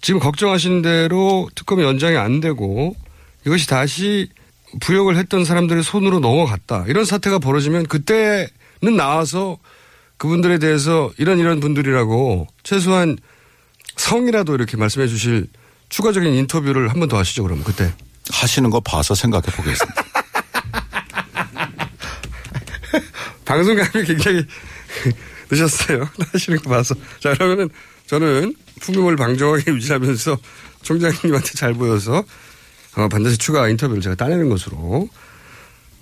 지금 0.01 0.19
걱정하시는 0.19 0.81
대로 0.81 1.49
특검이 1.55 1.83
연장이 1.83 2.17
안 2.17 2.39
되고 2.39 2.95
이것이 3.45 3.67
다시 3.67 4.29
부역을 4.81 5.17
했던 5.17 5.45
사람들의 5.45 5.83
손으로 5.83 6.19
넘어갔다. 6.19 6.85
이런 6.87 7.05
사태가 7.05 7.39
벌어지면 7.39 7.85
그때는 7.87 8.49
나와서 8.97 9.57
그분들에 10.17 10.57
대해서 10.59 11.11
이런 11.17 11.39
이런 11.39 11.59
분들이라고 11.59 12.47
최소한 12.63 13.17
성이라도 13.95 14.55
이렇게 14.55 14.75
말씀해 14.77 15.07
주실 15.07 15.47
추가적인 15.89 16.33
인터뷰를 16.33 16.89
한 16.89 16.99
번 16.99 17.07
더 17.07 17.17
하시죠. 17.17 17.43
그럼 17.43 17.63
그때. 17.63 17.93
하시는 18.29 18.69
거 18.69 18.79
봐서 18.81 19.15
생각해 19.15 19.45
보겠습니다. 19.55 20.03
방송감이 23.47 24.05
굉장히 24.05 24.45
늦었어요. 25.49 26.07
하시는 26.33 26.59
거 26.59 26.69
봐서. 26.69 26.93
자, 27.19 27.33
그러면은 27.33 27.69
저는 28.05 28.53
풍금을 28.81 29.15
방정하게 29.15 29.71
유지하면서 29.73 30.37
총장님한테 30.83 31.51
잘 31.53 31.73
보여서 31.73 32.23
어, 32.95 33.07
반드시 33.07 33.37
추가 33.37 33.69
인터뷰를 33.69 34.01
제가 34.01 34.15
따내는 34.15 34.49
것으로 34.49 35.09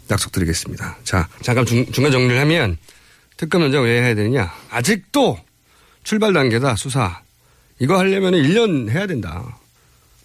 약속드리겠습니다. 0.09 0.97
자, 1.03 1.27
잠깐 1.41 1.65
중, 1.65 1.85
중간 1.91 2.11
정리를 2.11 2.39
하면 2.41 2.77
특검 3.37 3.61
연장 3.61 3.83
왜 3.83 4.01
해야 4.01 4.15
되느냐. 4.15 4.51
아직도 4.69 5.39
출발 6.03 6.33
단계다, 6.33 6.75
수사. 6.75 7.21
이거 7.79 7.97
하려면 7.97 8.33
1년 8.33 8.89
해야 8.89 9.07
된다. 9.07 9.57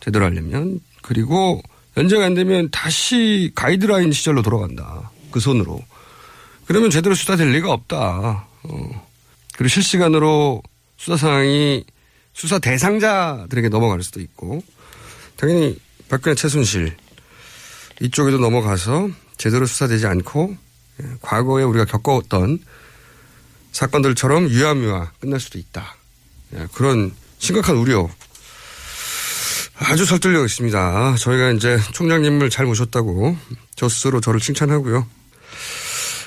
제대로 0.00 0.24
하려면. 0.26 0.80
그리고 1.02 1.60
연장 1.96 2.22
안 2.22 2.34
되면 2.34 2.70
다시 2.70 3.50
가이드라인 3.54 4.12
시절로 4.12 4.42
돌아간다. 4.42 5.10
그 5.30 5.40
손으로. 5.40 5.82
그러면 6.70 6.88
제대로 6.88 7.16
수사될 7.16 7.50
리가 7.50 7.72
없다. 7.72 8.46
어. 8.62 9.08
그리고 9.56 9.68
실시간으로 9.68 10.62
수사 10.96 11.16
상황이 11.16 11.84
수사 12.32 12.60
대상자들에게 12.60 13.68
넘어갈 13.70 14.04
수도 14.04 14.20
있고 14.20 14.62
당연히 15.34 15.80
박근혜 16.08 16.36
최순실 16.36 16.96
이쪽에도 18.00 18.38
넘어가서 18.38 19.10
제대로 19.36 19.66
수사되지 19.66 20.06
않고 20.06 20.56
예, 21.02 21.06
과거에 21.20 21.64
우리가 21.64 21.86
겪어왔던 21.86 22.60
사건들처럼 23.72 24.48
유야무야 24.48 25.10
끝날 25.18 25.40
수도 25.40 25.58
있다. 25.58 25.96
예, 26.54 26.68
그런 26.72 27.12
심각한 27.40 27.78
우려 27.78 28.08
아주 29.74 30.04
설득력 30.04 30.44
있습니다. 30.44 31.16
저희가 31.16 31.50
이제 31.50 31.80
총장님을 31.94 32.48
잘 32.48 32.66
모셨다고 32.66 33.36
저 33.74 33.88
스스로 33.88 34.20
저를 34.20 34.38
칭찬하고요. 34.38 35.18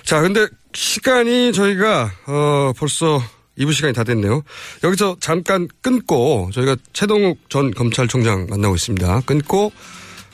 자, 0.03 0.21
근데 0.21 0.47
시간이 0.73 1.53
저희가 1.53 2.11
어 2.27 2.73
벌써 2.77 3.21
2부 3.57 3.73
시간이 3.73 3.93
다 3.93 4.03
됐네요. 4.03 4.43
여기서 4.83 5.17
잠깐 5.19 5.67
끊고 5.81 6.49
저희가 6.53 6.75
최동욱 6.93 7.39
전 7.49 7.71
검찰총장 7.71 8.47
만나고 8.49 8.75
있습니다. 8.75 9.21
끊고 9.25 9.71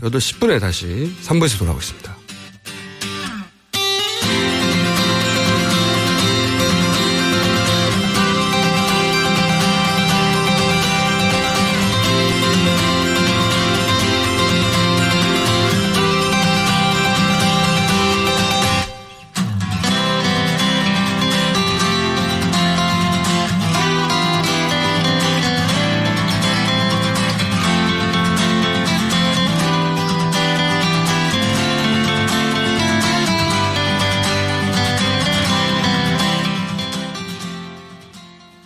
8시 0.01 0.39
10분에 0.39 0.59
다시 0.59 1.13
3부에서 1.24 1.59
돌아오겠습니다. 1.59 2.18